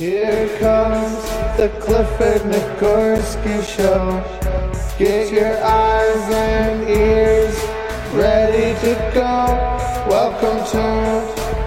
Here 0.00 0.48
comes 0.58 1.22
the 1.58 1.68
Clifford 1.78 2.40
Nikorsky 2.50 3.62
Show. 3.62 4.24
Get 4.96 5.30
your 5.30 5.62
eyes 5.62 6.24
and 6.32 6.88
ears 6.88 7.54
ready 8.14 8.72
to 8.80 8.94
go. 9.12 9.44
Welcome 10.08 10.64
to 10.72 10.88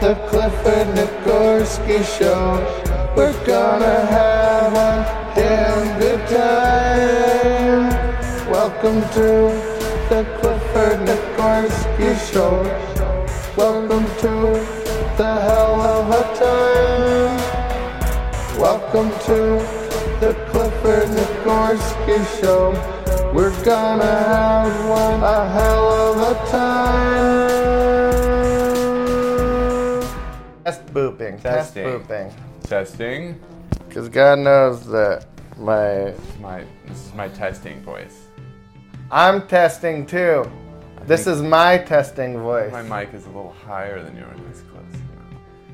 the 0.01 0.15
Clifford 0.29 0.87
Nikorsky 0.97 2.03
Show. 2.17 2.57
We're 3.15 3.37
gonna 3.45 4.03
have 4.07 4.73
a 4.73 5.33
damn 5.35 5.99
good 5.99 6.27
time. 6.27 7.89
Welcome 8.49 9.01
to 9.13 9.53
the 10.09 10.25
Clifford 10.39 11.07
Nikorsky 11.07 12.17
Show. 12.33 12.63
Welcome 13.55 14.05
to 14.21 14.57
the 15.17 15.33
hell 15.45 15.81
of 15.81 16.09
a 16.09 16.39
time. 16.39 17.22
Welcome 18.93 19.19
to 19.21 19.57
the 20.19 20.33
Clifford 20.51 21.09
Nikorsky 21.09 22.19
Show. 22.39 22.73
We're 23.33 23.49
gonna 23.65 24.05
have 24.05 24.87
one 24.87 25.23
a 25.23 25.49
hell 25.49 25.89
of 25.89 26.17
a 26.21 26.35
time. 26.51 27.49
Test 30.63 30.85
booping. 30.93 31.41
Test 31.41 31.73
Testing. 31.73 31.85
booping. 31.85 32.31
Testing. 32.65 33.39
Because 33.87 34.09
God 34.09 34.37
knows 34.37 34.85
that 34.85 35.25
my. 35.57 36.13
My 36.39 36.63
this 36.85 37.07
is 37.07 37.13
my 37.15 37.29
testing 37.29 37.81
voice. 37.81 38.27
I'm 39.09 39.47
testing 39.47 40.05
too. 40.05 40.45
This 41.07 41.23
think- 41.23 41.37
is 41.37 41.41
my 41.41 41.79
testing 41.79 42.37
voice. 42.37 42.71
My 42.71 42.83
mic 42.83 43.11
is 43.15 43.25
a 43.25 43.29
little 43.29 43.55
higher 43.65 44.03
than 44.03 44.15
yours. 44.15 44.39
It's 44.51 44.61
close. 44.61 44.83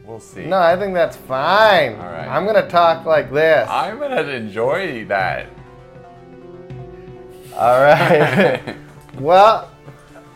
We'll 0.09 0.19
see. 0.19 0.45
No, 0.45 0.57
I 0.57 0.75
think 0.75 0.95
that's 0.95 1.15
fine. 1.15 1.93
All 1.93 2.11
right. 2.11 2.27
I'm 2.27 2.43
gonna 2.47 2.67
talk 2.67 3.05
like 3.05 3.31
this. 3.31 3.69
I'm 3.69 3.99
gonna 3.99 4.23
enjoy 4.23 5.05
that. 5.05 5.49
All 7.53 7.79
right. 7.79 8.75
well, 9.19 9.69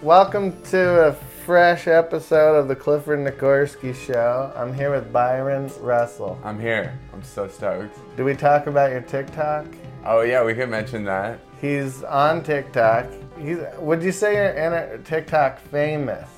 welcome 0.03 0.61
to 0.65 1.07
a 1.07 1.13
fresh 1.13 1.87
episode 1.87 2.55
of 2.55 2.67
the 2.67 2.75
Clifford 2.75 3.17
Nikorsky 3.21 3.95
Show. 3.95 4.53
I'm 4.55 4.75
here 4.75 4.91
with 4.91 5.11
Byron 5.11 5.71
Russell. 5.79 6.39
I'm 6.43 6.59
here. 6.59 6.99
I'm 7.11 7.23
so 7.23 7.47
stoked. 7.47 7.97
Do 8.15 8.25
we 8.25 8.35
talk 8.35 8.67
about 8.67 8.91
your 8.91 9.01
TikTok? 9.01 9.65
Oh 10.05 10.21
yeah, 10.21 10.43
we 10.43 10.53
could 10.53 10.69
mention 10.69 11.03
that. 11.05 11.39
He's 11.59 12.03
on 12.03 12.43
TikTok. 12.43 13.07
He's. 13.39 13.57
Would 13.79 14.03
you 14.03 14.11
say 14.11 14.35
you're 14.35 14.99
TikTok 14.99 15.59
famous? 15.59 16.29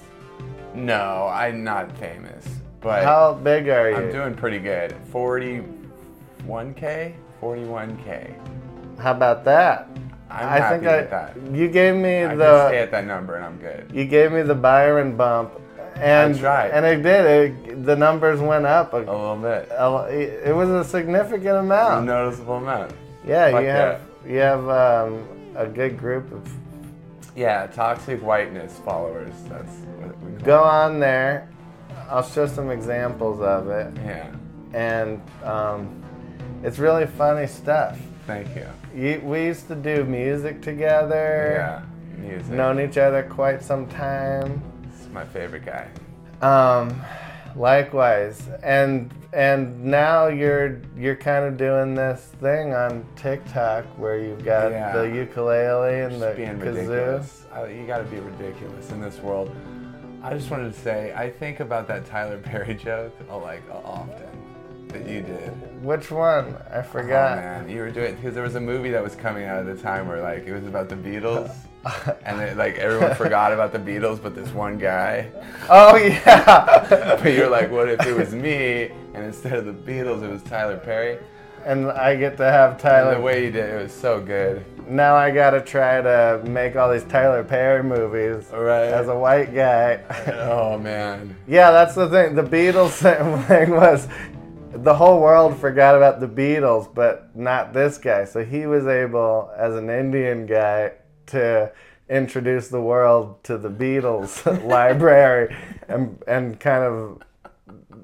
No, 0.74 1.28
I'm 1.30 1.66
not 1.66 1.98
famous, 1.98 2.46
but 2.86 3.04
How 3.04 3.34
big 3.34 3.68
are 3.68 3.90
you? 3.90 3.96
I'm 3.98 4.12
doing 4.12 4.36
pretty 4.36 4.60
good. 4.60 4.96
41k, 5.12 7.16
41k. 7.42 8.36
How 9.00 9.12
about 9.12 9.44
that? 9.46 9.88
I'm 10.30 10.48
I 10.48 10.58
happy 10.60 10.86
think 10.86 10.88
I. 10.88 10.98
with 11.02 11.10
that. 11.10 11.36
You 11.52 11.68
gave 11.68 11.96
me 11.96 12.24
I 12.26 12.36
the. 12.36 12.68
stay 12.68 12.78
at 12.78 12.92
that 12.92 13.08
number 13.08 13.36
and 13.38 13.44
I'm 13.46 13.58
good. 13.58 13.90
You 13.92 14.06
gave 14.06 14.32
me 14.32 14.44
the 14.44 14.54
Byron 14.54 15.18
bump, 15.18 15.60
and 15.96 16.38
tried. 16.38 16.70
and 16.72 16.86
it 16.86 17.02
did. 17.02 17.26
It, 17.26 17.86
the 17.86 17.96
numbers 17.96 18.40
went 18.40 18.68
up. 18.68 18.94
A, 18.94 18.98
A 18.98 19.00
little 19.00 19.38
bit. 19.38 19.68
a- 19.72 20.48
it 20.50 20.56
was 20.56 20.70
a 20.70 20.84
significant 20.84 21.58
amount. 21.58 22.04
A 22.04 22.06
noticeable 22.06 22.58
amount. 22.58 22.92
Yeah, 23.26 23.50
Fuck 23.50 23.62
you 23.64 23.68
have 23.68 24.02
you 24.28 24.38
have 24.38 24.70
um, 24.70 25.28
a 25.56 25.66
good 25.66 25.98
group 25.98 26.32
of. 26.32 26.48
Yeah, 27.36 27.66
toxic 27.68 28.22
whiteness 28.22 28.78
followers. 28.86 29.34
That's 29.50 29.74
what 29.98 30.16
we 30.22 30.38
call 30.38 30.46
Go 30.46 30.64
on 30.64 31.00
there. 31.00 31.50
I'll 32.10 32.24
show 32.28 32.46
some 32.48 32.70
examples 32.72 33.42
of 33.42 33.70
it. 33.70 33.94
Yeah. 34.06 34.32
and 34.74 35.22
um, 35.44 36.04
it's 36.64 36.80
really 36.80 37.06
funny 37.08 37.48
stuff. 37.48 37.98
Thank 38.28 38.56
you. 38.56 38.68
You, 38.96 39.22
we 39.24 39.46
used 39.46 39.68
to 39.68 39.76
do 39.76 40.04
music 40.04 40.62
together. 40.62 41.54
Yeah. 42.18 42.18
Music. 42.18 42.50
Known 42.52 42.80
each 42.80 42.98
other 42.98 43.24
quite 43.24 43.62
some 43.62 43.88
time. 43.88 44.62
It's 44.90 45.08
my 45.10 45.26
favorite 45.26 45.66
guy. 45.66 45.88
Um, 46.42 47.02
likewise, 47.56 48.48
and 48.64 49.12
and 49.34 49.84
now 49.84 50.28
you're 50.28 50.82
you're 50.98 51.16
kind 51.16 51.46
of 51.46 51.58
doing 51.58 51.94
this 51.94 52.22
thing 52.42 52.74
on 52.74 53.06
TikTok 53.16 53.86
where 53.98 54.18
you've 54.20 54.44
got 54.46 54.72
Yeah. 54.72 54.94
the 54.94 55.04
ukulele 55.10 56.02
and 56.02 56.22
the 56.22 56.28
Just 56.28 56.38
being 56.38 56.60
kazoo. 56.60 56.66
ridiculous. 56.66 57.46
I, 57.54 57.68
you 57.68 57.86
got 57.86 57.98
to 58.00 58.04
be 58.06 58.20
ridiculous 58.20 58.90
in 58.92 59.02
this 59.02 59.20
world. 59.20 59.54
I 60.26 60.34
just 60.34 60.50
wanted 60.50 60.74
to 60.74 60.80
say, 60.80 61.14
I 61.16 61.30
think 61.30 61.60
about 61.60 61.88
that 61.88 62.08
Tyler 62.08 62.40
Perry 62.40 62.74
joke 62.84 63.16
uh, 63.30 63.38
like 63.38 63.62
often 63.72 64.88
that 64.88 65.08
you 65.08 65.22
did. 65.22 65.84
Which 65.84 66.10
one? 66.10 66.56
I 66.72 66.80
Oh 66.80 66.82
forgot. 66.82 67.38
man, 67.38 67.70
you 67.70 67.80
were 67.82 67.92
doing 67.92 68.16
because 68.16 68.34
there 68.34 68.44
was 68.44 68.56
a 68.56 68.60
movie 68.60 68.90
that 68.90 69.04
was 69.04 69.14
coming 69.16 69.46
out 69.46 69.60
at 69.60 69.66
the 69.68 69.80
time 69.80 70.08
where 70.08 70.24
like 70.24 70.48
it 70.48 70.54
was 70.54 70.66
about 70.66 70.90
the 70.90 70.96
Beatles, 70.96 71.54
and 72.26 72.42
it, 72.42 72.58
like 72.58 72.78
everyone 72.80 73.14
forgot 73.14 73.54
about 73.54 73.72
the 73.72 73.78
Beatles, 73.78 74.20
but 74.20 74.34
this 74.34 74.50
one 74.50 74.80
guy. 74.80 75.30
Oh 75.70 75.96
yeah. 75.96 77.18
But 77.22 77.34
you're 77.34 77.50
like, 77.50 77.70
what 77.70 77.88
if 77.88 78.04
it 78.08 78.16
was 78.16 78.34
me, 78.34 78.90
and 79.14 79.26
instead 79.26 79.54
of 79.54 79.66
the 79.66 79.74
Beatles, 79.74 80.24
it 80.24 80.30
was 80.32 80.42
Tyler 80.44 80.78
Perry? 80.78 81.20
And 81.66 81.90
I 81.92 82.16
get 82.16 82.38
to 82.38 82.44
have 82.44 82.72
And 82.72 82.80
Tyler. 82.80 83.16
the 83.16 83.22
way 83.22 83.46
you 83.46 83.52
did 83.52 83.70
it 83.70 83.82
was 83.84 83.92
so 83.94 84.22
good. 84.22 84.64
now 84.88 85.16
I 85.16 85.32
gotta 85.32 85.62
try 85.62 86.02
to 86.02 86.42
make 86.46 86.76
all 86.76 86.92
these 86.92 87.04
Tyler 87.06 87.44
Perry 87.44 87.84
movies 87.84 88.50
Right. 88.54 88.86
as 88.86 89.08
a 89.08 89.18
white 89.18 89.54
guy. 89.54 90.00
Oh 90.50 90.78
man. 90.78 91.36
Yeah, 91.48 91.72
that's 91.72 91.96
the 91.96 92.08
thing. 92.10 92.36
The 92.36 92.44
Beatles 92.44 92.92
thing 93.48 93.72
was 93.72 94.08
the 94.74 94.94
whole 94.94 95.22
world 95.22 95.58
forgot 95.58 95.96
about 95.96 96.20
the 96.20 96.28
Beatles, 96.28 96.94
but 96.94 97.36
not 97.36 97.74
this 97.74 97.98
guy. 97.98 98.26
So 98.26 98.44
he 98.44 98.66
was 98.68 98.86
able, 98.88 99.50
as 99.58 99.74
an 99.76 99.90
Indian 99.90 100.46
guy, 100.46 100.92
to 101.28 101.72
introduce 102.10 102.68
the 102.68 102.82
world 102.82 103.42
to 103.46 103.58
the 103.58 103.70
Beatles 103.70 104.44
library, 104.76 105.56
and 105.88 106.22
and 106.28 106.60
kind 106.60 106.84
of 106.84 107.22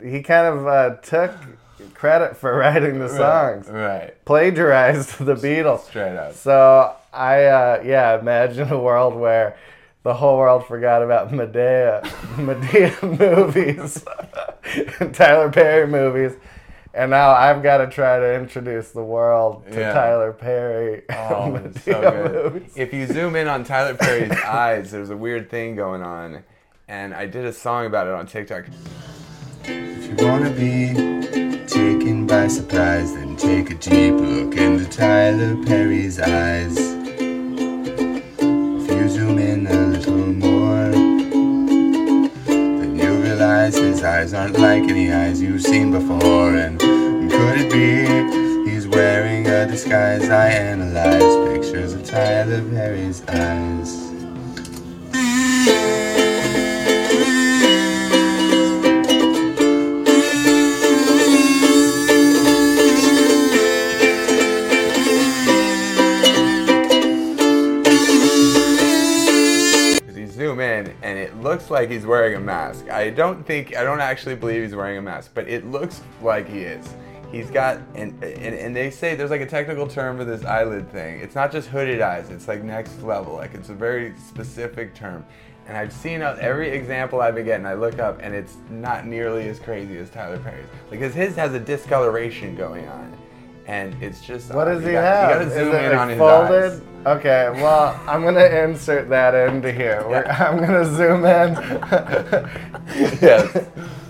he 0.02 0.24
kind 0.24 0.48
of 0.48 0.66
uh, 0.66 0.96
took 1.02 1.32
credit 2.02 2.36
for 2.36 2.56
writing 2.58 2.98
the 2.98 3.08
songs, 3.08 3.68
Right. 3.70 4.14
plagiarized 4.26 5.20
the 5.24 5.36
Beatles. 5.36 5.82
Straight 5.86 6.16
up. 6.18 6.34
So 6.34 6.96
I, 7.14 7.44
uh, 7.46 7.84
yeah, 7.86 8.20
imagine 8.20 8.72
a 8.72 8.80
world 8.80 9.16
where 9.16 9.56
the 10.02 10.16
whole 10.16 10.40
world 10.40 10.66
forgot 10.66 11.04
about 11.04 11.32
Madea, 11.32 12.02
Madea 12.38 13.20
movies, 13.20 14.04
Tyler 15.14 15.52
Perry 15.52 15.86
movies, 15.86 16.34
and 16.92 17.12
now 17.12 17.30
I've 17.30 17.62
got 17.62 17.78
to 17.78 17.88
try 17.88 18.18
to 18.20 18.34
introduce 18.34 18.90
the 18.90 19.04
world 19.04 19.64
to 19.72 19.80
Yeah. 19.80 19.94
Tyler 19.94 20.34
Perry 20.34 21.04
Oh, 21.08 21.14
Madea 21.54 21.80
so 21.82 22.02
good. 22.02 22.54
movies. 22.54 22.74
If 22.76 22.94
you 22.96 23.06
zoom 23.06 23.36
in 23.36 23.48
on 23.48 23.64
Tyler 23.64 23.94
Perry's 23.94 24.32
eyes, 24.44 24.90
there's 24.90 25.12
a 25.12 25.18
weird 25.18 25.52
thing 25.52 25.76
going 25.76 26.02
on. 26.02 26.44
And 26.88 27.14
I 27.14 27.28
did 27.28 27.46
a 27.46 27.54
song 27.54 27.86
about 27.86 28.08
it 28.08 28.14
on 28.14 28.26
TikTok. 28.26 28.66
If 29.66 30.20
you 30.20 30.28
wanna 30.28 30.50
be 30.50 31.11
taken 31.82 32.28
by 32.28 32.48
surprise, 32.48 33.12
then 33.16 33.36
take 33.36 33.72
a 33.72 33.74
deep 33.74 34.14
look 34.14 34.56
into 34.56 34.86
Tyler 34.88 35.56
Perry's 35.66 36.20
eyes. 36.20 36.78
If 38.78 38.92
you 38.92 39.10
zoom 39.10 39.40
in 39.40 39.66
a 39.66 39.88
little 39.88 40.28
more, 40.48 40.92
then 42.50 42.96
you'll 42.96 43.22
realize 43.24 43.76
his 43.76 44.04
eyes 44.04 44.32
aren't 44.32 44.60
like 44.60 44.84
any 44.84 45.12
eyes 45.12 45.42
you've 45.42 45.64
seen 45.64 45.90
before. 45.92 46.56
And 46.56 46.80
could 46.80 47.58
it 47.64 47.72
be 47.72 48.70
he's 48.70 48.88
wearing 48.88 49.48
a 49.48 49.66
disguise? 49.66 50.30
I 50.30 50.50
analyze 50.50 51.34
pictures 51.50 51.94
of 51.94 52.06
Tyler 52.06 52.62
Perry's 52.70 53.24
eyes. 53.28 54.01
Like 71.82 71.90
he's 71.90 72.06
wearing 72.06 72.36
a 72.36 72.40
mask. 72.40 72.90
I 72.90 73.10
don't 73.10 73.44
think, 73.44 73.76
I 73.76 73.84
don't 73.84 74.02
actually 74.02 74.36
believe 74.36 74.62
he's 74.62 74.76
wearing 74.76 74.98
a 74.98 75.02
mask, 75.02 75.32
but 75.34 75.48
it 75.48 75.66
looks 75.66 76.02
like 76.22 76.48
he 76.48 76.60
is. 76.60 76.88
He's 77.32 77.50
got, 77.50 77.80
and, 77.96 78.24
and, 78.24 78.56
and 78.56 78.76
they 78.76 78.92
say 78.92 79.16
there's 79.16 79.32
like 79.32 79.42
a 79.42 79.48
technical 79.48 79.88
term 79.88 80.18
for 80.18 80.24
this 80.24 80.46
eyelid 80.46 80.92
thing. 80.92 81.20
It's 81.22 81.34
not 81.34 81.52
just 81.52 81.70
hooded 81.70 82.00
eyes, 82.00 82.30
it's 82.30 82.48
like 82.48 82.64
next 82.64 83.02
level. 83.02 83.34
Like 83.34 83.56
it's 83.56 83.70
a 83.70 83.74
very 83.74 84.14
specific 84.28 84.94
term. 84.94 85.26
And 85.66 85.76
I've 85.76 85.92
seen 85.92 86.22
every 86.22 86.70
example 86.70 87.20
I've 87.20 87.34
been 87.34 87.46
getting, 87.46 87.66
I 87.66 87.74
look 87.74 87.98
up 87.98 88.20
and 88.22 88.36
it's 88.36 88.58
not 88.70 89.08
nearly 89.08 89.50
as 89.50 89.58
crazy 89.58 89.98
as 89.98 90.12
Tyler 90.12 90.38
Perry's. 90.38 90.68
Because 90.92 91.16
his 91.16 91.36
has 91.36 91.56
a 91.56 91.60
discoloration 91.60 92.56
going 92.56 92.88
on. 92.90 93.18
And 93.68 93.96
it's 94.02 94.22
just. 94.22 94.54
What 94.54 94.68
uh, 94.68 94.76
does 94.76 94.84
he 94.86 94.92
got- 94.92 95.04
have? 95.04 95.30
You 95.30 95.36
gotta 95.36 95.46
Is 95.48 95.54
zoom 95.54 95.76
it 95.76 95.84
in 95.86 95.92
like 95.92 96.00
on 96.00 96.10
his 96.10 96.18
folded? 96.18 96.72
eyes. 96.74 96.82
Okay, 97.18 97.50
well, 97.56 98.00
I'm 98.08 98.24
gonna 98.24 98.46
insert 98.46 99.10
that 99.10 99.34
into 99.34 99.72
here. 99.72 100.04
We're, 100.08 100.24
Yeah. 100.26 100.48
I'm 100.50 100.58
gonna 100.60 100.86
zoom 100.86 101.26
in. 101.26 101.56
Yes. 103.22 103.68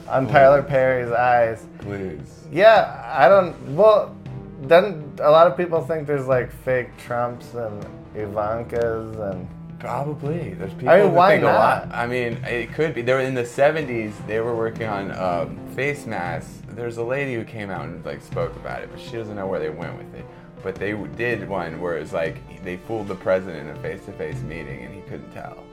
on 0.07 0.27
Tyler 0.27 0.61
Perry's 0.63 1.11
eyes. 1.11 1.65
Please. 1.79 2.45
Yeah, 2.51 3.05
I 3.13 3.29
don't. 3.29 3.55
Well, 3.75 4.15
then 4.63 5.13
a 5.21 5.29
lot 5.31 5.47
of 5.47 5.55
people 5.57 5.81
think 5.81 6.05
there's 6.07 6.27
like 6.27 6.51
fake 6.51 6.89
Trumps 6.97 7.53
and 7.53 7.85
Ivankas 8.15 9.31
and. 9.31 9.47
Probably. 9.79 10.53
There's 10.53 10.73
people 10.73 10.89
I 10.89 10.97
mean, 10.99 11.07
who 11.09 11.15
why 11.15 11.29
think 11.31 11.41
a 11.43 11.47
lot. 11.47 11.87
not? 11.89 11.97
I 11.97 12.05
mean, 12.05 12.33
it 12.45 12.71
could 12.73 12.93
be. 12.93 13.01
They 13.01 13.13
were 13.13 13.19
in 13.21 13.33
the 13.33 13.41
70s. 13.43 14.13
They 14.27 14.39
were 14.39 14.55
working 14.55 14.85
on 14.87 15.11
um, 15.17 15.57
face 15.75 16.05
masks. 16.05 16.60
There's 16.75 16.97
a 16.97 17.03
lady 17.03 17.35
who 17.35 17.43
came 17.43 17.69
out 17.69 17.85
and 17.85 18.03
like 18.05 18.21
spoke 18.21 18.55
about 18.55 18.81
it, 18.81 18.89
but 18.91 18.99
she 18.99 19.11
doesn't 19.11 19.35
know 19.35 19.47
where 19.47 19.59
they 19.59 19.69
went 19.69 19.97
with 19.97 20.13
it. 20.15 20.25
But 20.63 20.75
they 20.75 20.93
did 21.15 21.47
one 21.49 21.81
where 21.81 21.97
it's 21.97 22.13
like 22.13 22.63
they 22.63 22.77
fooled 22.77 23.07
the 23.07 23.15
president 23.15 23.69
in 23.69 23.75
a 23.75 23.79
face-to-face 23.81 24.41
meeting 24.41 24.83
and 24.83 24.93
he 24.93 25.01
couldn't 25.01 25.31
tell 25.31 25.63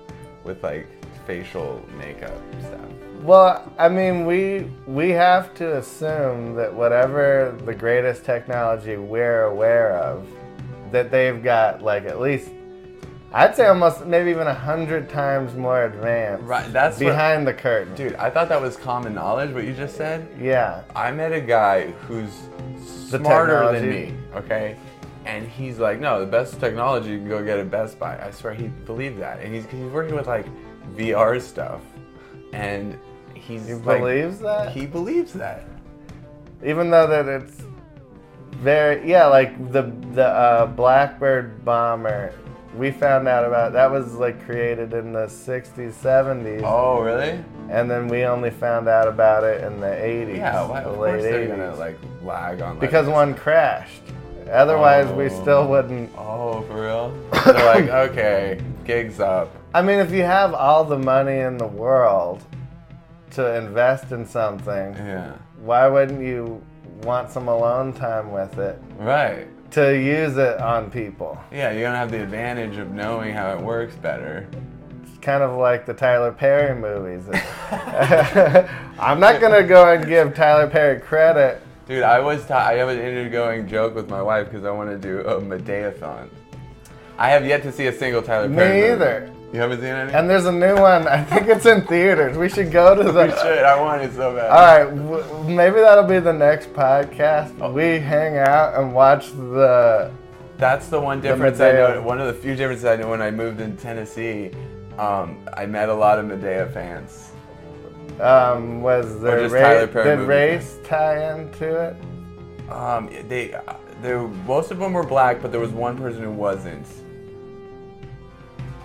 with 0.44 0.62
like 0.62 0.86
facial 1.26 1.84
makeup 1.98 2.32
stuff. 2.60 2.80
Well, 3.20 3.70
I 3.78 3.88
mean, 3.88 4.24
we 4.24 4.70
we 4.86 5.10
have 5.10 5.52
to 5.54 5.76
assume 5.76 6.54
that 6.54 6.72
whatever 6.72 7.54
the 7.64 7.74
greatest 7.74 8.24
technology 8.24 8.96
we're 8.96 9.42
aware 9.42 9.98
of, 9.98 10.26
that 10.90 11.10
they've 11.10 11.42
got 11.42 11.82
like 11.82 12.04
at 12.04 12.20
least, 12.20 12.50
I'd 13.32 13.54
say 13.54 13.66
almost 13.66 14.06
maybe 14.06 14.30
even 14.30 14.46
a 14.46 14.54
hundred 14.54 15.10
times 15.10 15.54
more 15.54 15.84
advanced. 15.84 16.44
Right, 16.44 16.72
that's 16.72 16.98
what- 16.98 17.06
behind 17.10 17.46
the 17.46 17.52
curtain. 17.52 17.94
Dude, 17.94 18.14
I 18.14 18.30
thought 18.30 18.48
that 18.48 18.60
was 18.60 18.76
common 18.76 19.14
knowledge. 19.14 19.50
What 19.52 19.64
you 19.64 19.75
just 19.75 19.96
said. 19.96 20.26
Yeah. 20.40 20.82
I 20.96 21.10
met 21.10 21.32
a 21.32 21.40
guy 21.40 21.90
who's 22.06 22.30
The 23.10 23.19
smarter 23.19 23.70
than 23.72 23.90
me, 23.90 24.14
okay? 24.34 24.76
And 25.26 25.46
he's 25.46 25.78
like, 25.78 26.00
no, 26.00 26.20
the 26.20 26.26
best 26.30 26.58
technology 26.58 27.10
you 27.10 27.19
can 27.19 27.28
go 27.28 27.44
get 27.44 27.58
at 27.58 27.70
Best 27.70 27.98
Buy. 27.98 28.19
I 28.19 28.30
swear 28.30 28.54
he 28.54 28.69
believed 28.69 29.19
that. 29.20 29.40
And 29.40 29.54
he's, 29.54 29.64
'cause 29.64 29.74
he's 29.74 29.92
working 29.92 30.14
with 30.14 30.26
like 30.26 30.46
VR 30.96 31.38
stuff. 31.38 31.82
And 32.54 32.98
he's 33.34 33.66
He 33.66 33.74
like, 33.74 33.98
believes 34.00 34.38
that, 34.38 34.72
He 34.72 34.86
believes 34.86 35.34
that. 35.34 35.64
even 36.64 36.88
though 36.90 37.06
that 37.06 37.26
it's 37.28 37.60
very 38.52 39.06
yeah, 39.08 39.26
like 39.26 39.70
the 39.72 39.92
the 40.14 40.26
uh, 40.26 40.66
Blackbird 40.66 41.62
bomber. 41.62 42.32
We 42.78 42.90
found 42.92 43.26
out 43.26 43.44
about 43.44 43.72
that 43.72 43.90
was 43.90 44.14
like 44.14 44.44
created 44.46 44.92
in 44.94 45.12
the 45.12 45.26
60s, 45.26 45.92
70s. 45.94 46.62
Oh, 46.64 47.00
really? 47.02 47.42
And 47.69 47.90
then 47.90 48.06
we 48.08 48.25
only 48.25 48.50
found 48.50 48.88
out 48.88 49.08
about 49.08 49.42
it 49.44 49.64
in 49.64 49.80
the 49.80 49.86
80s. 49.88 50.36
Yeah, 50.36 50.66
why, 50.66 50.82
the 50.84 50.90
late 50.90 50.96
course 51.10 51.22
they're 51.25 51.40
80s. 51.46 51.48
gonna 51.50 51.75
like 51.75 51.98
lag 52.22 52.62
on 52.62 52.70
like, 52.70 52.80
because 52.80 53.06
this. 53.06 53.12
one 53.12 53.34
crashed. 53.34 54.02
Otherwise, 54.50 55.08
we 55.12 55.26
Oh. 55.26 55.42
still 55.42 55.69
wouldn't. 55.69 56.10
Oh, 56.16 56.62
for 56.62 56.82
real? 56.82 57.12
they're 57.44 57.54
like, 57.66 57.88
okay, 58.10 58.60
gigs 58.84 59.20
up. 59.20 59.50
I 59.74 59.82
mean, 59.82 59.98
if 59.98 60.10
you 60.12 60.22
have 60.22 60.54
all 60.54 60.84
the 60.84 60.98
money 60.98 61.40
in 61.40 61.58
the 61.58 61.66
world 61.66 62.42
to 63.32 63.56
invest 63.56 64.12
in 64.12 64.24
something, 64.24 64.94
Yeah. 64.94 65.32
why 65.60 65.86
wouldn't 65.88 66.22
you 66.22 66.62
want 67.02 67.31
some 67.31 67.48
alone 67.48 67.92
time 67.92 68.32
with 68.32 68.58
it 68.58 68.81
Right. 68.98 69.46
To 69.73 69.97
use 69.99 70.37
it 70.38 70.61
on 70.61 70.91
people? 70.91 71.38
Yeah, 71.53 71.73
you're 71.73 71.82
gonna 71.82 71.99
have 71.99 72.11
the 72.11 72.23
advantage 72.23 72.79
of 72.79 72.91
knowing 72.91 73.35
how 73.35 73.53
it 73.53 73.61
works 73.61 73.94
better. 73.97 74.49
It's 75.05 75.19
kind 75.19 75.43
of 75.43 75.59
like 75.59 75.85
the 75.85 75.93
Tyler 75.93 76.32
Perry 76.32 76.75
movies. 76.75 77.25
I'm 78.99 79.20
not 79.20 79.41
gonna 79.41 79.62
go 79.62 79.93
and 79.93 80.06
give 80.06 80.35
Tyler 80.35 80.69
Perry 80.69 80.99
credit. 81.00 81.61
Dude, 81.87 82.03
I 82.03 82.19
was 82.20 82.47
ta- 82.47 82.67
I 82.67 82.75
have 82.75 82.88
an 82.88 82.99
undergoing 82.99 83.69
joke 83.69 83.94
with 83.94 84.09
my 84.09 84.23
wife 84.23 84.47
because 84.50 84.65
I 84.65 84.70
want 84.70 84.91
to 84.91 84.99
do 84.99 85.20
a 85.20 85.41
Madeathon. 85.41 86.29
I 87.19 87.29
have 87.31 87.44
yet 87.44 87.62
to 87.65 87.73
see 87.73 87.87
a 87.88 87.93
single 87.93 88.23
Tyler 88.23 88.49
Me 88.49 88.56
Perry. 88.56 88.81
movie. 88.81 88.93
either. 88.93 89.35
You 89.52 89.60
haven't 89.60 89.78
seen 89.80 89.88
any? 89.88 90.12
And 90.12 90.28
there's 90.28 90.44
a 90.44 90.52
new 90.52 90.74
one. 90.74 91.08
I 91.08 91.24
think 91.24 91.46
it's 91.48 91.64
in 91.64 91.86
theaters. 91.86 92.36
We 92.36 92.48
should 92.50 92.70
go 92.70 92.94
to 92.94 93.02
the. 93.10 93.24
we 93.26 93.30
should. 93.30 93.64
I 93.64 93.80
want 93.80 94.02
it 94.02 94.12
so 94.12 94.34
bad. 94.34 94.50
All 94.50 94.84
right, 94.86 94.94
w- 94.94 95.44
maybe 95.54 95.76
that'll 95.76 96.04
be 96.04 96.18
the 96.18 96.32
next 96.32 96.72
podcast. 96.74 97.72
We 97.72 97.98
hang 97.98 98.36
out 98.36 98.74
and 98.78 98.92
watch 98.94 99.30
the. 99.32 100.10
That's 100.58 100.88
the 100.88 101.00
one 101.00 101.20
difference 101.20 101.60
I 101.60 101.72
know. 101.72 102.02
One 102.02 102.20
of 102.20 102.26
the 102.26 102.34
few 102.34 102.56
differences 102.56 102.84
I 102.84 102.96
know 102.96 103.08
when 103.08 103.22
I 103.22 103.30
moved 103.30 103.60
in 103.60 103.76
Tennessee. 103.76 104.50
Um, 104.98 105.38
I 105.56 105.64
met 105.64 105.88
a 105.88 105.94
lot 105.94 106.18
of 106.18 106.26
Madea 106.26 106.70
fans. 106.74 107.30
Um, 108.20 108.82
was 108.82 109.20
there 109.20 109.48
ra- 109.52 110.02
did 110.02 110.18
race 110.26 110.78
tie 110.82 111.34
into 111.36 111.76
it? 111.76 111.96
Um, 112.70 113.08
they, 113.28 113.54
uh, 113.54 113.74
they, 114.02 114.14
most 114.46 114.72
of 114.72 114.78
them 114.78 114.92
were 114.92 115.04
black, 115.06 115.40
but 115.40 115.52
there 115.52 115.60
was 115.60 115.70
one 115.70 115.96
person 115.96 116.22
who 116.24 116.32
wasn't. 116.32 116.86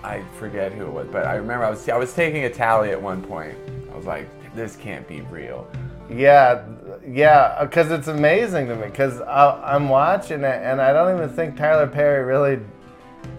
I 0.04 0.24
forget 0.38 0.72
who 0.74 0.86
it 0.86 0.92
was, 0.92 1.08
but 1.08 1.26
I 1.26 1.36
remember 1.36 1.66
I 1.66 1.70
was 1.70 1.88
I 1.88 1.98
was 1.98 2.14
taking 2.14 2.44
a 2.46 2.50
tally 2.50 2.92
at 2.92 3.02
one 3.02 3.22
point. 3.22 3.58
I 3.92 3.96
was 3.96 4.06
like, 4.06 4.28
this 4.56 4.76
can't 4.76 5.08
be 5.08 5.22
real. 5.22 5.68
Yeah, 6.10 6.64
yeah, 7.08 7.64
because 7.64 7.90
it's 7.92 8.08
amazing 8.08 8.68
to 8.68 8.76
me. 8.76 8.88
Because 8.88 9.22
I'm 9.22 9.90
watching 9.90 10.42
it 10.44 10.62
and 10.64 10.82
I 10.82 10.94
don't 10.94 11.16
even 11.16 11.30
think 11.30 11.58
Tyler 11.58 11.88
Perry 11.88 12.24
really 12.26 12.60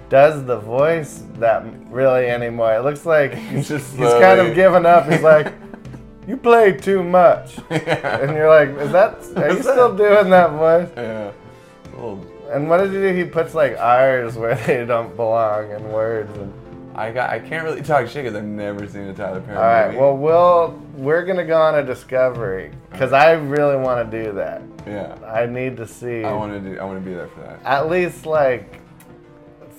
does 0.08 0.44
the 0.44 0.58
voice 0.58 1.25
that 1.34 1.64
really 1.90 2.28
anymore. 2.28 2.75
It 2.75 2.81
looks 2.82 3.05
like 3.05 3.34
he's, 3.50 3.69
just 3.69 3.94
he's 3.94 4.12
kind 4.14 4.40
of 4.40 4.55
given 4.55 4.87
up. 4.87 5.10
He's 5.10 5.22
like, 5.22 5.52
"You 6.26 6.37
play 6.37 6.72
too 6.72 7.02
much," 7.02 7.58
and 7.70 8.34
you're 8.34 8.49
like, 8.49 8.70
"Is 8.81 8.93
that? 8.93 9.19
Are 9.37 9.52
you 9.52 9.60
still 9.62 9.94
doing 9.96 10.31
that 10.31 10.50
voice?" 10.52 10.88
Yeah. 10.96 11.32
A 11.32 11.96
little- 11.96 12.33
And 12.50 12.69
what 12.69 12.79
did 12.79 12.93
he 12.93 12.99
do? 12.99 13.14
He 13.14 13.25
puts 13.25 13.55
like 13.55 13.79
R's 13.79 14.37
where 14.37 14.55
they 14.67 14.85
don't 14.85 15.14
belong 15.17 15.70
in 15.70 15.91
words. 15.91 16.37
And, 16.37 16.52
I 16.96 17.11
got. 17.11 17.31
I 17.31 17.41
can't 17.41 17.64
really 17.64 17.82
talk 17.82 18.06
shit 18.06 18.25
because 18.25 18.37
I've 18.37 18.44
never 18.44 18.87
seen 18.87 19.02
a 19.02 19.14
Tyler 19.14 19.41
Perry 19.41 19.56
all 19.56 19.62
right, 19.64 19.87
movie. 19.88 19.99
well, 19.99 20.17
we'll 20.17 20.82
we're 20.94 21.25
gonna 21.25 21.44
go 21.44 21.61
on 21.61 21.75
a 21.75 21.82
discovery 21.82 22.70
because 22.93 23.12
I 23.12 23.32
really 23.32 23.76
want 23.76 24.08
to 24.08 24.25
do 24.25 24.32
that. 24.35 24.62
yeah. 24.87 25.17
I 25.26 25.46
need 25.46 25.76
to 25.79 25.88
see 25.88 26.23
I 26.23 26.32
want 26.32 26.52
to 26.52 26.61
do. 26.61 26.79
I 26.79 26.85
want 26.85 27.02
to 27.02 27.05
be 27.05 27.12
there 27.14 27.26
for 27.26 27.41
that. 27.41 27.61
at 27.64 27.88
least 27.91 28.26
like 28.26 28.81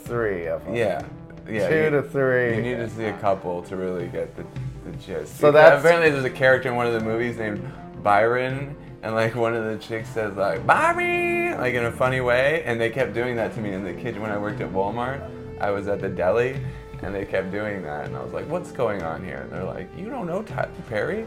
three 0.04 0.48
of 0.48 0.66
them. 0.66 0.76
Yeah. 0.76 1.06
Yeah. 1.48 1.70
two 1.70 1.84
you, 1.84 1.90
to 1.92 2.02
three. 2.04 2.56
You 2.58 2.62
need 2.62 2.78
to 2.78 2.90
see 2.90 3.06
a 3.06 3.18
couple 3.20 3.62
to 3.64 3.76
really 3.78 4.08
get 4.08 4.36
the, 4.36 4.44
the 4.84 4.98
gist. 4.98 5.38
So 5.38 5.52
that's- 5.52 5.80
apparently 5.80 6.10
there's 6.10 6.26
a 6.26 6.30
character 6.30 6.70
in 6.70 6.76
one 6.76 6.88
of 6.88 6.94
the 6.94 7.00
movies 7.02 7.38
named 7.38 7.66
Byron, 8.04 8.76
and 9.06 9.14
like 9.14 9.36
one 9.36 9.54
of 9.56 9.64
the 9.66 9.78
chicks 9.78 10.10
says 10.10 10.36
like 10.36 10.66
Byron, 10.66 11.58
like 11.60 11.76
in 11.76 11.86
a 11.86 11.92
funny 11.92 12.22
way, 12.22 12.64
and 12.66 12.82
they 12.82 12.90
kept 12.90 13.14
doing 13.14 13.36
that 13.36 13.54
to 13.54 13.62
me 13.62 13.72
in 13.72 13.84
the 13.84 13.94
kitchen 13.94 14.22
when 14.22 14.32
I 14.32 14.38
worked 14.38 14.62
at 14.62 14.70
Walmart. 14.72 15.22
I 15.62 15.70
was 15.70 15.88
at 15.88 16.02
the 16.02 16.10
deli, 16.10 16.60
and 17.04 17.14
they 17.14 17.24
kept 17.24 17.52
doing 17.52 17.84
that, 17.84 18.06
and 18.08 18.18
I 18.18 18.24
was 18.24 18.34
like, 18.34 18.48
"What's 18.50 18.72
going 18.72 19.04
on 19.04 19.24
here?" 19.24 19.42
And 19.44 19.52
they're 19.52 19.64
like, 19.64 19.88
"You 19.96 20.10
don't 20.10 20.26
know 20.26 20.42
Tyler 20.42 20.70
Perry?" 20.90 21.26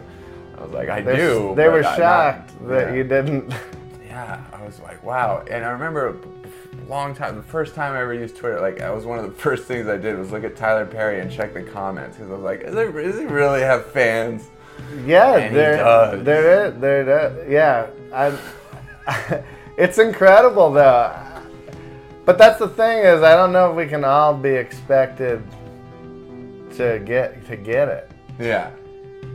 I 0.58 0.62
was 0.62 0.72
like, 0.72 0.88
"I 0.88 1.00
They're- 1.00 1.16
do." 1.16 1.54
They 1.54 1.69
were 1.69 1.78
I- 1.78 1.82
not- 1.82 1.96
shocked 1.96 2.69
that 2.69 2.88
yeah. 2.88 2.94
you 2.94 3.04
didn't. 3.04 3.54
Yeah, 4.08 4.42
I 4.52 4.64
was 4.64 4.80
like, 4.80 5.04
wow. 5.04 5.44
And 5.48 5.64
I 5.64 5.69
remember 5.69 6.08
a 6.08 6.88
long 6.90 7.14
time, 7.14 7.37
the 7.37 7.42
first 7.42 7.75
time 7.76 7.92
I 7.94 8.00
ever 8.00 8.14
used 8.14 8.37
Twitter, 8.37 8.58
like, 8.58 8.78
that 8.78 8.92
was 8.92 9.04
one 9.04 9.18
of 9.18 9.25
the 9.26 9.30
first 9.42 9.64
things 9.64 9.87
I 9.87 9.97
did 9.99 10.18
was 10.18 10.32
look 10.32 10.42
at 10.44 10.56
Tyler 10.56 10.87
Perry 10.87 11.20
and 11.20 11.30
check 11.30 11.52
the 11.54 11.62
comments 11.62 12.16
because 12.16 12.30
I 12.30 12.35
was 12.35 12.42
like, 12.42 12.62
is 12.62 12.75
it, 12.75 12.90
does 12.92 13.18
he 13.18 13.26
really 13.26 13.61
have 13.61 13.87
fans? 13.92 14.49
Yeah, 15.04 15.49
there, 15.50 15.76
does. 15.76 16.25
there 16.25 16.66
is, 16.66 16.80
there 16.80 17.40
is. 17.42 17.50
Yeah, 17.50 17.87
I, 18.12 19.42
it's 19.78 19.99
incredible 19.99 20.73
though. 20.73 21.14
But 22.25 22.37
that's 22.37 22.58
the 22.58 22.68
thing 22.68 22.99
is, 22.99 23.23
I 23.23 23.35
don't 23.35 23.52
know 23.52 23.70
if 23.70 23.76
we 23.76 23.87
can 23.87 24.04
all 24.04 24.35
be 24.35 24.50
expected 24.50 25.42
to 26.76 27.00
get 27.04 27.47
to 27.47 27.56
get 27.56 27.88
it. 27.88 28.11
Yeah. 28.38 28.70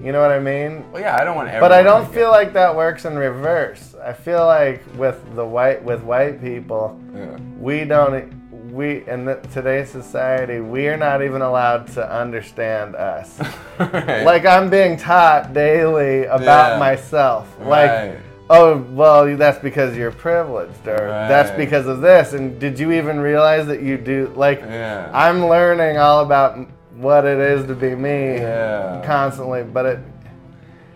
You 0.01 0.11
know 0.11 0.21
what 0.21 0.31
I 0.31 0.39
mean? 0.39 0.83
Well, 0.91 1.01
yeah, 1.01 1.17
I 1.19 1.23
don't 1.23 1.35
want 1.35 1.47
everyone 1.47 1.69
But 1.69 1.71
I 1.71 1.81
don't 1.81 2.11
feel 2.13 2.29
like 2.29 2.53
that 2.53 2.75
works 2.75 3.05
in 3.05 3.15
reverse. 3.17 3.95
I 4.03 4.13
feel 4.13 4.45
like 4.45 4.83
with 4.95 5.19
the 5.35 5.45
white 5.45 5.83
with 5.83 6.03
white 6.03 6.41
people, 6.41 6.99
Yeah. 7.15 7.37
we 7.57 7.85
don't 7.85 8.31
we 8.73 9.07
in 9.07 9.25
the, 9.25 9.35
today's 9.53 9.89
society 9.89 10.59
we 10.59 10.87
are 10.87 10.97
not 10.97 11.21
even 11.21 11.41
allowed 11.41 11.87
to 11.93 12.11
understand 12.11 12.95
us. 12.95 13.39
Right. 13.79 14.23
like 14.23 14.45
I'm 14.45 14.69
being 14.69 14.97
taught 14.97 15.51
daily 15.53 16.25
about 16.25 16.73
Yeah. 16.73 16.79
myself. 16.79 17.53
Right. 17.59 18.09
Like, 18.11 18.19
oh, 18.51 18.77
well, 18.91 19.35
that's 19.35 19.57
because 19.57 19.97
you're 19.97 20.11
privileged, 20.11 20.87
or 20.87 21.07
that's 21.07 21.49
because 21.57 21.87
of 21.87 22.01
this. 22.01 22.33
And 22.33 22.59
did 22.59 22.77
you 22.77 22.91
even 22.91 23.19
realize 23.19 23.65
that 23.67 23.81
you 23.81 23.97
do? 23.97 24.31
Like, 24.35 24.61
Yeah. 24.61 25.09
I'm 25.11 25.47
learning 25.47 25.97
all 25.97 26.21
about 26.23 26.59
what 26.95 27.25
it 27.25 27.39
is 27.39 27.65
to 27.65 27.73
be 27.73 27.95
me 27.95 28.35
Yeah. 28.35 29.01
constantly, 29.03 29.63
but 29.63 29.85
it 29.87 29.99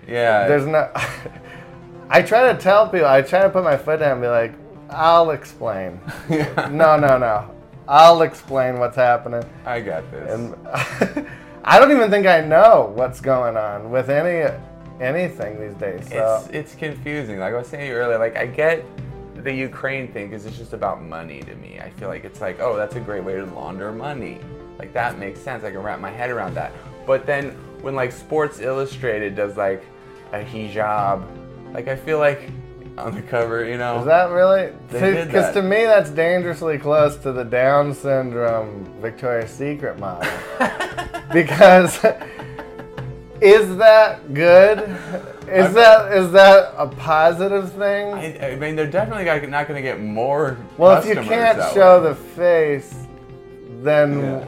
yeah. 0.07 0.47
there's 0.47 0.67
no. 0.67 0.89
I 2.09 2.21
try 2.21 2.53
to 2.53 2.59
tell 2.59 2.87
people. 2.89 3.07
I 3.07 3.21
try 3.23 3.41
to 3.41 3.49
put 3.49 3.63
my 3.63 3.75
foot 3.75 3.99
down 3.99 4.13
and 4.13 4.21
be 4.21 4.27
like, 4.27 4.53
I'll 4.91 5.31
explain. 5.31 5.99
yeah. 6.29 6.69
No, 6.71 6.95
no, 6.95 7.17
no. 7.17 7.49
I'll 7.87 8.21
explain 8.21 8.79
what's 8.79 8.95
happening. 8.95 9.43
I 9.65 9.81
got 9.81 10.09
this. 10.11 10.33
And 10.33 10.55
I 11.63 11.79
don't 11.79 11.91
even 11.91 12.09
think 12.09 12.27
I 12.27 12.41
know 12.41 12.91
what's 12.95 13.21
going 13.21 13.57
on 13.57 13.89
with 13.91 14.09
any 14.09 14.53
anything 14.99 15.59
these 15.59 15.75
days. 15.75 16.07
So 16.09 16.41
it's 16.45 16.49
it's 16.53 16.75
confusing. 16.75 17.39
Like 17.39 17.53
I 17.53 17.57
was 17.57 17.67
saying 17.67 17.91
earlier, 17.91 18.17
like 18.17 18.35
I 18.35 18.45
get 18.45 18.85
the 19.35 19.53
Ukraine 19.53 20.11
thing 20.11 20.29
because 20.29 20.45
it's 20.45 20.57
just 20.57 20.73
about 20.73 21.01
money 21.01 21.41
to 21.41 21.55
me. 21.55 21.79
I 21.79 21.89
feel 21.91 22.09
like 22.09 22.25
it's 22.25 22.41
like, 22.41 22.59
oh, 22.59 22.75
that's 22.75 22.95
a 22.95 22.99
great 22.99 23.23
way 23.23 23.35
to 23.35 23.45
launder 23.45 23.91
money. 23.91 24.39
Like 24.79 24.93
that 24.93 25.17
makes 25.17 25.39
sense. 25.39 25.63
I 25.63 25.71
can 25.71 25.81
wrap 25.81 25.99
my 25.99 26.11
head 26.11 26.29
around 26.29 26.55
that. 26.55 26.71
But 27.05 27.25
then 27.25 27.51
when 27.81 27.95
like 27.95 28.11
Sports 28.11 28.59
Illustrated 28.59 29.35
does 29.35 29.55
like 29.57 29.83
a 30.33 30.43
hijab. 30.43 31.25
Like 31.73 31.87
I 31.87 31.95
feel 31.95 32.19
like 32.19 32.49
on 32.97 33.15
the 33.15 33.21
cover, 33.21 33.65
you 33.65 33.77
know. 33.77 33.99
Is 33.99 34.05
that 34.05 34.29
really? 34.31 34.73
Because 34.91 35.53
to 35.53 35.61
me, 35.61 35.83
that's 35.83 36.09
dangerously 36.09 36.77
close 36.77 37.15
to 37.17 37.31
the 37.31 37.43
Down 37.43 37.93
syndrome 37.93 38.85
Victoria's 39.01 39.51
Secret 39.51 39.99
model. 39.99 40.29
because 41.33 42.03
is 43.41 43.77
that 43.77 44.33
good? 44.33 44.79
Is 45.47 45.73
that 45.73 46.11
is 46.17 46.31
that 46.31 46.73
a 46.77 46.87
positive 46.87 47.71
thing? 47.73 48.13
I, 48.13 48.51
I 48.51 48.55
mean, 48.55 48.75
they're 48.75 48.89
definitely 48.89 49.25
not- 49.25 49.47
not 49.49 49.67
going 49.67 49.81
to 49.81 49.87
get 49.87 50.01
more. 50.01 50.57
well, 50.77 50.97
if 50.97 51.05
you 51.05 51.15
can't 51.15 51.73
show 51.73 52.01
way. 52.01 52.09
the 52.09 52.15
face, 52.15 52.93
then 53.81 54.19
Yeah. 54.19 54.45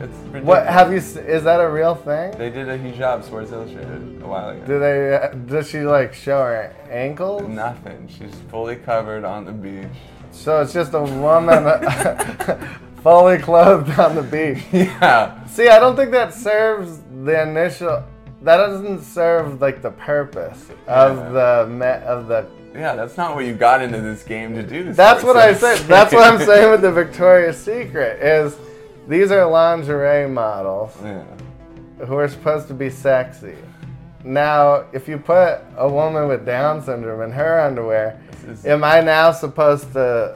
It's 0.00 0.16
ridiculous. 0.16 0.44
what 0.44 0.66
have 0.66 0.90
you? 0.90 0.98
Is 0.98 1.44
that 1.44 1.60
a 1.60 1.68
real 1.68 1.94
thing? 1.94 2.30
They 2.38 2.50
did 2.50 2.68
a 2.68 2.78
hijab 2.78 3.24
Sports 3.24 3.50
Illustrated 3.52 4.22
a 4.22 4.26
while 4.26 4.50
ago. 4.50 4.64
Do 4.66 4.78
they? 4.78 5.16
uh, 5.16 5.28
Does 5.30 5.68
she 5.68 5.80
like 5.80 6.14
show 6.14 6.38
her 6.38 6.74
ankles? 6.90 7.48
Nothing. 7.48 8.08
She's 8.08 8.34
fully 8.50 8.76
covered 8.76 9.24
on 9.24 9.44
the 9.44 9.52
beach. 9.52 9.86
So 10.30 10.60
it's 10.60 10.72
just 10.72 10.92
a 10.94 11.02
woman 11.02 11.64
fully 13.02 13.38
clothed 13.38 13.90
on 13.98 14.14
the 14.14 14.22
beach. 14.22 14.62
Yeah. 14.72 15.44
See, 15.46 15.68
I 15.68 15.78
don't 15.78 15.96
think 15.96 16.10
that 16.12 16.32
serves 16.34 17.00
the 17.24 17.42
initial. 17.42 18.04
That 18.42 18.58
doesn't 18.58 19.02
serve 19.02 19.60
like 19.60 19.82
the 19.82 19.90
purpose 19.90 20.70
of 20.86 21.16
Yeah. 21.16 21.28
the 21.64 21.66
me, 21.70 21.86
of 22.06 22.28
the. 22.28 22.46
Yeah, 22.74 22.94
that's 22.94 23.16
not 23.16 23.34
what 23.34 23.44
you 23.46 23.54
got 23.54 23.82
into 23.82 24.00
this 24.00 24.22
game 24.22 24.54
to 24.54 24.62
do. 24.62 24.92
That's 24.92 25.24
what 25.24 25.36
I 25.36 25.54
said. 25.54 25.78
That's 25.88 26.12
what 26.12 26.22
I'm 26.32 26.38
saying 26.46 26.70
with 26.70 26.82
the 26.82 26.92
Victoria's 26.92 27.56
Secret 27.56 28.22
is 28.22 28.54
these 29.08 29.30
are 29.32 29.44
lingerie 29.46 30.28
models 30.28 30.96
Yeah. 31.02 31.22
who 32.06 32.16
are 32.16 32.28
supposed 32.28 32.68
to 32.68 32.74
be 32.74 32.90
sexy. 32.90 33.56
Now, 34.24 34.84
if 34.92 35.08
you 35.08 35.18
put 35.18 35.58
a 35.76 35.88
woman 35.88 36.28
with 36.28 36.44
Down 36.44 36.82
syndrome 36.82 37.22
in 37.22 37.32
her 37.32 37.60
underwear, 37.60 38.16
is- 38.48 38.66
am 38.66 38.84
I 38.84 39.00
now 39.00 39.32
supposed 39.32 39.92
to 39.94 40.34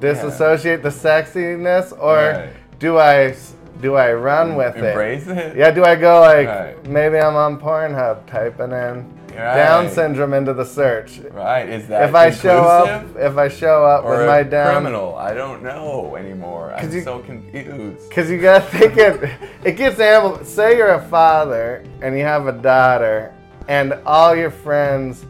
disassociate 0.00 0.82
the 0.82 0.90
sexiness, 0.90 1.92
or 1.98 2.16
Right. 2.16 2.48
do 2.78 2.98
I 2.98 3.34
do 3.80 3.96
I 3.96 4.12
run 4.12 4.52
mm, 4.52 4.56
with 4.56 4.76
it? 4.76 4.84
Embrace 4.84 5.26
it. 5.26 5.56
Yeah, 5.56 5.70
do 5.72 5.84
I 5.84 5.96
go 5.96 6.20
like 6.20 6.46
Right. 6.48 6.86
maybe 6.88 7.18
I'm 7.18 7.34
on 7.34 7.58
Pornhub 7.58 8.18
typing 8.26 8.70
in 8.70 9.04
Right. 9.36 9.56
Down 9.56 9.90
syndrome 9.90 10.32
into 10.34 10.52
the 10.54 10.64
search? 10.64 11.18
Right. 11.32 11.68
Is 11.68 11.88
that 11.88 12.08
If 12.08 12.14
I 12.14 12.30
show 12.30 12.62
up, 12.62 13.04
if 13.16 13.36
I 13.36 13.48
show 13.48 13.84
up 13.84 14.04
with 14.04 14.26
my 14.26 14.42
Down, 14.42 14.74
criminal? 14.82 15.16
I 15.16 15.34
don't 15.34 15.62
know 15.62 16.16
anymore. 16.16 16.72
I'm 16.74 16.90
you- 16.92 17.02
so 17.02 17.18
confused. 17.20 18.08
Because 18.08 18.30
you 18.30 18.40
gotta 18.40 18.64
think 18.64 18.96
it, 18.96 19.30
it 19.64 19.72
gets 19.72 19.98
amplified. 19.98 20.46
Say 20.46 20.76
you're 20.76 20.94
a 20.94 21.08
father 21.08 21.84
and 22.00 22.16
you 22.16 22.22
have 22.24 22.46
a 22.46 22.52
daughter, 22.52 23.34
and 23.68 23.94
all 24.06 24.34
your 24.36 24.50
friends 24.50 25.24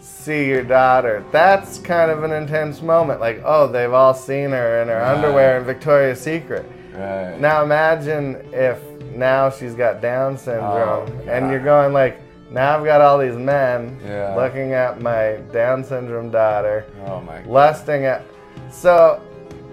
see 0.00 0.46
your 0.46 0.62
daughter. 0.64 1.24
That's 1.32 1.78
kind 1.78 2.10
of 2.10 2.24
an 2.24 2.32
intense 2.32 2.82
moment. 2.82 3.20
Like, 3.20 3.40
oh, 3.44 3.68
they've 3.68 3.92
all 3.92 4.14
seen 4.14 4.50
her 4.50 4.82
in 4.82 4.88
her 4.88 4.96
Right. 5.00 5.14
underwear 5.14 5.58
in 5.58 5.64
Victoria's 5.64 6.20
Secret. 6.20 6.64
Right. 6.94 7.38
Now 7.38 7.62
imagine 7.62 8.36
if 8.52 8.82
now 9.14 9.50
she's 9.50 9.74
got 9.74 10.00
Down 10.00 10.34
oh, 10.34 10.36
syndrome, 10.36 11.20
Oh, 11.26 11.30
and 11.30 11.50
you're 11.50 11.62
going 11.62 11.92
like, 11.92 12.18
now 12.56 12.76
I've 12.78 12.84
got 12.84 13.00
all 13.02 13.18
these 13.18 13.36
men 13.36 13.98
Yeah. 14.04 14.34
looking 14.34 14.72
at 14.72 15.00
my 15.00 15.36
Down 15.52 15.84
syndrome 15.84 16.30
daughter 16.30 16.86
Oh 17.06 17.20
my. 17.20 17.38
God. 17.38 17.46
lusting 17.46 18.04
at. 18.06 18.22
So, 18.70 19.20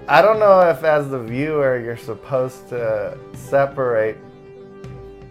I 0.07 0.21
don't 0.21 0.39
know 0.39 0.59
if 0.69 0.83
as 0.83 1.09
the 1.09 1.19
viewer 1.19 1.79
you're 1.79 1.95
supposed 1.97 2.67
to 2.69 3.17
separate 3.33 4.17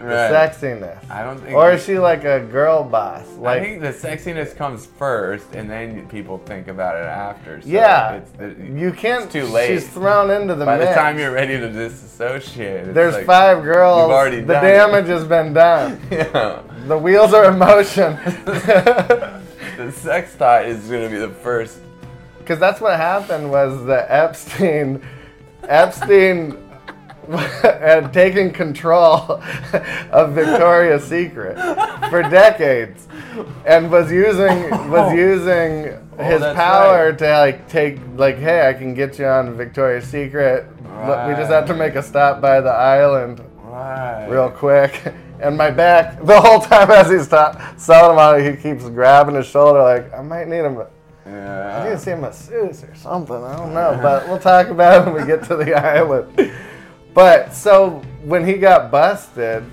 the 0.08 0.28
sexiness, 0.30 1.10
I 1.10 1.22
don't 1.22 1.38
think. 1.40 1.54
or 1.56 1.72
is 1.72 1.84
she 1.84 1.98
like 1.98 2.24
a 2.24 2.40
girl 2.40 2.84
boss? 2.84 3.26
Like, 3.38 3.60
I 3.60 3.64
think 3.64 3.80
the 3.80 3.92
sexiness 3.92 4.56
comes 4.56 4.86
first, 4.86 5.54
and 5.54 5.68
then 5.70 6.08
people 6.08 6.38
think 6.38 6.68
about 6.68 6.96
it 6.96 7.04
after. 7.06 7.60
So 7.62 7.68
yeah, 7.68 8.20
It's 8.38 8.58
you 8.60 8.92
can't. 8.92 9.24
it's 9.24 9.32
too 9.32 9.44
late. 9.44 9.68
She's 9.68 9.88
thrown 9.88 10.30
into 10.30 10.54
the 10.54 10.64
By 10.64 10.78
the 10.78 10.86
time 10.86 11.18
you're 11.18 11.32
ready 11.32 11.58
to 11.58 11.70
disassociate, 11.70 12.94
There's 12.94 13.14
like- 13.14 13.26
five 13.26 13.62
girls. 13.62 14.02
You've 14.02 14.10
already 14.10 14.40
the 14.40 14.52
done 14.54 14.64
it. 14.64 14.68
damage 14.68 15.06
has 15.06 15.24
been 15.24 15.52
done. 15.52 16.00
Yeah. 16.10 16.62
The 16.86 16.98
wheels 16.98 17.32
are 17.32 17.50
in 17.50 17.58
motion. 17.58 18.16
the 18.44 19.92
sex 19.92 20.32
thought 20.32 20.66
is 20.66 20.80
gonna 20.88 21.08
be 21.08 21.16
the 21.18 21.28
first. 21.30 21.78
Because 22.38 22.58
that's 22.58 22.80
what 22.80 22.96
happened 22.96 23.52
was 23.52 23.84
the 23.86 24.04
Epstein, 24.12 25.00
Epstein 25.68 26.56
had 27.62 28.12
taken 28.12 28.50
control 28.50 29.14
of 30.12 30.32
Victoria's 30.32 31.04
Secret 31.04 31.56
for 32.10 32.22
decades, 32.22 33.06
and 33.64 33.90
was 33.90 34.10
using 34.10 34.70
was 34.90 35.12
oh. 35.12 35.14
using 35.14 35.86
oh, 36.18 36.24
his 36.24 36.36
Oh, 36.36 36.38
that's 36.40 36.56
power 36.56 37.10
right. 37.10 37.18
to 37.18 37.38
like 37.38 37.68
take 37.68 37.98
like, 38.16 38.38
hey, 38.38 38.68
I 38.68 38.72
can 38.72 38.94
get 38.94 39.18
you 39.18 39.26
on 39.26 39.56
Victoria's 39.56 40.04
Secret. 40.04 40.66
Look, 41.06 41.28
we 41.28 41.34
just 41.34 41.50
have 41.50 41.66
to 41.66 41.74
make 41.74 41.94
a 41.94 42.02
stop 42.02 42.40
by 42.40 42.60
the 42.60 42.70
island 42.70 43.40
Right. 43.62 44.26
real 44.28 44.50
quick. 44.50 45.00
And 45.42 45.56
my 45.56 45.72
back, 45.72 46.24
the 46.24 46.40
whole 46.40 46.60
time 46.60 46.88
as 46.92 47.10
he's 47.10 47.26
ta- 47.26 47.74
selling 47.76 48.12
him 48.12 48.18
on 48.18 48.40
it, 48.40 48.54
he 48.54 48.62
keeps 48.62 48.88
grabbing 48.88 49.34
his 49.34 49.44
shoulder 49.44 49.82
like, 49.82 50.14
I 50.14 50.22
might 50.22 50.46
need 50.46 50.58
him. 50.60 50.80
Yeah. 51.26 51.80
I 51.80 51.84
need 51.84 51.96
to 51.96 51.98
see 51.98 52.12
him 52.12 52.20
a 52.20 52.28
masseuse 52.28 52.84
or 52.84 52.94
something. 52.94 53.42
I 53.42 53.56
don't 53.56 53.74
know, 53.74 53.98
but 54.00 54.28
we'll 54.28 54.38
talk 54.38 54.68
about 54.68 55.02
it 55.02 55.12
when 55.12 55.20
we 55.20 55.26
get 55.26 55.42
to 55.48 55.56
the 55.56 55.74
island. 55.74 56.52
But 57.14 57.52
so 57.54 58.02
when 58.24 58.46
he 58.46 58.54
got 58.54 58.90
busted, 58.90 59.64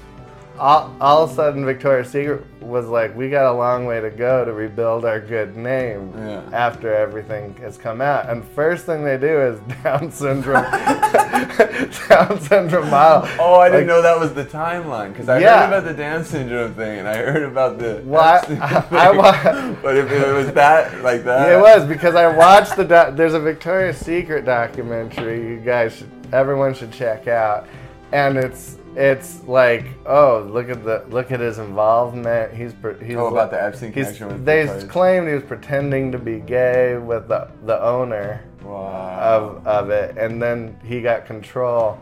all, 0.57 0.93
all 0.99 1.23
of 1.23 1.31
a 1.31 1.33
sudden 1.35 1.63
Victoria's 1.65 2.09
Secret 2.09 2.43
was 2.61 2.87
like, 2.87 3.15
we 3.15 3.29
got 3.29 3.49
a 3.49 3.53
long 3.55 3.85
way 3.85 4.01
to 4.01 4.09
go 4.09 4.43
to 4.43 4.51
rebuild 4.51 5.05
our 5.05 5.21
good 5.21 5.55
name 5.55 6.11
Yeah. 6.17 6.41
after 6.51 6.93
everything 6.93 7.55
has 7.61 7.77
come 7.77 8.01
out. 8.01 8.27
And 8.29 8.43
first 8.43 8.85
thing 8.85 9.05
they 9.05 9.17
do 9.17 9.39
is 9.39 9.59
Down 9.83 10.11
syndrome, 10.11 10.63
Down 12.09 12.41
syndrome 12.41 12.89
model. 12.89 13.29
Oh, 13.39 13.55
I 13.55 13.69
didn't 13.69 13.87
know 13.87 14.01
that 14.01 14.19
was 14.19 14.33
the 14.33 14.43
timeline 14.43 15.13
because 15.13 15.29
I 15.29 15.39
Yeah. 15.39 15.59
heard 15.67 15.67
about 15.77 15.85
the 15.85 15.93
Down 15.93 16.25
syndrome 16.25 16.73
thing 16.73 16.99
and 16.99 17.07
I 17.07 17.17
heard 17.17 17.43
about 17.43 17.79
the. 17.79 18.01
Well, 18.03 18.21
I- 18.21 18.85
I- 18.91 19.07
I 19.07 19.11
wa- 19.11 19.75
but 19.81 19.95
if 19.95 20.11
it 20.11 20.33
was 20.33 20.51
that, 20.53 21.01
like 21.03 21.23
that. 21.23 21.53
It 21.53 21.61
was 21.61 21.85
because 21.87 22.15
I 22.15 22.27
watched 22.27 22.75
the. 22.75 22.83
doc 22.83 23.15
there's 23.15 23.33
a 23.33 23.39
Victoria's 23.39 23.97
Secret 23.97 24.43
documentary. 24.43 25.47
You 25.47 25.57
guys, 25.61 25.95
should, 25.95 26.09
everyone 26.33 26.73
should 26.73 26.91
check 26.91 27.27
out, 27.27 27.67
and 28.11 28.37
it's 28.37 28.77
it's 28.95 29.43
like, 29.43 29.85
oh, 30.05 30.47
look 30.51 30.69
at 30.69 30.83
the 30.83 31.05
look 31.09 31.31
at 31.31 31.39
his 31.39 31.59
involvement. 31.59 32.53
He's 32.53 32.73
he's 33.03 33.15
Oh, 33.17 33.27
about 33.27 33.51
the 33.51 33.61
Epstein 33.61 33.91
connection 33.93 34.27
with 34.27 34.45
they 34.45 34.61
Victoria's- 34.63 34.91
claimed 34.91 35.27
he 35.27 35.33
was 35.35 35.43
pretending 35.43 36.11
to 36.11 36.17
be 36.17 36.39
gay 36.39 36.97
with 36.97 37.27
the 37.27 37.47
the 37.65 37.81
owner 37.81 38.41
Wow. 38.63 39.61
of 39.63 39.67
of 39.67 39.89
it, 39.89 40.17
and 40.17 40.41
then 40.41 40.77
he 40.83 41.01
got 41.01 41.25
control, 41.25 41.97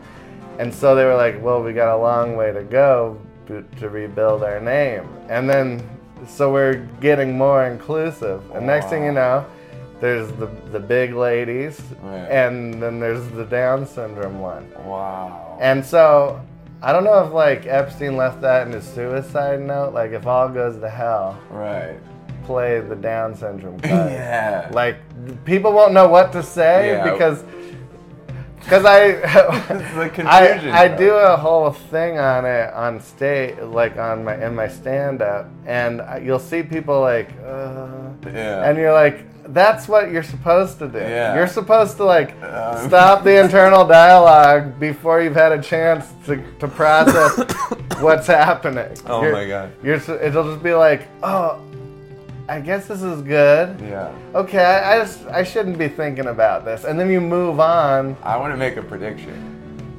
and 0.58 0.72
so 0.74 0.94
they 0.94 1.04
were 1.04 1.14
like, 1.16 1.42
well, 1.42 1.62
we 1.62 1.72
got 1.72 1.94
a 1.94 1.96
long 2.00 2.36
way 2.36 2.52
to 2.52 2.62
go 2.64 3.16
to, 3.46 3.62
to 3.78 3.88
rebuild 3.88 4.42
our 4.42 4.60
name, 4.60 5.08
and 5.28 5.48
then 5.48 5.80
so 6.26 6.52
we're 6.52 6.84
getting 7.00 7.38
more 7.38 7.64
inclusive, 7.66 8.42
and 8.54 8.66
next 8.66 8.86
thing 8.90 9.04
you 9.04 9.12
know. 9.12 9.44
There's 10.00 10.30
the 10.32 10.46
the 10.72 10.78
big 10.80 11.14
ladies, 11.14 11.80
Right. 12.02 12.28
and 12.30 12.80
then 12.82 13.00
there's 13.00 13.26
the 13.30 13.44
Down 13.44 13.84
syndrome 13.86 14.38
one. 14.40 14.70
wow. 14.84 15.58
And 15.60 15.84
so 15.84 16.40
I 16.80 16.92
don't 16.92 17.02
know 17.04 17.24
if 17.26 17.32
like 17.32 17.66
Epstein 17.66 18.16
left 18.16 18.40
that 18.42 18.66
in 18.66 18.72
his 18.72 18.84
suicide 18.84 19.60
note, 19.60 19.92
like 19.94 20.12
if 20.12 20.26
all 20.26 20.48
goes 20.48 20.78
to 20.78 20.88
hell, 20.88 21.36
right. 21.50 21.96
play 22.44 22.80
the 22.80 22.94
Down 22.94 23.34
syndrome 23.34 23.80
card. 23.80 24.12
Yeah. 24.12 24.70
Like 24.72 24.96
people 25.44 25.72
won't 25.72 25.92
know 25.92 26.06
what 26.08 26.30
to 26.32 26.42
say 26.44 26.90
Yeah. 26.90 27.10
because 27.10 27.42
because 28.60 28.84
I 28.84 29.12
the 29.98 30.10
confusion. 30.14 30.70
I, 30.70 30.84
I 30.84 30.88
do 30.88 31.12
a 31.14 31.36
whole 31.36 31.70
thing 31.70 32.18
on 32.20 32.44
it 32.44 32.72
on 32.74 33.00
stage, 33.00 33.58
like 33.60 33.96
on 33.96 34.24
my 34.24 34.34
in 34.46 34.54
my 34.54 34.68
stand 34.68 35.22
up, 35.22 35.48
and 35.66 36.02
you'll 36.24 36.38
see 36.38 36.62
people 36.62 37.00
like, 37.00 37.30
uh, 37.44 37.88
Yeah. 38.26 38.68
and 38.68 38.76
you're 38.78 38.92
like, 38.92 39.24
that's 39.48 39.88
what 39.88 40.10
you're 40.10 40.22
supposed 40.22 40.78
to 40.80 40.88
do. 40.88 40.98
Yeah. 40.98 41.34
You're 41.34 41.46
supposed 41.46 41.96
to 41.98 42.04
like 42.04 42.40
Um. 42.42 42.86
stop 42.88 43.24
the 43.24 43.40
internal 43.42 43.86
dialogue 44.00 44.78
before 44.78 45.20
you've 45.22 45.34
had 45.36 45.52
a 45.52 45.62
chance 45.62 46.06
to, 46.26 46.36
to 46.58 46.68
process 46.68 47.38
what's 48.00 48.26
happening. 48.26 48.94
Oh 49.06 49.22
You're- 49.22 49.32
my 49.32 49.46
God. 49.48 49.72
You're 49.82 49.96
it'll 50.20 50.52
just 50.52 50.62
be 50.62 50.74
like, 50.74 51.08
oh, 51.22 51.60
I 52.48 52.60
guess 52.60 52.86
this 52.88 53.02
is 53.02 53.20
good. 53.22 53.78
Yeah. 53.80 54.10
Okay, 54.34 54.64
I, 54.64 54.94
I 54.94 54.98
just 55.00 55.26
I 55.26 55.44
shouldn't 55.44 55.76
be 55.78 55.88
thinking 55.88 56.26
about 56.28 56.64
this, 56.64 56.84
and 56.84 56.98
then 56.98 57.10
you 57.10 57.20
move 57.20 57.60
on. 57.60 58.16
I 58.22 58.36
want 58.38 58.52
to 58.54 58.56
make 58.56 58.76
a 58.76 58.82
prediction 58.82 59.44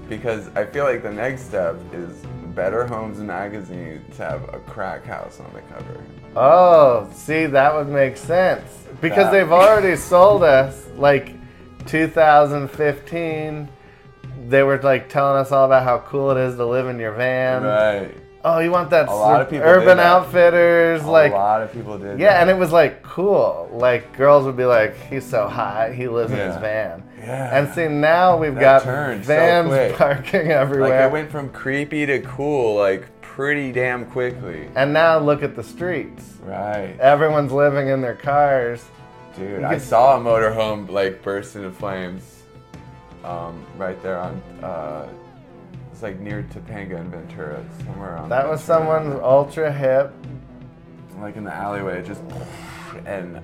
because 0.10 0.48
I 0.56 0.66
feel 0.66 0.84
like 0.86 1.04
the 1.04 1.12
next 1.12 1.44
step 1.44 1.76
is 1.94 2.10
Better 2.56 2.88
Homes 2.88 3.20
Magazine 3.20 4.04
to 4.18 4.24
have 4.26 4.44
a 4.54 4.60
crack 4.60 5.06
house 5.06 5.40
on 5.40 5.52
the 5.54 5.62
cover. 5.74 6.02
Oh, 6.36 7.08
see, 7.14 7.46
that 7.48 7.74
would 7.76 7.90
make 7.90 8.18
sense 8.18 8.62
because 9.02 9.26
That- 9.26 9.32
they've 9.32 9.52
already 9.52 9.96
sold 9.96 10.44
us 10.44 10.86
like 10.98 11.32
2015. 11.86 13.68
They 14.48 14.64
were 14.64 14.80
like 14.82 15.10
telling 15.10 15.38
us 15.38 15.52
all 15.52 15.66
about 15.66 15.84
how 15.84 16.00
cool 16.00 16.32
it 16.32 16.38
is 16.38 16.56
to 16.56 16.66
live 16.66 16.88
in 16.88 17.00
your 17.00 17.12
van. 17.12 17.64
Right. 17.64 18.16
Oh, 18.44 18.60
you 18.60 18.72
want 18.72 18.90
that 18.92 19.10
A 19.10 19.12
lot 19.14 19.42
of 19.42 19.50
people 19.50 19.68
Urban. 19.68 20.00
Outfitters, 20.00 21.04
like 21.04 21.34
a 21.34 21.36
lot 21.36 21.62
of 21.62 21.74
people 21.74 21.98
did. 21.98 22.20
yeah, 22.20 22.30
that. 22.34 22.42
and 22.44 22.50
it 22.50 22.58
was 22.58 22.72
like 22.72 23.04
cool. 23.04 23.70
Like 23.74 24.16
girls 24.16 24.46
would 24.46 24.56
be 24.56 24.64
like, 24.64 24.96
"He's 25.10 25.26
so 25.26 25.48
hot, 25.50 25.92
he 25.92 26.08
lives 26.08 26.32
in 26.32 26.38
his 26.38 26.56
van." 26.56 27.04
Yeah. 27.20 27.58
And 27.60 27.68
see 27.74 27.90
now 27.90 28.38
we've 28.38 28.56
That 28.56 28.62
got 28.62 28.82
so 28.84 29.18
vans 29.24 29.68
quick. 29.68 29.96
parking 29.98 30.48
like 30.48 30.52
everywhere. 30.56 31.08
it 31.08 31.12
went 31.12 31.30
from 31.30 31.50
creepy 31.50 32.06
to 32.06 32.20
cool, 32.22 32.76
like 32.76 33.08
pretty 33.40 33.72
damn 33.72 34.06
quickly. 34.06 34.68
and 34.76 34.92
now 34.92 35.18
look 35.18 35.44
at 35.44 35.56
the 35.56 35.64
streets. 35.64 36.34
Right, 36.44 37.00
Everyone's 37.00 37.54
living 37.54 37.88
in 37.88 38.02
their 38.02 38.16
cars. 38.16 38.84
dude. 39.38 39.64
I 39.64 39.78
saw 39.78 40.18
a 40.18 40.20
motorhome 40.20 40.90
like 40.90 41.24
burst 41.24 41.56
into 41.56 41.72
flames, 41.72 42.44
um, 43.24 43.66
right 43.78 44.02
there 44.04 44.20
on. 44.20 44.42
Uh, 44.62 45.08
it's 45.90 46.04
like 46.04 46.20
near 46.20 46.46
Topanga 46.54 47.00
and 47.00 47.10
Ventura, 47.10 47.64
somewhere 47.86 48.18
on. 48.18 48.28
That 48.28 48.46
was 48.46 48.62
someone's 48.62 49.18
ultra 49.24 49.72
hip. 49.72 50.14
like 51.22 51.38
in 51.38 51.46
the 51.46 51.54
alleyway, 51.54 52.06
just 52.06 52.22
and 53.06 53.38
uh, 53.38 53.42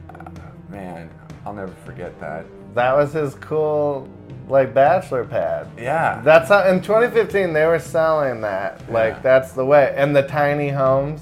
man, 0.68 1.10
I'll 1.46 1.54
never 1.54 1.74
forget 1.86 2.20
that. 2.20 2.46
That 2.74 2.98
was 2.98 3.14
his 3.14 3.36
cool, 3.36 4.10
like 4.48 4.74
bachelor 4.74 5.24
pad. 5.25 5.68
Yeah, 5.78 6.22
That's 6.24 6.50
how 6.50 6.68
in 6.68 6.82
2015 6.82 7.54
they 7.54 7.66
were 7.66 7.80
selling 7.80 8.42
that. 8.42 8.82
Like 8.92 9.14
Yeah. 9.16 9.20
that's 9.22 9.52
the 9.54 9.66
way. 9.66 9.94
And 9.98 10.16
the 10.16 10.24
tiny 10.24 10.70
homes, 10.70 11.22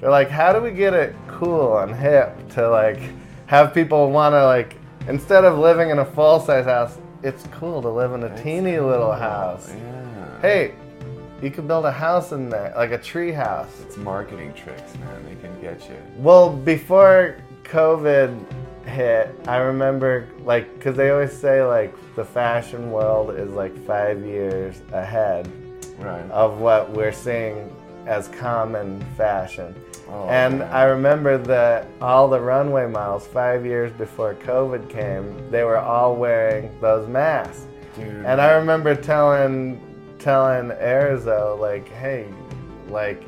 they're 0.00 0.10
like, 0.10 0.28
how 0.30 0.52
do 0.52 0.60
we 0.60 0.70
get 0.70 0.94
it 0.94 1.14
cool 1.28 1.78
and 1.78 1.94
hip 1.94 2.32
to 2.50 2.68
like 2.68 2.98
have 3.46 3.72
people 3.74 4.10
want 4.10 4.34
to 4.34 4.44
like 4.44 4.76
instead 5.08 5.44
of 5.44 5.58
living 5.58 5.90
in 5.90 5.98
a 6.00 6.04
full 6.04 6.40
size 6.40 6.66
house, 6.66 6.98
it's 7.22 7.46
cool 7.52 7.82
to 7.82 7.88
live 7.88 8.12
in 8.12 8.22
a 8.24 8.42
teeny 8.42 8.78
little 8.78 9.12
house. 9.12 9.72
Yeah. 9.74 10.40
Hey, 10.40 10.74
you 11.42 11.50
could 11.50 11.66
build 11.66 11.86
a 11.86 11.90
house 11.92 12.32
in 12.32 12.48
there, 12.50 12.72
like 12.76 12.90
a 12.92 12.98
tree 12.98 13.32
house. 13.32 13.68
It's 13.82 13.96
marketing 13.96 14.52
tricks, 14.54 14.94
man. 14.96 15.24
They 15.24 15.34
can 15.36 15.58
get 15.60 15.88
you. 15.88 15.96
Well, 16.18 16.50
before 16.50 17.36
COVID 17.64 18.38
hit, 18.90 19.34
I 19.46 19.56
remember 19.58 20.28
like 20.44 20.74
because 20.74 20.96
they 20.96 21.10
always 21.10 21.32
say 21.32 21.62
like 21.64 21.94
the 22.16 22.24
fashion 22.24 22.90
world 22.90 23.34
is 23.36 23.50
like 23.50 23.74
five 23.86 24.24
years 24.24 24.82
ahead 24.92 25.50
Right. 25.98 26.30
of 26.30 26.58
what 26.60 26.90
we're 26.90 27.12
seeing 27.12 27.70
as 28.06 28.28
common 28.28 29.00
fashion. 29.16 29.74
Oh, 30.08 30.26
and 30.28 30.60
man. 30.60 30.72
I 30.72 30.84
remember 30.84 31.36
that 31.38 31.86
all 32.00 32.26
the 32.28 32.40
runway 32.40 32.86
models, 32.88 33.26
five 33.26 33.64
years 33.66 33.92
before 33.92 34.34
COVID 34.34 34.88
came, 34.88 35.50
they 35.50 35.62
were 35.62 35.76
all 35.78 36.16
wearing 36.16 36.70
those 36.80 37.06
masks. 37.08 37.66
Dude. 37.96 38.24
And 38.24 38.40
I 38.40 38.52
remember 38.52 38.94
telling 38.94 39.80
telling 40.18 40.70
Arizo 40.70 41.58
like, 41.58 41.88
hey, 41.88 42.26
like 42.88 43.22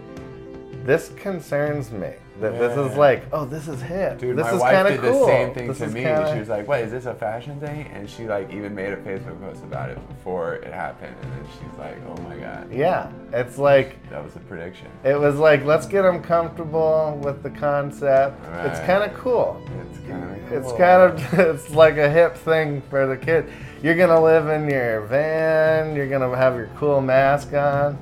this 0.85 1.11
concerns 1.17 1.91
me. 1.93 2.13
That 2.43 2.59
this 2.59 2.77
is 2.77 2.97
like, 2.97 3.25
oh, 3.33 3.45
this 3.45 3.69
is 3.69 3.81
hip. 3.81 4.19
Dude, 4.19 4.37
this 4.37 4.45
my 4.47 4.55
is 4.55 4.61
wife 4.61 4.75
kind 4.75 4.89
of 4.89 5.01
did 5.01 5.11
cool. 5.11 5.21
the 5.21 5.27
same 5.27 5.55
thing 5.55 5.69
This 5.69 5.79
to 5.79 5.87
me. 5.87 6.03
kinda- 6.03 6.33
She 6.33 6.39
was 6.41 6.49
like, 6.49 6.69
"What 6.69 6.81
is 6.81 6.91
this 6.91 7.07
a 7.07 7.15
fashion 7.15 7.59
thing?" 7.61 7.87
And 7.95 8.09
she 8.11 8.27
like 8.27 8.53
even 8.53 8.75
made 8.75 8.93
a 8.93 8.97
Facebook 8.97 9.41
post 9.41 9.63
about 9.63 9.91
it 9.91 10.09
before 10.09 10.55
it 10.55 10.73
happened. 10.73 11.15
And 11.23 11.33
then 11.33 11.45
she's 11.53 11.79
like, 11.79 11.97
"Oh 12.09 12.21
my 12.23 12.37
god, 12.37 12.71
yeah, 12.73 13.11
it's 13.33 13.59
like 13.59 13.97
that 14.11 14.23
was 14.23 14.35
a 14.37 14.41
prediction." 14.41 14.89
it 15.05 15.19
was 15.19 15.37
like 15.37 15.65
let's 15.65 15.87
get 15.87 16.03
them 16.03 16.23
comfortable 16.23 17.19
with 17.23 17.43
the 17.43 17.51
concept. 17.51 18.39
It's 18.65 18.81
kind 18.81 19.03
of 19.03 19.15
cool. 19.19 19.63
It's 19.89 19.99
kind 20.09 20.25
of 20.25 20.53
It's 20.53 20.73
kind 20.73 21.03
of 21.03 21.39
it's 21.39 21.71
like 21.71 21.97
a 21.97 22.11
hip 22.11 22.37
thing 22.37 22.83
for 22.91 23.07
the 23.07 23.17
kid. 23.17 23.49
You're 23.83 23.95
gonna 23.97 24.21
live 24.21 24.49
in 24.49 24.69
your 24.69 25.01
van. 25.03 25.97
You're 25.97 26.09
gonna 26.09 26.37
have 26.37 26.55
your 26.57 26.69
cool 26.77 27.01
mask 27.01 27.53
on. 27.55 27.97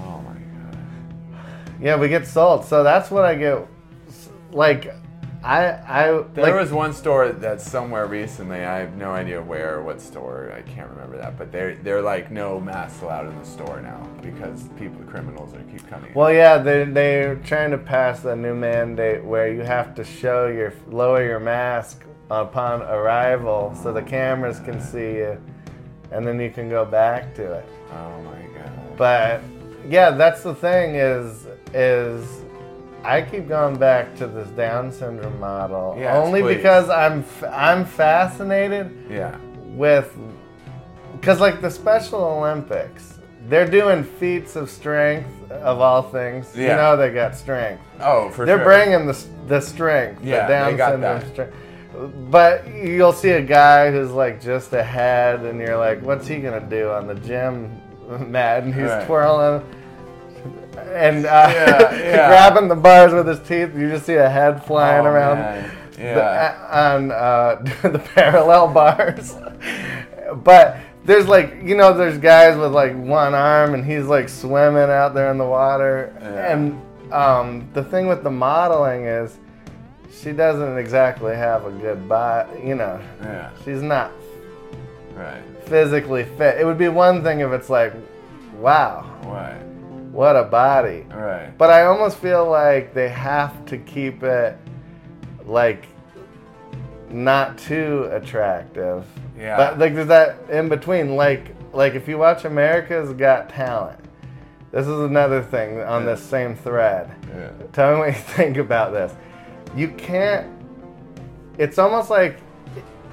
Oh 0.00 0.20
my 0.26 0.34
god. 0.34 0.78
Yeah, 1.80 1.96
we 1.96 2.08
get 2.08 2.26
sold. 2.26 2.64
So 2.64 2.82
that's 2.82 3.10
what 3.10 3.24
I 3.24 3.34
get. 3.34 3.66
Like, 4.52 4.94
I 5.44 5.70
I 5.88 6.22
There 6.34 6.44
like, 6.44 6.54
was 6.54 6.72
one 6.72 6.92
store 6.92 7.30
that's 7.32 7.68
somewhere 7.68 8.06
recently. 8.06 8.58
I 8.64 8.78
have 8.78 8.94
no 8.96 9.10
idea 9.10 9.42
where, 9.42 9.78
or 9.78 9.82
what 9.82 10.00
store. 10.00 10.52
I 10.56 10.62
can't 10.62 10.88
remember 10.90 11.18
that. 11.18 11.36
But 11.36 11.50
they're 11.50 11.74
they're 11.76 12.02
like 12.02 12.30
no 12.30 12.60
masks 12.60 13.02
allowed 13.02 13.28
in 13.28 13.36
the 13.38 13.44
store 13.44 13.80
now 13.80 14.06
because 14.22 14.68
people, 14.78 15.02
criminals, 15.04 15.52
are 15.54 15.62
keep 15.62 15.86
coming. 15.88 16.12
Well, 16.14 16.32
yeah, 16.32 16.58
they 16.58 16.84
they're 16.84 17.36
trying 17.36 17.72
to 17.72 17.78
pass 17.78 18.24
a 18.24 18.36
new 18.36 18.54
mandate 18.54 19.24
where 19.24 19.52
you 19.52 19.62
have 19.62 19.94
to 19.96 20.04
show 20.04 20.46
your 20.46 20.72
lower 20.88 21.24
your 21.24 21.40
mask 21.40 22.04
upon 22.30 22.82
arrival 22.82 23.76
so 23.82 23.92
the 23.92 24.02
cameras 24.02 24.60
can 24.60 24.80
see 24.80 25.16
you, 25.16 25.42
and 26.12 26.26
then 26.26 26.38
you 26.38 26.50
can 26.50 26.68
go 26.68 26.84
back 26.84 27.34
to 27.34 27.52
it. 27.52 27.68
oh 27.92 28.22
my 28.22 28.42
god. 28.56 28.96
But 28.96 29.42
yeah, 29.88 30.10
that's 30.12 30.44
the 30.44 30.54
thing 30.54 30.94
is 30.94 31.48
is 31.74 32.41
I 33.04 33.22
keep 33.22 33.48
going 33.48 33.76
back 33.76 34.14
to 34.16 34.26
this 34.26 34.48
Down 34.50 34.92
syndrome 34.92 35.38
model 35.40 35.96
Yes, 35.98 36.14
only 36.16 36.42
please. 36.42 36.56
because 36.56 36.88
I'm 36.88 37.24
I'm 37.50 37.84
fascinated 37.84 38.90
Yeah. 39.10 39.36
with 39.66 40.14
because 41.20 41.40
like 41.40 41.60
the 41.60 41.70
Special 41.70 42.22
Olympics, 42.24 43.18
they're 43.48 43.66
doing 43.66 44.02
feats 44.04 44.56
of 44.56 44.70
strength 44.70 45.50
of 45.50 45.80
all 45.80 46.02
things. 46.02 46.52
Yeah. 46.56 46.70
You 46.70 46.76
know 46.76 46.96
they 46.96 47.10
got 47.12 47.34
strength. 47.36 47.82
Oh, 48.00 48.28
for 48.30 48.34
sure. 48.36 48.46
they're 48.46 48.64
bringing 48.64 49.06
the 49.06 49.24
the 49.48 49.60
strength, 49.60 50.24
Yeah, 50.24 50.46
the 50.46 50.52
Down 50.52 50.70
they 50.72 50.76
got 50.76 50.92
syndrome 50.92 51.20
that. 51.20 51.28
strength. 51.32 51.54
But 52.30 52.66
you'll 52.68 53.12
see 53.12 53.30
a 53.30 53.42
guy 53.42 53.90
who's 53.90 54.12
like 54.12 54.40
just 54.40 54.72
ahead, 54.72 55.40
and 55.40 55.60
you're 55.60 55.76
like, 55.76 56.00
what's 56.02 56.26
he 56.26 56.38
gonna 56.38 56.60
do 56.60 56.90
on 56.90 57.06
the 57.06 57.14
gym 57.16 57.70
mat? 58.30 58.62
And 58.62 58.72
he's 58.74 58.84
Right. 58.84 59.06
twirling 59.06 59.62
and 60.88 61.26
uh, 61.26 61.28
Yeah, 61.52 61.78
yeah. 61.94 62.28
grabbing 62.28 62.68
the 62.68 62.74
bars 62.76 63.12
with 63.12 63.26
his 63.26 63.40
teeth. 63.40 63.76
You 63.76 63.88
just 63.90 64.06
see 64.06 64.14
a 64.14 64.28
head 64.28 64.64
flying 64.64 65.06
Oh, 65.06 65.10
around 65.10 65.38
the- 65.38 66.02
Yeah. 66.02 66.68
on 66.70 67.10
uh, 67.12 67.56
the 67.88 67.98
parallel 68.14 68.68
bars. 68.68 69.36
but 70.44 70.78
there's 71.04 71.26
like 71.26 71.56
you 71.62 71.76
know 71.76 71.92
there's 71.92 72.16
guys 72.18 72.56
with 72.56 72.72
like 72.72 72.94
one 72.94 73.34
arm 73.34 73.74
and 73.74 73.84
he's 73.84 74.04
like 74.04 74.28
swimming 74.28 74.90
out 74.90 75.14
there 75.14 75.30
in 75.30 75.38
the 75.38 75.44
water. 75.46 76.14
Yeah. 76.20 76.52
And 76.52 77.12
um, 77.12 77.68
the 77.74 77.82
thing 77.84 78.06
with 78.06 78.22
the 78.22 78.30
modeling 78.30 79.04
is 79.04 79.36
she 80.12 80.32
doesn't 80.32 80.78
exactly 80.78 81.34
have 81.34 81.66
a 81.66 81.70
good 81.72 82.08
body. 82.08 82.60
You 82.64 82.74
know, 82.76 83.00
yeah. 83.22 83.50
she's 83.64 83.82
not 83.82 84.12
Right. 85.14 85.42
physically 85.66 86.24
fit. 86.24 86.58
It 86.58 86.64
would 86.64 86.78
be 86.78 86.88
one 86.88 87.22
thing 87.22 87.40
if 87.40 87.50
it's 87.52 87.68
like, 87.68 87.92
wow, 88.58 89.04
Right. 89.24 89.60
What 90.12 90.36
a 90.36 90.44
body. 90.44 91.06
Right. 91.10 91.50
But 91.56 91.70
I 91.70 91.86
almost 91.86 92.18
feel 92.18 92.48
like 92.48 92.94
they 92.94 93.08
have 93.08 93.64
to 93.66 93.78
keep 93.78 94.22
it 94.22 94.56
like 95.46 95.86
not 97.10 97.58
too 97.58 98.08
attractive. 98.12 99.04
Yeah. 99.38 99.56
But 99.56 99.78
like 99.78 99.94
there's 99.94 100.08
that 100.08 100.36
in 100.50 100.68
between. 100.68 101.16
Like 101.16 101.54
like 101.72 101.94
if 101.94 102.06
you 102.08 102.18
watch 102.18 102.44
America's 102.44 103.12
Got 103.14 103.48
Talent, 103.48 103.98
this 104.70 104.86
is 104.86 105.00
another 105.00 105.42
thing 105.42 105.80
on 105.80 106.02
Yeah. 106.04 106.10
this 106.14 106.22
same 106.22 106.54
thread. 106.54 107.10
Yeah. 107.34 107.50
Tell 107.72 107.92
me 107.94 107.98
what 108.00 108.06
you 108.08 108.12
think 108.36 108.56
about 108.58 108.92
this. 108.92 109.12
You 109.74 109.88
can't. 109.88 110.46
It's 111.58 111.78
almost 111.78 112.10
like 112.10 112.38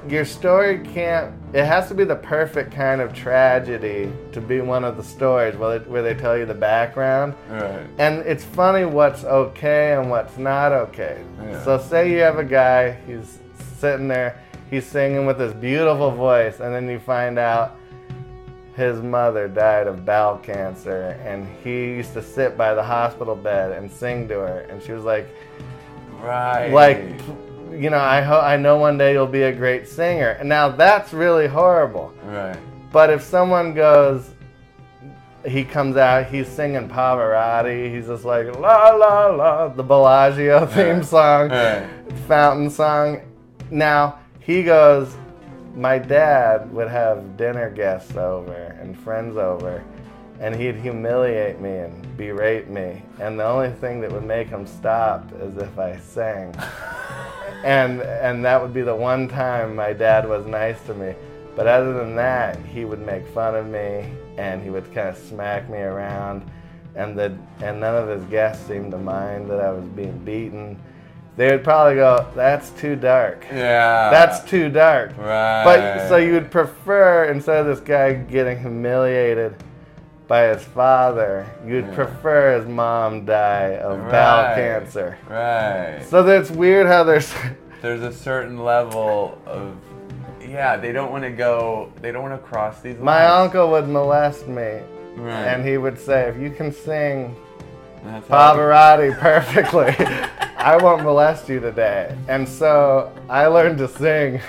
your 0.07 0.25
story 0.25 0.79
can't. 0.79 1.33
It 1.53 1.65
has 1.65 1.87
to 1.89 1.93
be 1.95 2.03
the 2.03 2.15
perfect 2.15 2.71
kind 2.71 3.01
of 3.01 3.13
tragedy 3.13 4.11
to 4.31 4.39
be 4.41 4.61
one 4.61 4.83
of 4.83 4.97
the 4.97 5.03
stories 5.03 5.55
where 5.55 5.79
they, 5.79 5.89
where 5.89 6.01
they 6.03 6.13
tell 6.13 6.37
you 6.37 6.45
the 6.45 6.53
background. 6.53 7.33
Right. 7.49 7.85
And 7.97 8.19
it's 8.19 8.43
funny 8.43 8.85
what's 8.85 9.23
okay 9.23 9.93
and 9.93 10.09
what's 10.09 10.37
not 10.37 10.71
okay. 10.71 11.23
Yeah. 11.41 11.63
So 11.63 11.77
say 11.79 12.11
you 12.11 12.19
have 12.19 12.37
a 12.37 12.43
guy, 12.43 12.91
he's 13.07 13.39
sitting 13.79 14.07
there, 14.07 14.39
he's 14.69 14.85
singing 14.85 15.25
with 15.25 15.37
this 15.37 15.53
beautiful 15.53 16.11
voice, 16.11 16.59
and 16.59 16.73
then 16.73 16.87
you 16.87 16.99
find 16.99 17.39
out 17.39 17.75
his 18.75 19.01
mother 19.01 19.47
died 19.47 19.87
of 19.87 20.05
bowel 20.05 20.37
cancer, 20.37 21.19
and 21.25 21.47
he 21.63 21.85
used 21.95 22.13
to 22.13 22.21
sit 22.21 22.57
by 22.57 22.73
the 22.73 22.83
hospital 22.83 23.35
bed 23.35 23.71
and 23.73 23.91
sing 23.91 24.27
to 24.29 24.35
her, 24.35 24.59
and 24.69 24.81
she 24.81 24.91
was 24.93 25.03
like, 25.03 25.27
Right. 26.21 26.69
like, 26.71 27.19
you 27.71 27.89
know, 27.89 27.97
I 27.99 28.21
ho- 28.21 28.41
I 28.41 28.57
know 28.57 28.77
one 28.77 28.97
day 28.97 29.13
you'll 29.13 29.27
be 29.27 29.43
a 29.43 29.51
great 29.53 29.87
singer. 29.87 30.29
And 30.39 30.47
now 30.49 30.69
that's 30.69 31.13
really 31.13 31.47
horrible. 31.47 32.13
Right. 32.25 32.57
But 32.91 33.09
if 33.09 33.21
someone 33.23 33.73
goes, 33.73 34.29
he 35.45 35.63
comes 35.63 35.95
out, 35.95 36.25
he's 36.27 36.47
singing 36.47 36.89
Pavarotti, 36.89 37.93
he's 37.93 38.07
just 38.07 38.25
like 38.25 38.47
la 38.59 38.89
la 38.89 39.27
la, 39.27 39.67
the 39.69 39.83
Bellagio 39.83 40.65
theme 40.65 41.03
song, 41.03 41.49
Right. 41.49 41.87
fountain 42.27 42.69
song. 42.69 43.21
Now 43.71 44.19
he 44.39 44.63
goes, 44.63 45.15
my 45.75 45.97
dad 45.99 46.71
would 46.73 46.89
have 46.89 47.37
dinner 47.37 47.69
guests 47.69 48.17
over 48.17 48.75
and 48.81 48.97
friends 48.99 49.37
over, 49.37 49.83
and 50.41 50.55
he'd 50.55 50.75
humiliate 50.75 51.61
me 51.61 51.77
and 51.77 52.17
berate 52.17 52.67
me, 52.69 53.01
and 53.19 53.39
the 53.39 53.45
only 53.45 53.69
thing 53.71 54.01
that 54.01 54.11
would 54.11 54.25
make 54.25 54.47
him 54.47 54.65
stop 54.67 55.23
is 55.41 55.55
if 55.57 55.77
I 55.79 55.97
sang. 55.99 56.53
and 57.63 58.01
and 58.01 58.43
that 58.45 58.61
would 58.61 58.73
be 58.73 58.81
the 58.81 58.95
one 58.95 59.27
time 59.27 59.75
my 59.75 59.93
dad 59.93 60.27
was 60.27 60.45
nice 60.45 60.81
to 60.87 60.93
me. 60.93 61.13
But 61.55 61.67
other 61.67 61.93
than 61.93 62.15
that, 62.15 62.57
he 62.57 62.85
would 62.85 62.99
make 63.05 63.27
fun 63.27 63.55
of 63.55 63.67
me 63.67 64.11
and 64.37 64.63
he 64.63 64.69
would 64.69 64.85
kind 64.93 65.09
of 65.09 65.17
smack 65.17 65.69
me 65.69 65.79
around. 65.79 66.49
and 66.95 67.17
the 67.17 67.37
and 67.61 67.79
none 67.79 67.95
of 67.95 68.07
his 68.09 68.23
guests 68.29 68.65
seemed 68.67 68.91
to 68.91 68.97
mind 68.97 69.49
that 69.49 69.59
I 69.59 69.71
was 69.71 69.85
being 69.85 70.17
beaten, 70.19 70.77
they 71.37 71.51
would 71.51 71.63
probably 71.63 71.95
go, 71.95 72.25
"That's 72.35 72.71
too 72.71 72.95
dark. 72.95 73.45
Yeah. 73.51 74.09
That's 74.09 74.39
too 74.49 74.69
dark." 74.69 75.11
right. 75.17 75.63
But 75.63 76.07
so 76.09 76.17
you 76.17 76.33
would 76.33 76.49
prefer 76.51 77.25
instead 77.25 77.57
of 77.61 77.67
this 77.67 77.79
guy 77.79 78.13
getting 78.13 78.59
humiliated 78.59 79.55
by 80.29 80.43
his 80.43 80.63
father, 80.63 81.45
you'd 81.65 81.87
Yeah. 81.87 81.95
prefer 81.95 82.57
his 82.59 82.67
mom 82.67 83.25
die 83.25 83.75
of 83.77 84.09
bowel 84.11 84.55
cancer. 84.55 85.17
Right. 85.27 85.99
So 86.07 86.23
that's 86.23 86.49
weird 86.51 86.87
how 86.87 87.03
there's 87.03 87.33
There's 87.81 88.03
a 88.03 88.13
certain 88.13 88.63
level 88.63 89.37
of 89.45 89.73
yeah. 90.47 90.77
They 90.77 90.91
don't 90.91 91.11
want 91.11 91.23
to 91.23 91.29
go. 91.31 91.91
They 92.01 92.11
don't 92.11 92.21
want 92.23 92.33
to 92.41 92.47
cross 92.47 92.79
these 92.81 92.93
lines. 92.95 93.03
my 93.03 93.25
uncle 93.25 93.69
would 93.71 93.87
molest 93.87 94.47
me, 94.47 94.79
Right. 95.15 95.45
and 95.47 95.65
he 95.65 95.77
would 95.77 95.97
say, 95.99 96.27
"If 96.29 96.37
you 96.37 96.49
can 96.51 96.71
sing 96.71 97.35
That's 98.03 98.27
Pavarotti 98.27 99.17
perfectly, 99.19 99.95
I 100.57 100.75
won't 100.77 101.03
molest 101.03 101.47
you 101.49 101.59
today." 101.61 102.13
And 102.27 102.47
so 102.47 103.11
I 103.29 103.47
learned 103.47 103.77
to 103.79 103.87
sing, 103.87 104.41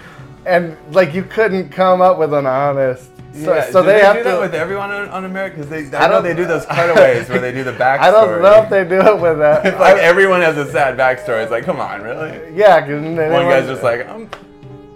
and 0.46 0.74
like 0.92 1.12
you 1.14 1.22
couldn't 1.24 1.68
come 1.70 2.00
up 2.00 2.18
with 2.18 2.32
an 2.32 2.46
honest. 2.46 3.10
So, 3.44 3.54
yeah, 3.54 3.70
so 3.70 3.82
do 3.82 3.86
they, 3.86 3.94
they, 3.94 4.00
have 4.00 4.16
do 4.16 4.22
to. 4.24 4.28
that 4.30 4.40
with 4.40 4.54
everyone 4.54 4.90
on, 4.90 5.08
on 5.10 5.24
America 5.24 5.56
because 5.56 5.70
they. 5.70 5.96
I 5.96 6.06
I, 6.06 6.08
know 6.08 6.20
they 6.20 6.34
do 6.34 6.44
those 6.44 6.66
cutaways 6.70 7.28
where 7.28 7.38
they 7.40 7.52
do 7.52 7.64
the 7.64 7.72
backstory. 7.72 8.00
I 8.00 8.10
don't 8.10 8.42
know 8.42 8.62
if 8.62 8.70
they 8.70 8.84
do 8.84 9.00
it 9.00 9.20
with 9.20 9.38
that. 9.38 9.64
It's 9.68 9.78
like 9.78 9.96
everyone 9.98 10.40
has 10.40 10.56
a 10.56 10.70
sad 10.70 10.96
backstory. 10.96 11.42
It's 11.42 11.50
like, 11.50 11.64
come 11.64 11.80
on, 11.80 12.02
really? 12.02 12.54
yeah, 12.54 12.80
because 12.80 13.02
One 13.02 13.46
guy's 13.46 13.66
just 13.66 13.82
like, 13.82 14.08
I'm, 14.08 14.28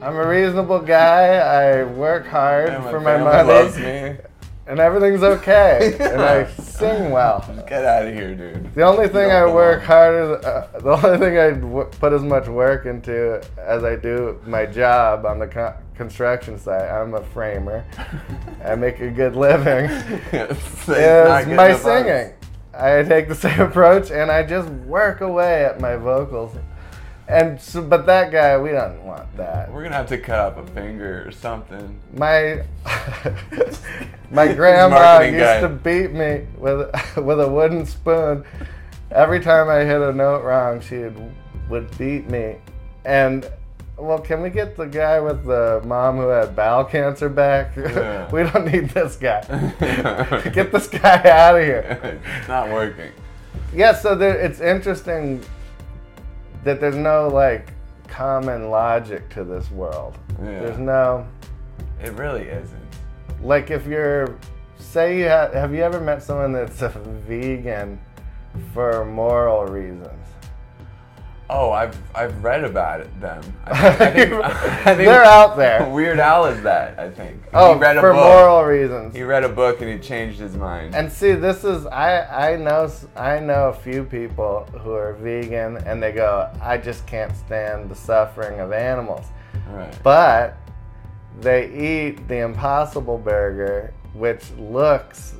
I'm 0.00 0.16
a 0.16 0.26
reasonable 0.26 0.80
guy. 0.80 1.36
I 1.36 1.84
work 1.84 2.26
hard 2.26 2.72
my 2.72 2.90
for 2.90 3.00
my 3.00 3.18
money, 3.18 3.48
loves 3.48 3.78
me. 3.78 4.16
and 4.66 4.78
everything's 4.78 5.22
okay. 5.22 5.96
and 6.00 6.20
I 6.22 6.46
sing 6.62 7.10
well. 7.10 7.40
Get 7.68 7.84
out 7.84 8.06
of 8.06 8.14
here, 8.14 8.34
dude. 8.34 8.74
The 8.74 8.82
only 8.82 9.08
thing 9.08 9.30
I 9.30 9.44
work 9.46 9.80
belong. 9.82 9.86
hard, 9.86 10.44
uh, 10.44 10.66
the 10.80 10.90
only 10.90 11.18
thing 11.18 11.38
I 11.38 11.50
w- 11.50 11.90
put 12.00 12.12
as 12.12 12.22
much 12.22 12.48
work 12.48 12.86
into 12.86 13.42
as 13.58 13.84
I 13.84 13.96
do 13.96 14.40
my 14.46 14.66
job 14.66 15.26
on 15.26 15.38
the 15.38 15.46
co- 15.46 15.74
construction 15.96 16.58
site. 16.58 16.90
I'm 16.90 17.14
a 17.14 17.22
framer. 17.22 17.84
I 18.64 18.74
make 18.76 19.00
a 19.00 19.10
good 19.10 19.36
living. 19.36 19.86
It's 20.32 20.88
is 20.88 21.46
my 21.48 21.76
singing. 21.76 22.34
I 22.74 23.02
take 23.02 23.28
the 23.28 23.34
same 23.34 23.60
approach 23.60 24.10
and 24.10 24.30
I 24.30 24.42
just 24.44 24.68
work 24.70 25.20
away 25.20 25.64
at 25.64 25.80
my 25.80 25.96
vocals. 25.96 26.56
And 27.32 27.58
so, 27.58 27.80
but 27.80 28.04
that 28.06 28.30
guy, 28.30 28.58
we 28.58 28.72
don't 28.72 29.02
want 29.04 29.34
that. 29.38 29.72
We're 29.72 29.82
gonna 29.84 29.94
have 29.94 30.08
to 30.08 30.18
cut 30.18 30.38
off 30.38 30.58
a 30.58 30.66
finger 30.72 31.24
or 31.26 31.32
something. 31.32 31.98
My 32.12 32.62
my 34.30 34.52
grandma 34.54 35.20
used 35.20 35.38
guy. 35.38 35.60
to 35.62 35.68
beat 35.70 36.12
me 36.12 36.46
with 36.58 36.90
with 37.16 37.40
a 37.40 37.48
wooden 37.48 37.86
spoon. 37.86 38.44
Every 39.10 39.40
time 39.40 39.70
I 39.70 39.78
hit 39.78 40.02
a 40.02 40.12
note 40.12 40.44
wrong, 40.44 40.82
she 40.82 40.98
would, 40.98 41.32
would 41.70 41.98
beat 41.98 42.28
me. 42.28 42.56
And 43.06 43.50
well, 43.96 44.18
can 44.18 44.42
we 44.42 44.50
get 44.50 44.76
the 44.76 44.86
guy 44.86 45.18
with 45.18 45.46
the 45.46 45.80
mom 45.86 46.18
who 46.18 46.28
had 46.28 46.54
bowel 46.54 46.84
cancer 46.84 47.30
back? 47.30 47.74
Yeah. 47.76 48.30
we 48.30 48.42
don't 48.42 48.70
need 48.70 48.90
this 48.90 49.16
guy. 49.16 49.40
get 50.52 50.70
this 50.70 50.86
guy 50.86 51.22
out 51.30 51.56
of 51.56 51.64
here. 51.64 52.20
it's 52.40 52.48
not 52.48 52.68
working. 52.68 53.10
Yeah, 53.74 53.94
so 53.94 54.14
there, 54.14 54.38
it's 54.38 54.60
interesting 54.60 55.42
that 56.64 56.80
there's 56.80 56.96
no 56.96 57.28
like 57.28 57.72
common 58.08 58.70
logic 58.70 59.28
to 59.30 59.44
this 59.44 59.70
world. 59.70 60.18
Yeah. 60.38 60.60
There's 60.60 60.78
no 60.78 61.26
It 62.02 62.12
really 62.12 62.42
isn't. 62.48 62.80
like 63.42 63.70
if 63.70 63.86
you're 63.86 64.36
say 64.78 65.18
you 65.18 65.28
ha- 65.28 65.50
have 65.52 65.72
you 65.74 65.82
ever 65.82 66.00
met 66.00 66.22
someone 66.22 66.52
that's 66.52 66.82
a 66.82 66.88
vegan 66.88 67.98
for 68.74 69.04
moral 69.04 69.64
reasons? 69.66 70.26
Oh, 71.54 71.70
I've 71.70 71.96
I've 72.14 72.42
read 72.42 72.64
about 72.64 73.00
it. 73.00 73.20
Them. 73.20 73.42
I 73.66 73.90
think, 73.92 73.98
I 73.98 74.14
think, 74.14 74.32
I 74.44 74.94
think 74.94 75.06
They're 75.08 75.24
out 75.24 75.56
there. 75.56 75.88
Weird 75.90 76.18
Al 76.18 76.46
is 76.46 76.62
that. 76.62 76.98
I 76.98 77.10
think. 77.10 77.42
Oh, 77.52 77.74
he 77.74 77.80
read 77.80 77.96
a 77.98 78.00
for 78.00 78.12
book. 78.12 78.22
moral 78.24 78.62
reasons. 78.64 79.14
He 79.14 79.22
read 79.22 79.44
a 79.44 79.48
book 79.48 79.80
and 79.82 79.90
he 79.90 79.98
changed 79.98 80.38
his 80.40 80.56
mind. 80.56 80.94
And 80.94 81.12
see, 81.12 81.32
this 81.32 81.64
is 81.64 81.84
I 81.86 82.52
I 82.52 82.56
know 82.56 82.90
I 83.16 83.38
know 83.38 83.68
a 83.68 83.74
few 83.74 84.04
people 84.04 84.64
who 84.82 84.92
are 84.92 85.12
vegan 85.14 85.76
and 85.86 86.02
they 86.02 86.12
go, 86.12 86.50
I 86.62 86.78
just 86.78 87.06
can't 87.06 87.36
stand 87.36 87.90
the 87.90 87.94
suffering 87.96 88.60
of 88.60 88.72
animals. 88.72 89.26
right. 89.70 89.94
But 90.02 90.56
they 91.40 91.70
eat 91.72 92.28
the 92.28 92.38
Impossible 92.38 93.18
Burger, 93.18 93.92
which 94.14 94.50
looks 94.58 95.34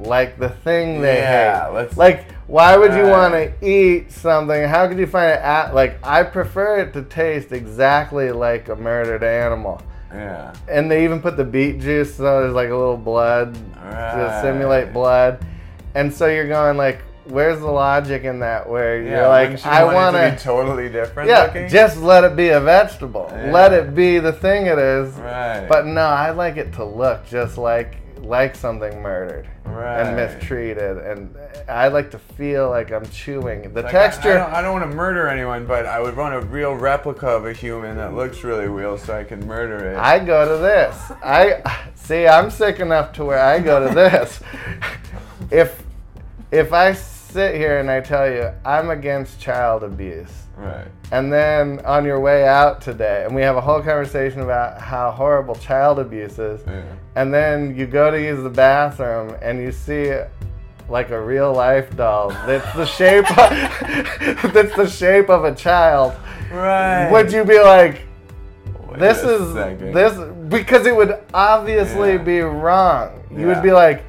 like 0.00 0.38
the 0.38 0.48
thing 0.48 1.00
they 1.00 1.18
Yeah, 1.18 1.66
hate. 1.68 1.74
let's- 1.74 1.96
like, 1.96 2.24
why 2.46 2.76
would 2.76 2.92
you 2.92 3.02
Right. 3.04 3.10
want 3.10 3.34
to 3.34 3.66
eat 3.66 4.12
something? 4.12 4.64
How 4.68 4.86
could 4.88 4.98
you 4.98 5.06
find 5.06 5.30
it 5.32 5.40
at 5.40 5.74
like? 5.74 5.98
I 6.02 6.22
prefer 6.22 6.78
it 6.80 6.92
to 6.94 7.02
taste 7.02 7.52
exactly 7.52 8.30
like 8.32 8.68
a 8.68 8.76
murdered 8.76 9.22
animal. 9.24 9.80
yeah. 10.14 10.52
And 10.68 10.90
they 10.90 11.04
even 11.04 11.20
put 11.20 11.36
the 11.36 11.44
beet 11.44 11.80
juice, 11.80 12.14
so 12.14 12.42
there's 12.42 12.54
like 12.54 12.68
a 12.70 12.76
little 12.76 12.96
blood 12.96 13.54
to 13.54 14.38
simulate 14.42 14.92
blood. 14.92 15.38
And 15.96 16.12
so 16.12 16.26
you're 16.26 16.46
going 16.48 16.76
like, 16.76 17.00
where's 17.26 17.58
the 17.58 17.66
logic 17.70 18.22
in 18.24 18.38
that? 18.40 18.68
Where 18.68 19.00
Yeah. 19.02 19.10
you're 19.20 19.28
like, 19.28 19.50
you 19.64 19.70
I 19.70 19.82
want 19.84 19.94
want 19.96 20.16
it 20.16 20.20
to 20.20 20.30
to 20.30 20.36
be 20.36 20.42
totally 20.42 20.88
different. 20.88 21.28
yeah, 21.30 21.44
looking? 21.44 21.68
just 21.68 21.96
let 22.00 22.22
it 22.24 22.36
be 22.36 22.50
a 22.50 22.60
vegetable. 22.60 23.28
Yeah. 23.34 23.50
Let 23.50 23.72
it 23.72 23.94
be 23.94 24.18
the 24.20 24.32
thing 24.32 24.66
it 24.66 24.78
is. 24.78 25.14
Right. 25.14 25.66
But 25.68 25.86
no, 25.86 26.02
I 26.02 26.30
like 26.30 26.58
it 26.58 26.72
to 26.74 26.84
look 26.84 27.26
just 27.26 27.56
like 27.58 27.96
like 28.24 28.54
something 28.56 29.00
murdered 29.02 29.46
Right. 29.64 30.00
and 30.00 30.16
mistreated, 30.16 30.98
and 30.98 31.36
I 31.68 31.88
like 31.88 32.10
to 32.12 32.18
feel 32.18 32.68
like 32.70 32.90
I'm 32.92 33.06
chewing 33.10 33.72
the 33.72 33.82
Like, 33.82 33.84
I- 33.86 33.88
I, 33.88 33.92
texture. 34.08 34.34
don't, 34.34 34.52
I 34.52 34.62
don't 34.62 34.72
want 34.72 34.90
to 34.90 34.96
murder 34.96 35.26
anyone, 35.28 35.66
but 35.66 35.86
I 35.86 36.00
would 36.00 36.16
want 36.16 36.34
a 36.34 36.40
real 36.40 36.74
replica 36.74 37.26
of 37.28 37.46
a 37.46 37.52
human 37.52 37.96
that 37.96 38.14
looks 38.14 38.44
really 38.44 38.68
real, 38.68 38.96
so 38.98 39.16
I 39.16 39.24
can 39.24 39.46
murder 39.46 39.90
it. 39.92 39.96
I 39.96 40.18
go 40.18 40.56
to 40.56 40.62
this. 40.62 40.96
I 41.24 41.88
see. 41.94 42.26
I'm 42.26 42.50
sick 42.50 42.80
enough 42.80 43.12
to 43.14 43.24
where 43.24 43.38
I 43.40 43.58
go 43.58 43.86
to 43.88 43.94
this. 43.94 44.40
if 45.50 45.82
if 46.50 46.72
I 46.72 46.92
sit 47.34 47.56
here 47.56 47.78
and 47.80 47.90
I 47.90 48.00
tell 48.00 48.30
you 48.30 48.48
I'm 48.64 48.90
against 48.90 49.40
child 49.40 49.82
abuse, 49.82 50.30
right. 50.56 50.86
and 51.10 51.32
then 51.32 51.80
on 51.84 52.04
your 52.04 52.20
way 52.20 52.46
out 52.46 52.80
today, 52.80 53.24
and 53.26 53.34
we 53.34 53.42
have 53.42 53.56
a 53.56 53.60
whole 53.60 53.82
conversation 53.82 54.40
about 54.40 54.80
how 54.80 55.10
horrible 55.10 55.56
child 55.56 55.98
abuse 55.98 56.38
is, 56.38 56.60
Yeah. 56.64 56.82
and 57.16 57.34
then 57.34 57.74
you 57.76 57.86
go 57.86 58.08
to 58.12 58.20
use 58.22 58.40
the 58.44 58.50
bathroom 58.50 59.34
and 59.42 59.58
you 59.60 59.72
see 59.72 60.14
like 60.88 61.10
a 61.10 61.20
real 61.20 61.52
life 61.52 61.96
doll 61.96 62.28
that's 62.46 62.72
the 62.76 62.86
shape 62.86 63.28
of, 63.36 63.50
that's 64.54 64.76
the 64.76 64.86
shape 64.86 65.28
of 65.28 65.44
a 65.44 65.54
child. 65.56 66.14
Right. 66.52 67.10
Would 67.10 67.32
you 67.32 67.42
be 67.44 67.58
like, 67.58 68.02
Wait 68.90 69.00
this 69.00 69.24
is 69.24 69.54
second. 69.54 69.92
this 69.92 70.16
because 70.48 70.86
it 70.86 70.94
would 70.94 71.18
obviously 71.34 72.12
Yeah. 72.12 72.18
be 72.18 72.40
wrong. 72.42 73.24
You 73.32 73.40
Yeah. 73.40 73.46
would 73.54 73.62
be 73.62 73.72
like, 73.72 74.04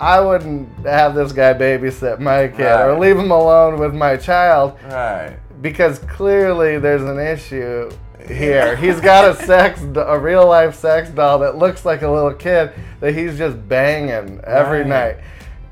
I 0.00 0.18
wouldn't 0.20 0.86
have 0.86 1.14
this 1.14 1.32
guy 1.32 1.52
babysit 1.54 2.20
my 2.20 2.48
kid 2.48 2.66
or 2.66 2.98
leave 2.98 3.18
him 3.18 3.30
alone 3.30 3.78
with 3.78 3.94
my 3.94 4.16
child 4.16 4.78
Right. 4.88 5.36
because 5.60 5.98
clearly 5.98 6.78
there's 6.78 7.02
an 7.02 7.18
issue 7.18 7.90
here. 8.26 8.76
He's 8.76 9.00
got 9.00 9.28
a 9.30 9.34
sex, 9.44 9.82
a 9.94 10.18
real 10.18 10.46
life 10.46 10.74
sex 10.74 11.10
doll 11.10 11.38
that 11.40 11.56
looks 11.58 11.84
like 11.84 12.00
a 12.02 12.08
little 12.08 12.32
kid 12.32 12.72
that 13.00 13.14
he's 13.14 13.36
just 13.36 13.56
banging 13.68 14.40
every 14.44 14.80
Right. 14.80 14.86
night, 14.88 15.16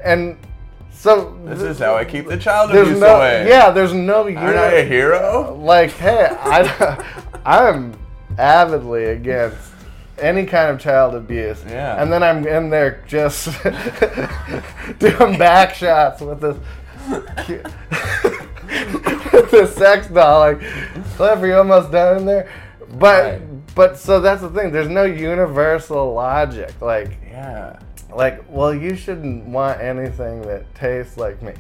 and 0.04 0.36
so 0.90 1.34
This 1.44 1.62
is 1.62 1.78
how 1.78 1.94
I 1.94 2.04
keep 2.04 2.26
the 2.28 2.36
child 2.36 2.70
abuse 2.70 2.98
no 3.00 3.16
away. 3.16 3.46
yeah, 3.48 3.70
there's 3.70 3.94
no 3.94 4.26
You're 4.26 4.40
not 4.54 4.74
a 4.74 4.82
hero? 4.84 5.54
like 5.58 5.92
hey, 5.92 6.28
I 6.38 7.02
I'm 7.46 7.94
avidly 8.36 9.06
against 9.06 9.56
any 10.20 10.46
kind 10.46 10.70
of 10.70 10.81
child 10.81 11.14
abuse. 11.14 11.62
Yeah. 11.68 12.00
And 12.00 12.12
then 12.12 12.22
I'm 12.22 12.46
in 12.46 12.70
there 12.70 13.02
just 13.07 13.48
doing 14.98 15.38
back 15.38 15.74
shots 15.74 16.20
with 16.20 16.40
this 16.40 16.57
with 19.33 19.50
this 19.50 19.74
sex 19.74 20.07
doll. 20.09 20.40
Like, 20.40 20.61
Cliff, 21.16 21.38
are 21.40 21.46
you 21.46 21.57
almost 21.57 21.90
done 21.90 22.18
in 22.18 22.26
there? 22.26 22.50
But 22.98 23.24
Right. 23.24 23.42
but 23.74 23.98
so 23.98 24.20
that's 24.20 24.40
the 24.42 24.50
thing. 24.50 24.72
There's 24.72 24.88
no 24.88 25.04
universal 25.04 26.12
logic. 26.14 26.72
Like 26.81 27.18
Yeah. 27.31 27.78
like, 28.14 28.44
well, 28.48 28.74
you 28.74 28.96
shouldn't 28.96 29.46
want 29.46 29.81
anything 29.81 30.42
that 30.42 30.72
tastes 30.74 31.16
like 31.16 31.42
me. 31.42 31.52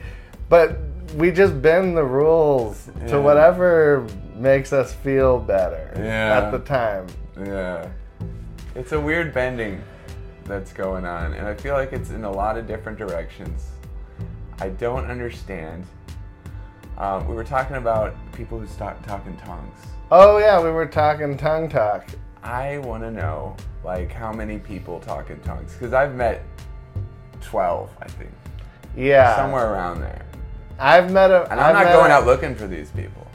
But 0.48 0.78
we 1.16 1.30
just 1.30 1.60
bend 1.60 1.96
the 1.96 2.04
rules 2.04 2.88
Yeah. 3.00 3.06
to 3.08 3.20
whatever 3.20 4.06
makes 4.34 4.72
us 4.72 4.92
feel 4.92 5.38
better 5.38 5.90
Yeah. 5.96 6.38
at 6.40 6.50
the 6.50 6.58
time. 6.60 7.06
Yeah. 7.42 7.86
It's 8.78 8.92
a 8.92 9.00
weird 9.00 9.34
bending 9.34 9.82
that's 10.44 10.72
going 10.72 11.04
on, 11.04 11.32
and 11.34 11.48
I 11.48 11.54
feel 11.54 11.74
like 11.74 11.92
it's 11.92 12.10
in 12.10 12.22
a 12.22 12.30
lot 12.30 12.56
of 12.56 12.68
different 12.68 12.96
directions. 12.96 13.70
I 14.60 14.68
don't 14.68 15.04
understand. 15.10 15.84
Um, 16.96 17.26
we 17.26 17.34
were 17.34 17.42
talking 17.42 17.74
about 17.74 18.14
people 18.34 18.56
who 18.56 18.68
stop 18.68 19.04
talking 19.04 19.36
tongues. 19.38 19.74
Oh 20.12 20.38
yeah, 20.38 20.62
we 20.62 20.70
were 20.70 20.86
talking 20.86 21.36
tongue 21.36 21.68
talk. 21.68 22.06
I 22.44 22.78
want 22.78 23.02
to 23.02 23.10
know, 23.10 23.56
like, 23.82 24.12
how 24.12 24.32
many 24.32 24.60
people 24.60 25.00
talk 25.00 25.30
in 25.30 25.40
tongues? 25.40 25.72
Because 25.72 25.92
I've 25.92 26.14
met 26.14 26.44
12, 27.40 27.90
I 28.00 28.06
think. 28.06 28.30
Yeah. 28.96 29.34
somewhere 29.34 29.72
around 29.72 30.02
there. 30.02 30.24
I've 30.78 31.10
met 31.10 31.32
a. 31.32 31.50
And 31.50 31.60
I'm 31.60 31.74
I've 31.74 31.84
not 31.84 31.92
going 31.92 32.12
a- 32.12 32.14
out 32.14 32.26
looking 32.26 32.54
for 32.54 32.68
these 32.68 32.92
people. 32.92 33.26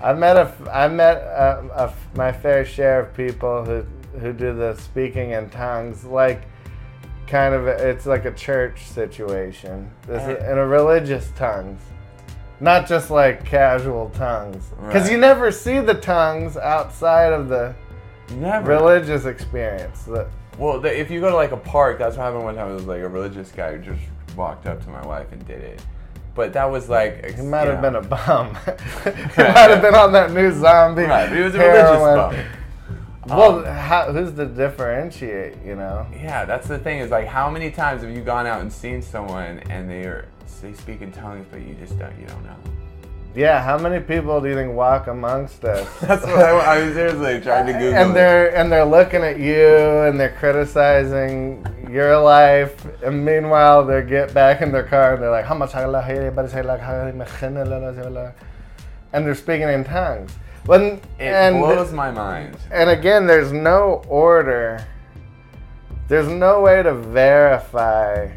I've 0.00 0.18
met 0.18 0.36
a. 0.36 0.52
I've 0.72 0.92
met 0.92 1.18
a, 1.18 1.70
a 1.76 1.82
f- 1.84 2.08
my 2.16 2.32
fair 2.32 2.64
share 2.64 2.98
of 2.98 3.14
people 3.14 3.64
who 3.64 3.86
who 4.20 4.32
do 4.32 4.54
the 4.54 4.74
speaking 4.76 5.30
in 5.30 5.50
tongues, 5.50 6.04
like 6.04 6.42
kind 7.26 7.54
of. 7.54 7.66
It's 7.66 8.06
like 8.06 8.24
a 8.24 8.32
church 8.32 8.84
situation. 8.86 9.90
This 10.06 10.22
is, 10.22 10.42
uh. 10.42 10.52
in 10.52 10.58
a 10.58 10.66
religious 10.66 11.30
tongues, 11.36 11.80
not 12.60 12.86
just 12.88 13.10
like 13.10 13.44
casual 13.44 14.10
tongues, 14.10 14.64
because 14.86 15.04
Right. 15.04 15.12
you 15.12 15.18
never 15.18 15.50
see 15.52 15.78
the 15.80 15.94
tongues 15.94 16.56
outside 16.56 17.32
of 17.32 17.48
the 17.48 17.74
Never. 18.36 18.70
religious 18.72 19.24
experience. 19.26 20.02
The, 20.04 20.26
Well, 20.58 20.80
the, 20.80 20.98
if 20.98 21.10
you 21.10 21.20
go 21.20 21.30
to 21.30 21.36
like 21.36 21.52
a 21.52 21.56
park, 21.56 21.98
that's 21.98 22.16
what 22.16 22.24
happened 22.24 22.44
one 22.44 22.56
time. 22.56 22.70
It 22.70 22.74
was 22.74 22.86
like 22.86 23.02
a 23.02 23.08
religious 23.08 23.50
guy 23.52 23.76
who 23.76 23.78
just 23.94 24.00
walked 24.36 24.66
up 24.66 24.82
to 24.84 24.90
my 24.90 25.04
wife 25.06 25.30
and 25.32 25.46
did 25.46 25.60
it. 25.62 25.82
But 26.34 26.52
that 26.52 26.70
was 26.70 26.88
like 26.88 27.34
he 27.34 27.42
might 27.42 27.66
have 27.66 27.80
been 27.82 27.96
a 27.96 28.00
bum. 28.02 28.54
he 29.04 29.10
might 29.42 29.70
have 29.70 29.82
been 29.82 29.94
on 29.96 30.12
that 30.12 30.30
new 30.32 30.52
zombie. 30.52 31.02
right. 31.02 31.28
But 31.28 31.36
he 31.36 31.42
was 31.42 31.54
a 31.54 31.58
heroin. 31.58 32.00
religious 32.00 32.36
bum. 32.36 32.46
Well, 33.28 33.58
Um, 33.58 33.64
how, 33.64 34.12
who's 34.12 34.32
to 34.34 34.46
differentiate? 34.46 35.56
You 35.64 35.76
know. 35.76 36.06
Yeah, 36.12 36.44
that's 36.44 36.68
the 36.68 36.78
thing. 36.78 36.98
Is 37.00 37.10
like, 37.10 37.26
how 37.26 37.50
many 37.50 37.70
times 37.70 38.02
have 38.02 38.10
you 38.10 38.22
gone 38.22 38.46
out 38.46 38.60
and 38.60 38.72
seen 38.72 39.02
someone 39.02 39.60
and 39.70 39.88
they 39.88 40.04
are 40.04 40.26
they 40.62 40.72
speak 40.72 41.02
in 41.02 41.12
tongues, 41.12 41.46
but 41.50 41.60
you 41.60 41.74
just 41.74 41.98
don't 41.98 42.18
you 42.18 42.26
don't 42.26 42.44
know. 42.44 42.56
Yeah, 43.34 43.62
how 43.62 43.78
many 43.78 44.00
people 44.00 44.40
do 44.40 44.48
you 44.48 44.54
think 44.54 44.74
walk 44.74 45.06
amongst 45.06 45.62
us? 45.64 45.86
That's 46.00 46.24
what 46.24 46.38
I, 46.38 46.50
I 46.50 46.82
was 46.84 46.94
seriously 46.94 47.40
trying 47.40 47.66
to 47.66 47.72
Google. 47.78 47.94
and 47.94 48.16
they're 48.16 48.56
and 48.56 48.72
they're 48.72 48.84
looking 48.84 49.22
at 49.22 49.38
you 49.38 49.76
and 50.02 50.18
they're 50.18 50.34
criticizing 50.38 51.64
your 51.90 52.18
life, 52.18 52.74
and 53.04 53.24
meanwhile 53.24 53.84
they 53.84 54.02
get 54.02 54.34
back 54.34 54.60
in 54.62 54.72
their 54.72 54.82
car 54.82 55.14
and 55.14 55.22
they're 55.22 55.30
like, 55.30 55.44
"How 55.44 55.54
much 55.54 55.74
and 59.12 59.26
they're 59.26 59.34
speaking 59.34 59.68
in 59.68 59.84
tongues. 59.84 60.32
When 60.68 60.82
It 60.82 61.00
and 61.20 61.60
blows 61.60 61.92
my 61.94 62.10
mind. 62.10 62.58
and 62.70 62.90
again, 62.90 63.26
there's 63.26 63.52
no 63.52 64.02
order. 64.06 64.84
There's 66.08 66.28
no 66.28 66.60
way 66.60 66.82
to 66.82 66.92
verify 66.92 68.28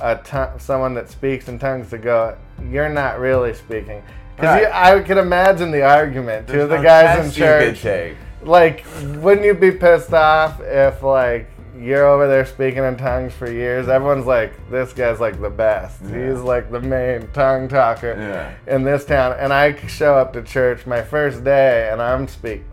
a 0.00 0.16
ton- 0.16 0.58
someone 0.58 0.94
that 0.94 1.10
speaks 1.10 1.48
in 1.48 1.58
tongues 1.58 1.90
to 1.90 1.98
go. 1.98 2.36
You're 2.70 2.88
not 2.88 3.18
really 3.20 3.52
speaking. 3.52 4.02
Because 4.34 4.62
Right. 4.62 4.72
I 4.72 5.00
could 5.00 5.18
imagine 5.18 5.70
the 5.72 5.82
argument. 5.82 6.48
Two 6.48 6.62
of 6.62 6.70
the 6.70 6.78
no 6.78 6.82
guys 6.82 7.18
in 7.18 7.24
test 7.24 7.36
you 7.38 7.44
could 7.44 7.74
church, 7.76 7.82
take. 7.82 8.16
like, 8.42 8.84
wouldn't 9.16 9.44
you 9.44 9.52
be 9.52 9.72
pissed 9.72 10.14
off 10.14 10.60
if 10.62 11.02
like 11.02 11.50
you're 11.78 12.06
over 12.06 12.26
there 12.26 12.44
speaking 12.46 12.84
in 12.84 12.96
tongues 12.96 13.32
for 13.32 13.50
years? 13.50 13.88
Everyone's 13.88 14.26
like, 14.26 14.52
this 14.70 14.92
guy's 14.92 15.20
like 15.20 15.40
the 15.40 15.50
best. 15.50 16.00
Yeah. 16.02 16.30
He's 16.30 16.40
like 16.40 16.70
the 16.70 16.80
main 16.80 17.28
tongue 17.32 17.68
talker 17.68 18.14
Yeah. 18.18 18.54
in 18.74 18.82
this 18.84 19.04
town. 19.04 19.36
And 19.38 19.52
I 19.52 19.74
show 19.86 20.16
up 20.16 20.32
to 20.34 20.42
church 20.42 20.86
my 20.86 21.02
first 21.02 21.44
day, 21.44 21.88
and 21.92 22.00
I'm 22.02 22.26
speaking. 22.28 22.64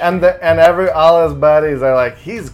and 0.00 0.22
the 0.22 0.44
and 0.44 0.58
every 0.60 0.88
all 0.90 1.26
his 1.28 1.36
buddies 1.36 1.82
are 1.82 1.94
like, 1.94 2.16
he's 2.16 2.52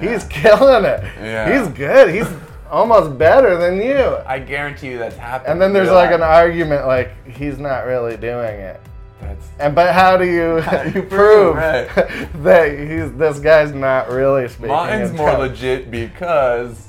he's 0.00 0.24
killing 0.24 0.84
it. 0.84 1.02
Yeah. 1.20 1.58
He's 1.64 1.68
good. 1.76 2.14
He's 2.14 2.26
almost 2.70 3.18
better 3.18 3.56
than 3.58 3.76
you. 3.82 4.16
I 4.26 4.38
guarantee 4.38 4.88
you 4.92 4.98
that's 4.98 5.16
happening. 5.16 5.52
And 5.52 5.60
then 5.60 5.72
there's 5.72 5.90
like 5.90 6.12
an 6.12 6.22
argument 6.22 6.86
like 6.86 7.10
he's 7.28 7.58
not 7.58 7.84
really 7.86 8.16
doing 8.16 8.60
it. 8.60 8.80
That's 9.20 9.48
And 9.58 9.74
but 9.74 9.92
how 9.94 10.16
do 10.16 10.24
you, 10.24 10.60
How 10.60 10.84
do 10.84 10.90
you 10.90 11.02
prove 11.08 11.56
right. 11.56 11.88
that 12.42 12.78
he's 12.78 13.12
this 13.12 13.38
guy's 13.38 13.72
not 13.72 14.08
really 14.10 14.48
speaking? 14.48 14.68
mine's 14.68 15.10
in 15.10 15.16
more 15.16 15.32
legit 15.32 15.90
because 15.90 16.88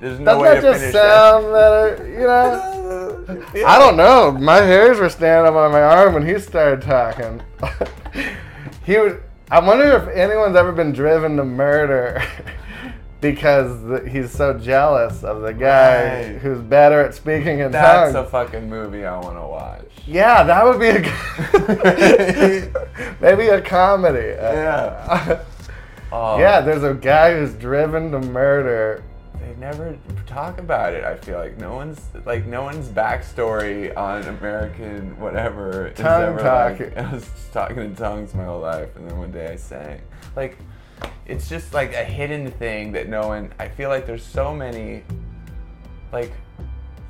there's 0.00 0.18
no 0.18 0.38
Doesn't 0.38 0.42
way 0.42 0.60
that 0.60 0.80
just 0.80 0.92
sound 0.92 1.52
better? 1.52 2.08
You 2.10 2.26
know, 2.26 3.24
that. 3.24 3.64
I 3.66 3.78
don't 3.78 3.96
know. 3.96 4.32
My 4.32 4.56
hairs 4.56 4.98
were 4.98 5.08
standing 5.08 5.48
up 5.48 5.54
on 5.54 5.70
my 5.72 5.82
arm 5.82 6.14
when 6.14 6.26
he 6.26 6.38
started 6.38 6.82
talking. 6.82 7.40
he 8.84 8.98
would. 8.98 9.22
I 9.50 9.60
wonder 9.60 9.84
if 9.84 10.08
anyone's 10.16 10.56
ever 10.56 10.72
been 10.72 10.92
driven 10.92 11.36
to 11.36 11.44
murder 11.44 12.22
because 13.22 14.02
he's 14.10 14.30
so 14.30 14.52
jealous 14.58 15.22
of 15.24 15.40
the 15.40 15.54
guy 15.54 16.32
Right. 16.32 16.36
who's 16.42 16.58
better 16.60 17.00
at 17.00 17.14
speaking 17.14 17.60
in 17.60 17.72
tongues. 17.72 18.12
That's 18.12 18.26
a 18.28 18.30
fucking 18.30 18.68
movie 18.68 19.06
I 19.06 19.18
want 19.18 19.36
to 19.38 19.46
watch. 19.46 19.88
yeah, 20.06 20.42
that 20.42 20.64
would 20.66 20.78
be 20.78 20.88
a 20.88 21.00
maybe 23.20 23.48
a 23.48 23.60
comedy. 23.62 24.28
Yeah. 24.36 25.42
Oh, 26.14 26.38
Yeah, 26.38 26.60
there's 26.60 26.82
a 26.82 26.92
guy 26.92 27.32
who's 27.38 27.54
driven 27.54 28.10
to 28.12 28.18
murder. 28.20 29.02
They 29.40 29.54
never 29.58 29.96
talk 30.26 30.58
about 30.58 30.92
it. 30.92 31.04
I 31.04 31.16
feel 31.16 31.38
like 31.38 31.56
no 31.56 31.74
one's 31.74 32.02
like 32.26 32.44
no 32.44 32.62
one's 32.64 32.88
backstory 32.90 33.96
on 33.96 34.22
American 34.24 35.18
whatever 35.18 35.86
is 35.86 35.96
Tongue 35.96 36.22
ever 36.24 36.38
talking. 36.40 36.88
like 36.94 36.98
I 37.06 37.12
was 37.14 37.30
talking 37.54 37.78
in 37.78 37.96
tongues 37.96 38.34
my 38.34 38.44
whole 38.44 38.60
life, 38.60 38.94
and 38.96 39.08
then 39.08 39.16
one 39.16 39.30
day 39.32 39.52
I 39.52 39.56
sang. 39.56 40.02
Like 40.36 40.58
it's 41.26 41.48
just 41.48 41.72
like 41.74 41.92
a 41.94 42.04
hidden 42.04 42.50
thing 42.52 42.92
that 42.92 43.08
no 43.08 43.28
one. 43.28 43.52
I 43.58 43.68
feel 43.68 43.88
like 43.88 44.06
there's 44.06 44.24
so 44.24 44.54
many 44.54 45.02
like 46.12 46.32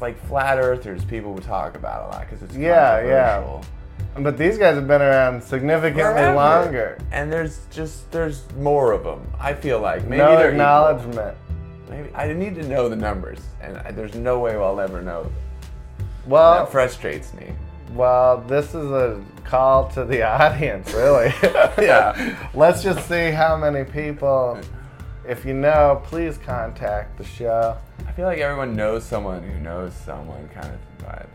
like 0.01 0.19
flat 0.27 0.59
earthers 0.59 1.05
people 1.05 1.33
would 1.33 1.45
talk 1.45 1.77
about 1.77 2.05
a 2.05 2.17
lot 2.17 2.21
because 2.29 2.43
it's 2.43 2.57
Yeah, 2.57 3.05
yeah. 3.07 3.63
But 4.19 4.37
these 4.37 4.59
guys 4.59 4.75
have 4.75 4.87
been 4.87 5.01
around 5.01 5.43
significantly 5.43 6.03
Forever. 6.03 6.35
longer. 6.35 6.99
And 7.13 7.33
there's 7.33 7.67
just 7.71 8.11
there's 8.11 8.51
more 8.53 8.93
of 8.93 9.05
them. 9.05 9.27
I 9.41 9.55
feel 9.55 9.81
like 9.81 10.03
maybe 10.05 10.19
no 10.19 10.37
they're 10.37 10.51
acknowledgement. 10.51 11.37
Equal. 11.37 11.97
Maybe 11.97 12.15
I 12.15 12.33
need 12.33 12.55
to 12.57 12.67
know 12.67 12.89
the 12.89 12.97
numbers, 12.97 13.39
and 13.61 13.77
I, 13.79 13.91
there's 13.91 14.15
no 14.15 14.39
way 14.39 14.55
I'll 14.55 14.81
ever 14.81 15.03
know. 15.03 15.31
Well, 16.27 16.55
that 16.65 16.73
frustrates 16.73 17.33
me. 17.35 17.53
Well, 17.95 18.39
this 18.47 18.69
is 18.75 18.91
a 18.91 19.23
call 19.45 19.89
to 19.91 20.05
the 20.05 20.23
audience, 20.27 20.93
really. 20.93 21.33
Yeah. 21.79 22.49
Let's 22.55 22.83
just 22.83 23.09
see 23.09 23.31
how 23.31 23.57
many 23.57 23.85
people. 23.85 24.59
If 25.27 25.45
you 25.45 25.55
know, 25.55 26.03
please 26.05 26.37
contact 26.39 27.17
the 27.19 27.25
show. 27.25 27.77
I 28.07 28.13
feel 28.13 28.27
like 28.27 28.39
everyone 28.39 28.75
knows 28.75 29.05
someone 29.05 29.43
who 29.43 29.59
knows 29.61 29.95
someone, 29.95 30.49
kind 30.49 30.67
of 30.67 31.07
vibe. 31.07 31.29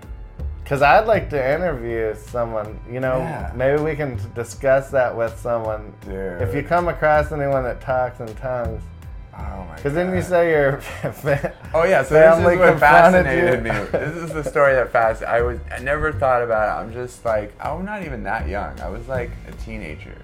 Cause 0.65 0.81
I'd 0.81 1.07
like 1.07 1.29
to 1.29 1.53
interview 1.55 2.13
someone. 2.15 2.77
You 2.91 2.99
know, 2.99 3.19
Yeah. 3.19 3.51
maybe 3.55 3.81
we 3.81 3.95
can 3.95 4.19
discuss 4.35 4.89
that 4.91 5.15
with 5.15 5.37
someone. 5.39 5.93
Dude. 6.01 6.41
If 6.41 6.53
you 6.53 6.61
come 6.63 6.89
across 6.89 7.31
anyone 7.31 7.63
that 7.63 7.79
talks 7.79 8.19
in 8.19 8.27
tongues, 8.35 8.83
Oh 9.37 9.71
because 9.75 9.93
then 9.93 10.15
you 10.15 10.21
say 10.21 10.51
you're. 10.51 10.81
Oh 11.73 11.83
yeah, 11.83 12.01
so 12.03 12.13
this 12.13 12.37
is 12.39 12.59
what 12.59 12.79
fascinated 12.79 13.63
me. 13.63 13.69
This 13.69 14.15
is 14.15 14.33
the 14.33 14.43
story 14.43 14.73
that 14.73 14.91
fascinated. 14.91 15.35
I 15.35 15.41
was 15.41 15.59
I 15.71 15.79
never 15.79 16.11
thought 16.11 16.41
about 16.41 16.69
it. 16.69 16.81
I'm 16.81 16.93
just 16.93 17.23
like 17.25 17.53
I'm 17.63 17.85
not 17.85 18.03
even 18.03 18.23
that 18.23 18.47
young. 18.47 18.79
I 18.79 18.89
was 18.89 19.07
like 19.07 19.31
a 19.47 19.51
teenager, 19.63 20.17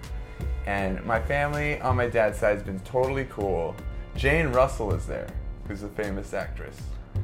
and 0.65 1.03
my 1.05 1.21
family 1.21 1.79
on 1.81 1.95
my 1.95 2.07
dad's 2.07 2.39
side 2.39 2.55
has 2.55 2.63
been 2.63 2.79
totally 2.79 3.25
cool. 3.29 3.75
Jane 4.15 4.47
Russell 4.47 4.93
is 4.93 5.05
there, 5.05 5.27
who's 5.67 5.83
a 5.83 5.89
famous 5.89 6.33
actress. 6.33 6.77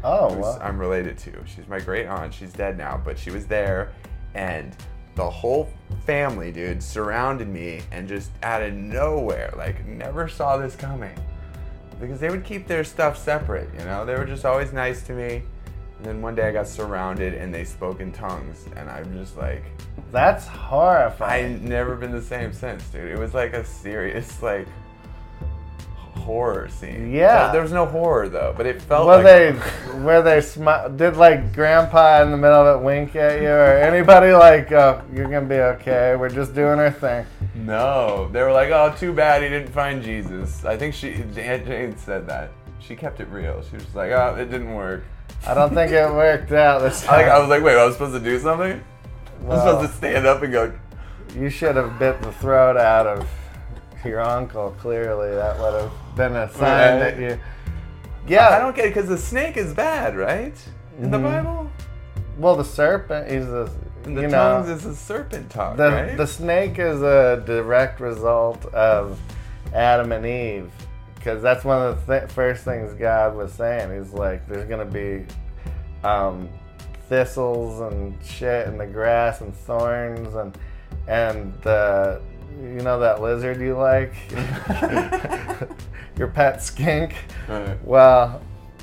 Oh, 0.04 0.34
wow. 0.34 0.60
I'm 0.62 0.78
related 0.80 1.17
to. 1.19 1.43
She's 1.45 1.67
my 1.67 1.80
great 1.80 2.08
aunt. 2.08 2.34
She's 2.34 2.54
dead 2.54 2.78
now, 2.78 3.02
but 3.04 3.17
she 3.17 3.32
was 3.32 3.45
there, 3.47 3.93
and 4.34 4.75
the 5.15 5.30
whole 5.30 5.69
family, 6.06 6.52
dude, 6.52 6.82
surrounded 6.82 7.47
me 7.47 7.82
and 7.91 8.08
just 8.08 8.32
out 8.41 8.62
of 8.62 8.73
nowhere, 8.73 9.54
like 9.58 9.86
never 9.86 10.28
saw 10.28 10.58
this 10.58 10.75
coming, 10.75 11.17
because 12.00 12.20
they 12.20 12.30
would 12.30 12.44
keep 12.44 12.68
their 12.68 12.84
stuff 12.84 13.18
separate. 13.18 13.70
You 13.78 13.86
know, 13.86 14.06
they 14.06 14.16
were 14.16 14.26
just 14.26 14.46
always 14.46 14.72
nice 14.74 15.04
to 15.04 15.14
me. 15.14 15.44
And 15.98 16.06
then 16.06 16.22
one 16.22 16.34
day 16.34 16.48
I 16.48 16.52
got 16.52 16.68
surrounded 16.68 17.34
and 17.34 17.54
they 17.54 17.66
spoke 17.66 18.00
in 18.00 18.14
tongues, 18.14 18.66
and 18.78 18.90
I'm 18.90 19.12
just 19.14 19.36
like, 19.36 19.64
That's 20.12 20.48
horrifying. 20.48 21.56
I've 21.56 21.62
never 21.62 21.96
been 21.96 22.12
the 22.12 22.22
same 22.22 22.54
since, 22.54 22.84
dude. 22.86 23.12
It 23.12 23.20
was 23.20 23.34
like 23.34 23.54
a 23.54 23.66
serious 23.66 24.42
like 24.42 24.68
horror 26.19 26.67
scene. 26.69 27.12
Yeah. 27.12 27.47
So 27.47 27.53
there 27.53 27.62
was 27.62 27.71
no 27.71 27.86
horror 27.86 28.29
though, 28.29 28.53
but 28.55 28.65
it 28.65 28.82
felt 28.82 29.08
Were 29.08 29.15
like 29.15 29.23
they, 29.23 29.51
were 29.99 30.21
they 30.21 30.38
smi- 30.38 30.95
Did 30.97 31.17
like 31.17 31.53
Grandpa 31.53 32.21
in 32.21 32.32
the 32.32 32.38
middle 32.38 32.65
of 32.67 32.79
it 32.79 32.84
wink 32.84 33.15
at 33.15 33.41
you, 33.41 33.49
or 33.49 33.77
anybody 33.77 34.32
like, 34.34 34.71
oh, 34.71 35.01
you're 35.13 35.29
gonna 35.29 35.45
be 35.45 35.55
okay. 35.55 36.15
We're 36.15 36.29
just 36.29 36.53
doing 36.53 36.79
our 36.79 36.91
thing. 36.91 37.25
No, 37.55 38.29
they 38.32 38.41
were 38.41 38.51
like, 38.51 38.69
"Oh, 38.69 38.95
too 38.97 39.13
bad 39.13 39.43
he 39.43 39.49
didn't 39.49 39.71
find 39.71 40.01
Jesus." 40.01 40.63
I 40.65 40.77
think 40.77 40.93
she 40.93 41.13
Aunt 41.38 41.65
Jane 41.65 41.97
said 41.97 42.27
that. 42.27 42.51
She 42.79 42.95
kept 42.95 43.19
it 43.19 43.27
real. 43.29 43.62
She 43.69 43.75
was 43.75 43.93
like, 43.95 44.12
"Oh, 44.12 44.36
it 44.39 44.49
didn't 44.49 44.73
work." 44.73 45.03
I 45.45 45.53
don't 45.53 45.73
think 45.73 45.91
it 45.91 46.10
worked 46.12 46.51
out 46.51 46.79
this 46.79 47.03
I, 47.08 47.08
time. 47.08 47.21
like, 47.23 47.32
I 47.32 47.39
was 47.39 47.49
like, 47.49 47.63
"Wait, 47.63 47.77
I 47.77 47.86
was 47.86 47.95
supposed 47.95 48.13
to 48.13 48.19
do 48.19 48.39
something? 48.39 48.82
I 49.41 49.45
was 49.45 49.60
supposed 49.60 49.91
to 49.91 49.97
stand 49.97 50.25
up 50.25 50.41
and 50.41 50.51
go." 50.53 50.73
you 51.36 51.49
should 51.49 51.75
have 51.75 51.99
bit 51.99 52.19
the 52.23 52.32
throat 52.34 52.75
out 52.75 53.05
of 53.05 53.29
your 54.03 54.21
uncle. 54.21 54.75
Clearly, 54.79 55.29
that 55.36 55.60
would 55.60 55.73
have 55.82 55.91
been 56.19 56.36
a 56.36 56.49
sign 56.51 56.99
Right. 56.99 56.99
that 56.99 57.17
you. 57.19 57.39
Yeah, 58.27 58.49
I 58.49 58.60
don't 58.60 58.75
get 58.75 58.86
it 58.86 58.93
because 58.93 59.08
the 59.10 59.17
snake 59.17 59.55
is 59.58 59.73
bad, 59.73 60.15
right? 60.17 60.53
In 61.01 61.10
the 61.12 61.17
Mhm. 61.17 61.23
Bible, 61.23 61.69
Well, 62.38 62.55
the 62.58 62.65
serpent 62.65 63.29
is 63.32 63.47
and 64.05 64.17
the 64.17 64.21
you 64.23 64.29
tongues 64.29 64.67
know, 64.67 64.73
is 64.73 64.86
a 64.86 64.95
serpent 64.95 65.49
talk, 65.49 65.77
the 65.77 65.91
right? 65.91 66.17
the 66.17 66.27
snake 66.27 66.77
is 66.77 67.01
a 67.01 67.41
direct 67.45 67.99
result 68.01 68.65
of 68.73 69.17
Adam 69.73 70.12
and 70.12 70.25
Eve 70.25 70.71
because 71.15 71.41
that's 71.41 71.63
one 71.65 71.82
of 71.82 72.05
the 72.05 72.19
th- 72.19 72.32
first 72.32 72.63
things 72.65 72.93
God 72.93 73.36
was 73.36 73.51
saying. 73.53 73.97
He's 73.97 74.12
like, 74.13 74.47
there's 74.47 74.67
gonna 74.69 74.86
be 74.86 75.25
um, 76.03 76.47
thistles 77.10 77.79
and 77.82 78.13
shit 78.23 78.67
in 78.67 78.77
the 78.77 78.86
grass 78.86 79.41
and 79.41 79.53
thorns 79.55 80.36
and 80.36 80.58
and 81.08 81.53
the 81.63 82.21
you 82.62 82.82
know 82.82 83.00
that 83.00 83.22
lizard 83.22 83.60
you 83.62 83.76
like, 83.78 84.13
your 86.17 86.28
pet 86.28 86.62
skink. 86.62 87.15
Right. 87.48 87.78
Well, 87.84 88.41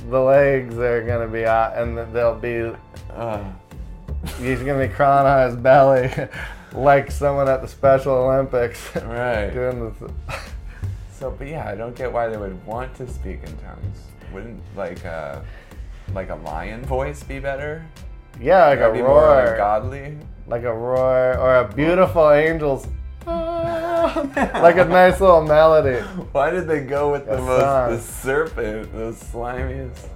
the 0.08 0.20
legs 0.20 0.76
are 0.78 1.02
gonna 1.02 1.28
be 1.28 1.44
out, 1.46 1.76
and 1.76 1.96
they'll 2.14 2.34
be. 2.38 2.72
Uh, 3.12 3.44
He's 4.40 4.58
gonna 4.60 4.86
be 4.88 4.92
crawling 4.92 5.26
on 5.26 5.46
his 5.50 5.56
belly, 5.56 6.10
like 6.72 7.10
someone 7.12 7.48
at 7.48 7.62
the 7.62 7.68
Special 7.68 8.12
Olympics. 8.14 8.94
right. 8.96 9.50
Doing 9.50 9.94
the. 9.98 10.12
So, 11.12 11.30
but 11.30 11.46
yeah, 11.46 11.68
I 11.68 11.74
don't 11.76 11.94
get 11.94 12.12
why 12.12 12.28
they 12.28 12.36
would 12.36 12.64
want 12.66 12.94
to 12.96 13.06
speak 13.08 13.40
in 13.44 13.56
tongues. 13.58 13.98
Wouldn't 14.32 14.60
like 14.76 15.04
a 15.04 15.44
like 16.12 16.30
a 16.30 16.34
lion 16.36 16.82
voice 16.84 17.22
be 17.22 17.38
better? 17.38 17.86
Yeah, 18.40 18.66
like 18.66 18.78
a 18.78 18.80
That'd 18.82 19.02
more 19.02 19.14
like 19.28 19.46
roar, 19.46 19.56
godly. 19.56 20.18
like 20.46 20.62
a 20.64 20.74
roar, 20.74 21.38
or 21.38 21.56
a 21.58 21.68
beautiful 21.72 22.28
angel's. 22.28 22.86
like 23.26 24.76
a 24.76 24.84
nice 24.84 25.20
little 25.20 25.42
melody. 25.44 25.98
Why 26.32 26.50
did 26.50 26.68
they 26.68 26.80
go 26.84 27.10
with 27.10 27.26
the 27.26 27.38
A 27.38 27.40
most 27.40 27.60
song. 27.60 27.90
the 27.90 28.00
serpent, 28.00 28.92
the 28.92 29.12
slimiest? 29.12 30.08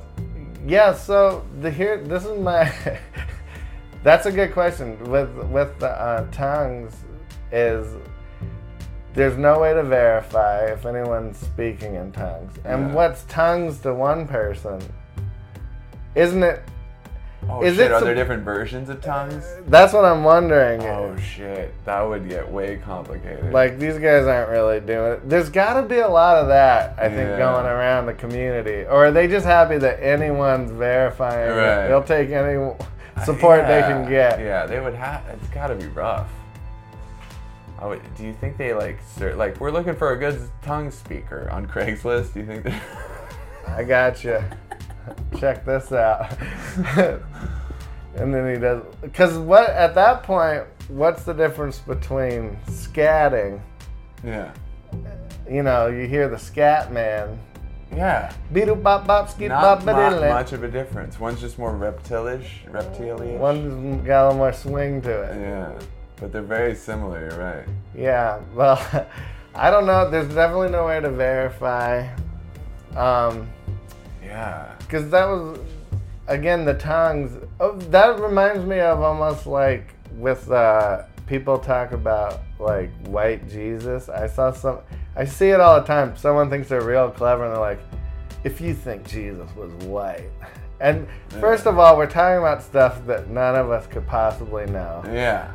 Yeah, 0.67 0.95
so 0.95 1.45
the 1.61 1.71
here 1.71 1.99
this 2.05 2.25
is 2.25 2.39
my 2.39 2.73
That's 4.03 4.27
a 4.27 4.33
good 4.33 4.53
question. 4.53 4.99
With 5.11 5.29
with 5.51 5.79
the 5.81 5.89
uh, 5.89 6.31
tongues 6.31 6.95
is 7.51 7.87
there's 9.13 9.37
no 9.37 9.59
way 9.59 9.75
to 9.75 9.83
verify 9.83 10.67
if 10.67 10.87
anyone's 10.87 11.37
speaking 11.37 11.97
in 11.97 12.13
tongues. 12.13 12.55
And 12.65 12.89
Yeah. 12.89 12.95
what's 12.95 13.25
tongues 13.25 13.81
to 13.81 13.93
one 13.93 14.27
person? 14.29 14.81
Isn't 16.15 16.43
it 16.45 16.63
Oh 17.49 17.63
Is 17.63 17.77
shit! 17.77 17.87
it 17.87 17.93
Are 17.93 18.01
there 18.05 18.15
different 18.15 18.45
versions 18.45 18.89
of 18.91 19.01
tongues? 19.01 19.45
that's 19.67 19.93
what 19.95 20.05
I'm 20.05 20.23
wondering. 20.25 20.83
Oh 20.83 21.17
shit! 21.19 21.73
That 21.87 22.03
would 22.03 22.29
get 22.29 22.49
way 22.51 22.77
complicated. 22.77 23.53
Like 23.53 23.79
these 23.79 23.95
guys 23.99 24.27
aren't 24.27 24.51
really 24.51 24.81
doing 24.81 25.13
it. 25.15 25.29
There's 25.29 25.49
got 25.49 25.81
to 25.81 25.89
be 25.89 25.99
a 26.01 26.09
lot 26.09 26.37
of 26.37 26.49
that, 26.49 26.99
I 26.99 27.09
think, 27.09 27.31
Yeah. 27.31 27.39
going 27.39 27.65
around 27.67 28.07
the 28.07 28.15
community. 28.15 28.83
Or 28.85 29.07
are 29.07 29.11
they 29.11 29.27
just 29.27 29.47
happy 29.47 29.79
that 29.79 30.03
anyone's 30.03 30.71
verifying? 30.71 31.51
it? 31.51 31.89
They'll 31.89 32.03
take 32.05 32.29
any 32.31 32.57
uh, 32.59 33.25
support 33.25 33.67
they 33.67 33.81
can 33.83 34.09
get. 34.09 34.39
Yeah, 34.39 34.67
they 34.67 34.79
would 34.79 34.95
have. 34.95 35.23
It's 35.31 35.49
got 35.49 35.69
to 35.69 35.75
be 35.77 35.87
rough. 35.87 36.29
I 37.81 37.87
would, 37.87 38.03
do 38.17 38.25
you 38.25 38.35
think 38.35 38.59
they 38.59 38.75
like 38.75 38.99
ser- 39.17 39.35
like 39.37 39.59
we're 39.59 39.71
looking 39.71 39.97
for 39.97 40.13
a 40.13 40.17
good 40.19 40.39
tongue 40.61 40.91
speaker 40.91 41.49
on 41.51 41.67
Craigslist? 41.67 42.35
Do 42.35 42.41
you 42.41 42.47
think? 42.47 42.65
They- 42.65 42.79
I 43.67 43.83
got 43.85 44.23
you. 44.25 44.43
Check 45.39 45.65
this 45.65 45.93
out. 45.93 46.31
and 48.17 48.35
then 48.35 48.55
he 48.55 48.61
does 48.61 48.83
because 49.03 49.39
what 49.39 49.71
at 49.71 49.95
that 49.95 50.23
point, 50.23 50.65
what's 50.89 51.23
the 51.25 51.33
difference 51.33 51.79
between 51.79 52.59
scatting? 52.67 53.61
yeah. 54.25 54.53
You 55.49 55.63
know, 55.65 55.89
you 55.89 56.07
hear 56.07 56.29
the 56.29 56.39
scat 56.39 56.93
man. 56.93 57.39
Yeah. 57.93 58.33
Beetle 58.53 58.77
bop 58.77 59.05
bop 59.07 59.37
Not 59.41 59.85
bop 59.85 59.85
badilly. 59.85 60.29
much 60.29 60.53
of 60.53 60.63
a 60.63 60.69
difference. 60.69 61.19
One's 61.19 61.41
just 61.41 61.59
more 61.59 61.73
reptilish, 61.73 62.47
reptilian. 62.73 63.41
One's 63.41 64.07
got 64.07 64.23
a 64.23 64.25
little 64.29 64.39
more 64.39 64.53
swing 64.53 65.03
to 65.03 65.23
it. 65.23 65.41
Yeah, 65.41 65.73
but 66.17 66.33
they're 66.33 66.43
very 66.43 66.77
similar. 66.77 67.29
You're 67.29 67.39
right. 67.39 67.65
Yeah, 67.97 68.41
well, 68.55 68.79
I 69.57 69.71
don't 69.73 69.87
know. 69.87 70.09
There's 70.09 70.29
definitely 70.33 70.71
no 70.71 70.87
way 70.87 71.01
to 71.01 71.11
verify. 71.11 72.07
Um, 72.97 73.49
Yeah. 74.23 74.73
Because 74.91 75.09
that 75.11 75.27
was, 75.27 75.59
again, 76.27 76.65
the 76.65 76.75
tongues. 76.75 77.33
Oh, 77.61 77.77
that 77.91 78.19
reminds 78.19 78.65
me 78.65 78.81
of 78.81 79.01
almost 79.01 79.47
like 79.47 79.95
with 80.17 80.51
uh, 80.51 81.05
people 81.27 81.59
talk 81.59 81.93
about 81.93 82.41
like 82.59 82.91
white 83.07 83.49
Jesus. 83.49 84.09
I 84.09 84.27
saw 84.27 84.51
some. 84.51 84.81
I 85.15 85.25
see 85.25 85.51
it 85.51 85.61
all 85.61 85.81
the 85.81 85.87
time. 85.87 86.17
Someone 86.17 86.51
thinks 86.51 86.69
they're 86.69 86.83
real 86.83 87.11
clever, 87.11 87.45
and 87.45 87.55
they're 87.55 87.61
like, 87.61 87.81
"If 88.43 88.61
you 88.61 88.75
think 88.75 89.07
Jesus 89.07 89.49
was 89.55 89.73
white." 89.85 90.29
And 90.83 91.07
first 91.41 91.67
of 91.67 91.79
all, 91.79 91.99
we're 91.99 92.07
talking 92.07 92.39
about 92.39 92.63
stuff 92.63 93.05
that 93.07 93.29
none 93.29 93.55
of 93.55 93.71
us 93.71 93.87
could 93.87 94.07
possibly 94.07 94.65
know. 94.65 95.03
Yeah. 95.13 95.53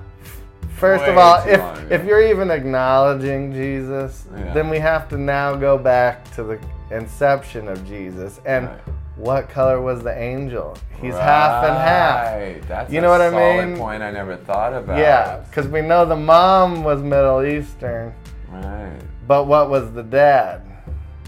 First 0.75 1.05
of 1.05 1.17
all, 1.17 1.39
if 1.47 1.59
long 1.59 1.91
if 1.91 2.05
you're 2.05 2.21
even 2.21 2.51
acknowledging 2.51 3.51
Jesus, 3.51 4.27
Yeah. 4.37 4.53
then 4.53 4.69
we 4.69 4.77
have 4.77 5.09
to 5.09 5.17
now 5.17 5.55
go 5.55 5.79
back 5.79 6.29
to 6.35 6.43
the 6.43 6.59
inception 6.91 7.67
of 7.67 7.83
Jesus. 7.87 8.39
And 8.45 8.67
Right. 8.67 8.79
What 9.15 9.49
color 9.49 9.81
was 9.81 10.03
the 10.03 10.17
angel? 10.17 10.77
He's 11.01 11.13
half 11.13 11.63
and 11.63 11.73
half. 11.77 12.67
That's 12.67 12.91
You 12.91 13.01
know 13.01 13.09
what 13.09 13.21
I 13.21 13.29
solid 13.31 13.67
mean? 13.69 13.77
point 13.77 14.03
I 14.03 14.11
never 14.11 14.35
thought 14.37 14.73
about. 14.73 14.97
Yeah, 14.97 15.37
because 15.49 15.67
we 15.67 15.81
know 15.81 16.05
the 16.05 16.15
mom 16.15 16.83
was 16.83 17.01
Middle 17.01 17.43
Eastern, 17.45 18.13
Right. 18.49 18.99
but 19.27 19.45
what 19.47 19.69
was 19.69 19.91
the 19.93 20.03
dad? 20.03 20.61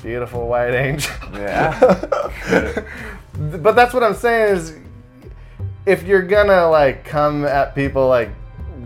Beautiful 0.04 0.47
white 0.47 0.73
angel. 0.73 1.13
Yeah. 1.34 1.80
but 3.38 3.76
that's 3.76 3.93
what 3.93 4.04
I'm 4.04 4.13
saying 4.15 4.56
is, 4.58 4.78
if 5.86 6.04
you're 6.04 6.21
gonna 6.21 6.69
like 6.69 7.06
come 7.06 7.45
at 7.45 7.73
people 7.73 8.08
like 8.08 8.30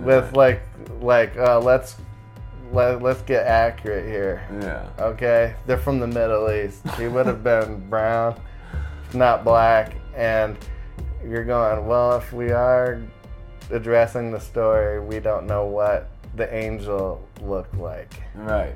with 0.04 0.36
like 0.36 0.62
like 1.02 1.36
uh, 1.38 1.60
let's 1.60 1.96
let, 2.72 3.02
let's 3.02 3.22
get 3.24 3.46
accurate 3.46 4.06
here. 4.08 4.42
Yeah. 4.62 4.88
Okay, 5.04 5.56
they're 5.66 5.78
from 5.78 6.00
the 6.00 6.08
Middle 6.08 6.50
East. 6.52 6.88
He 6.98 7.08
would 7.08 7.26
have 7.26 7.44
been 7.44 7.88
brown, 7.90 8.40
not 9.14 9.44
black, 9.44 9.94
and 10.16 10.58
you're 11.28 11.44
going. 11.46 11.86
Well, 11.88 12.18
if 12.18 12.32
we 12.34 12.52
are 12.52 13.02
addressing 13.70 14.32
the 14.32 14.40
story, 14.40 15.00
we 15.00 15.20
don't 15.20 15.48
know 15.48 15.66
what 15.66 16.10
the 16.36 16.54
angel 16.54 17.22
looked 17.42 17.76
like 17.78 18.22
Right. 18.36 18.74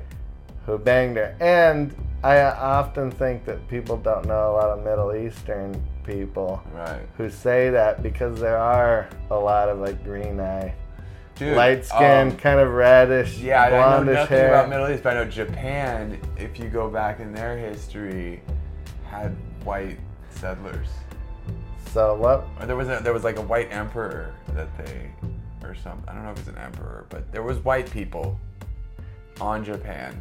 who 0.64 0.78
banged 0.78 1.16
her. 1.16 1.34
And 1.40 1.94
I 2.22 2.40
often 2.42 3.10
think 3.10 3.44
that 3.46 3.66
people 3.68 3.96
don't 3.96 4.26
know 4.26 4.50
a 4.50 4.52
lot 4.52 4.70
of 4.70 4.84
Middle 4.84 5.14
Eastern 5.14 5.82
people 6.04 6.62
Right. 6.74 7.00
who 7.16 7.28
say 7.30 7.70
that 7.70 8.02
because 8.02 8.40
there 8.40 8.56
are 8.58 9.06
a 9.30 9.36
lot 9.36 9.68
of 9.68 9.78
like 9.78 10.02
green 10.04 10.40
eye, 10.40 10.72
Dude. 11.34 11.56
light 11.56 11.84
skin, 11.84 12.28
um, 12.28 12.36
kind 12.36 12.60
of 12.60 12.72
reddish, 12.72 13.38
Yeah, 13.38 13.62
I 13.64 13.70
know 13.70 13.76
blondish 13.76 14.14
nothing 14.14 14.36
hair. 14.38 14.48
about 14.54 14.68
Middle 14.68 14.88
East, 14.90 15.02
but 15.02 15.16
I 15.16 15.24
know 15.24 15.30
Japan, 15.30 16.18
if 16.36 16.58
you 16.58 16.68
go 16.68 16.88
back 16.88 17.20
in 17.20 17.32
their 17.34 17.56
history, 17.58 18.42
had 19.10 19.34
white 19.64 19.98
settlers. 20.36 20.88
so 21.92 22.14
what? 22.14 22.46
Or 22.60 22.66
there 22.66 22.76
was 22.76 22.88
a, 22.88 23.00
there 23.02 23.12
was 23.12 23.24
like 23.24 23.36
a 23.36 23.42
white 23.42 23.72
emperor 23.72 24.34
that 24.54 24.68
they 24.78 25.10
or 25.62 25.74
something. 25.74 26.08
I 26.08 26.14
don't 26.14 26.24
know 26.24 26.30
if 26.30 26.38
it's 26.38 26.48
an 26.48 26.58
emperor, 26.58 27.06
but 27.10 27.30
there 27.32 27.42
was 27.42 27.58
white 27.58 27.90
people 27.90 28.38
on 29.40 29.64
Japan. 29.64 30.20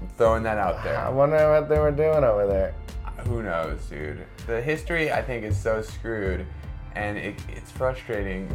I'm 0.00 0.08
throwing 0.16 0.42
that 0.44 0.58
out 0.58 0.82
there. 0.84 0.98
I 0.98 1.08
wonder 1.08 1.36
what 1.50 1.68
they 1.68 1.78
were 1.78 1.90
doing 1.90 2.24
over 2.24 2.46
there. 2.46 2.74
Who 3.26 3.42
knows, 3.42 3.84
dude? 3.86 4.24
The 4.46 4.60
history 4.60 5.10
I 5.10 5.22
think 5.22 5.44
is 5.44 5.56
so 5.56 5.82
screwed, 5.82 6.46
and 6.94 7.18
it, 7.18 7.34
it's 7.48 7.70
frustrating 7.72 8.48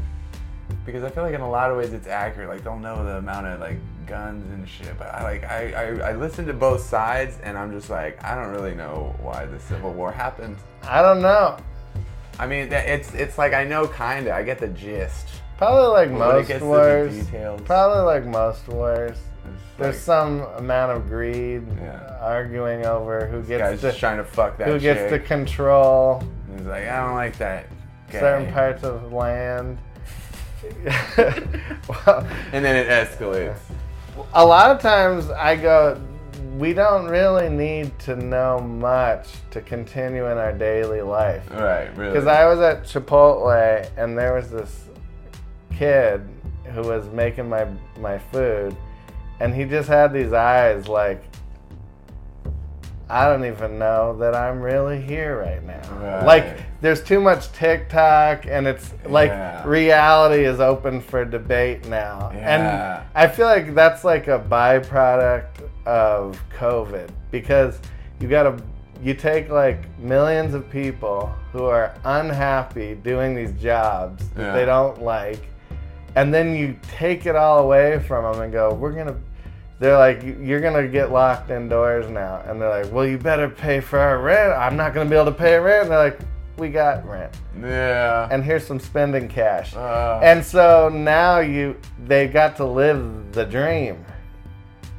because 0.85 1.03
I 1.03 1.09
feel 1.09 1.23
like 1.23 1.33
in 1.33 1.41
a 1.41 1.49
lot 1.49 1.71
of 1.71 1.77
ways 1.77 1.93
it's 1.93 2.07
accurate. 2.07 2.49
Like 2.49 2.63
they'll 2.63 2.79
know 2.79 3.03
the 3.05 3.17
amount 3.17 3.47
of 3.47 3.59
like 3.59 3.77
guns 4.05 4.51
and 4.51 4.67
shit, 4.67 4.97
but 4.97 5.07
I 5.13 5.23
like 5.23 5.43
I, 5.45 5.71
I, 5.73 6.09
I 6.11 6.15
listen 6.15 6.45
to 6.47 6.53
both 6.53 6.81
sides, 6.81 7.37
and 7.43 7.57
I'm 7.57 7.71
just 7.71 7.89
like 7.89 8.23
I 8.23 8.35
don't 8.35 8.51
really 8.51 8.75
know 8.75 9.15
why 9.21 9.45
the 9.45 9.59
Civil 9.59 9.93
War 9.93 10.11
happened. 10.11 10.57
I 10.83 11.01
don't 11.01 11.21
know. 11.21 11.57
I 12.39 12.47
mean, 12.47 12.69
that- 12.69 12.87
it's 12.87 13.13
it's 13.13 13.37
like 13.37 13.53
I 13.53 13.63
know 13.63 13.87
kinda. 13.87 14.33
I 14.33 14.43
get 14.43 14.59
the 14.59 14.67
gist. 14.69 15.27
Probably 15.57 15.87
like 15.89 16.09
But 16.09 16.19
when 16.19 16.29
it 16.29 16.33
most 16.39 16.47
gets 16.47 16.59
to 16.59 16.65
the 16.65 16.69
wars. 16.69 17.25
details, 17.25 17.61
Probably 17.61 18.03
like 18.03 18.25
most 18.25 18.67
wars. 18.67 19.17
There's 19.77 19.95
like, 19.95 20.03
some 20.03 20.41
amount 20.57 20.91
of 20.91 21.07
greed, 21.07 21.63
Yeah. 21.81 22.17
arguing 22.21 22.85
over 22.85 23.25
who 23.27 23.41
gets 23.43 23.61
guy's 23.61 23.79
to 23.81 23.87
just 23.87 23.99
trying 23.99 24.17
to 24.17 24.23
fuck 24.23 24.57
that 24.57 24.67
who 24.67 24.79
gets 24.79 25.09
to 25.11 25.19
control 25.19 26.23
He's 26.55 26.65
like, 26.65 26.87
I 26.87 27.05
don't 27.05 27.15
like 27.15 27.37
that. 27.37 27.67
Guy. 28.11 28.19
certain 28.19 28.51
parts 28.53 28.83
of 28.83 29.11
land. 29.13 29.77
Well, 30.85 32.25
And 32.53 32.63
then 32.63 32.75
it 32.75 32.87
escalates. 32.87 33.57
a 34.33 34.45
lot 34.45 34.71
of 34.71 34.79
times 34.81 35.29
I 35.29 35.55
go, 35.55 35.99
we 36.57 36.73
don't 36.73 37.07
really 37.07 37.49
need 37.49 37.97
to 37.99 38.15
know 38.15 38.59
much 38.59 39.29
to 39.51 39.61
continue 39.61 40.27
in 40.27 40.37
our 40.37 40.53
daily 40.53 41.01
life. 41.01 41.49
Right, 41.49 41.95
really. 41.97 42.11
Because 42.11 42.27
I 42.27 42.45
was 42.45 42.59
at 42.59 42.83
Chipotle 42.83 43.89
and 43.97 44.17
there 44.17 44.35
was 44.35 44.51
this 44.51 44.85
kid 45.75 46.21
who 46.73 46.81
was 46.81 47.09
making 47.09 47.49
my 47.49 47.67
my 47.99 48.17
food, 48.17 48.75
and 49.39 49.53
he 49.53 49.65
just 49.65 49.87
had 49.89 50.13
these 50.13 50.33
eyes 50.33 50.87
like, 50.87 51.23
I 53.13 53.27
don't 53.29 53.45
even 53.45 53.77
know 53.77 54.17
that 54.17 54.33
I'm 54.33 54.59
really 54.59 54.99
here 54.99 55.37
right 55.39 55.63
now. 55.63 55.81
Right. 56.01 56.25
Like 56.25 56.57
there's 56.81 57.03
too 57.03 57.21
much 57.21 57.51
TikTok, 57.51 58.47
and 58.47 58.65
it's 58.65 58.91
like 59.05 59.29
Yeah. 59.29 59.61
reality 59.67 60.45
is 60.45 60.59
open 60.59 60.99
for 60.99 61.23
debate 61.23 61.87
now, 61.87 62.31
Yeah. 62.33 62.55
and 62.55 63.03
I 63.13 63.27
feel 63.27 63.45
like 63.45 63.75
that's 63.75 64.03
like 64.03 64.27
a 64.27 64.39
byproduct 64.39 65.69
of 65.85 66.41
COVID 66.57 67.09
because 67.29 67.79
you 68.19 68.27
gotta 68.27 68.55
you 69.03 69.13
take 69.13 69.49
like 69.49 69.79
millions 69.99 70.55
of 70.55 70.67
people 70.71 71.31
who 71.51 71.65
are 71.65 71.93
unhappy 72.05 72.95
doing 72.95 73.35
these 73.35 73.51
jobs 73.61 74.27
that 74.29 74.41
Yeah. 74.41 74.53
they 74.53 74.65
don't 74.65 75.03
like, 75.03 75.41
and 76.15 76.33
then 76.33 76.55
you 76.55 76.75
take 76.97 77.27
it 77.27 77.35
all 77.35 77.59
away 77.59 77.99
from 77.99 78.23
them 78.23 78.41
and 78.41 78.51
go, 78.51 78.73
we're 78.73 78.91
gonna. 78.93 79.17
They're 79.83 79.97
like, 79.97 80.23
you're 80.39 80.61
gonna 80.61 80.87
get 80.87 81.11
locked 81.11 81.51
indoors 81.51 82.09
now, 82.09 82.41
and 82.47 82.61
they're 82.61 82.83
like, 82.83 82.89
well, 82.93 83.05
you 83.05 83.17
better 83.17 83.49
pay 83.49 83.81
for 83.81 83.99
our 83.99 84.17
rent. 84.19 84.53
I'm 84.53 84.77
not 84.77 84.93
gonna 84.93 85.09
be 85.09 85.15
able 85.17 85.25
to 85.25 85.37
pay 85.37 85.57
rent. 85.57 85.83
And 85.83 85.91
they're 85.91 85.97
like, 86.05 86.19
we 86.57 86.69
got 86.69 87.05
rent, 87.05 87.35
Yeah. 87.61 88.29
and 88.31 88.43
here's 88.45 88.65
some 88.65 88.79
spending 88.79 89.27
cash. 89.27 89.75
Uh, 89.75 90.21
And 90.23 90.41
so 90.45 90.87
now 90.87 91.39
you, 91.39 91.75
they 92.05 92.27
got 92.29 92.55
to 92.57 92.65
live 92.65 93.33
the 93.33 93.43
dream. 93.43 94.05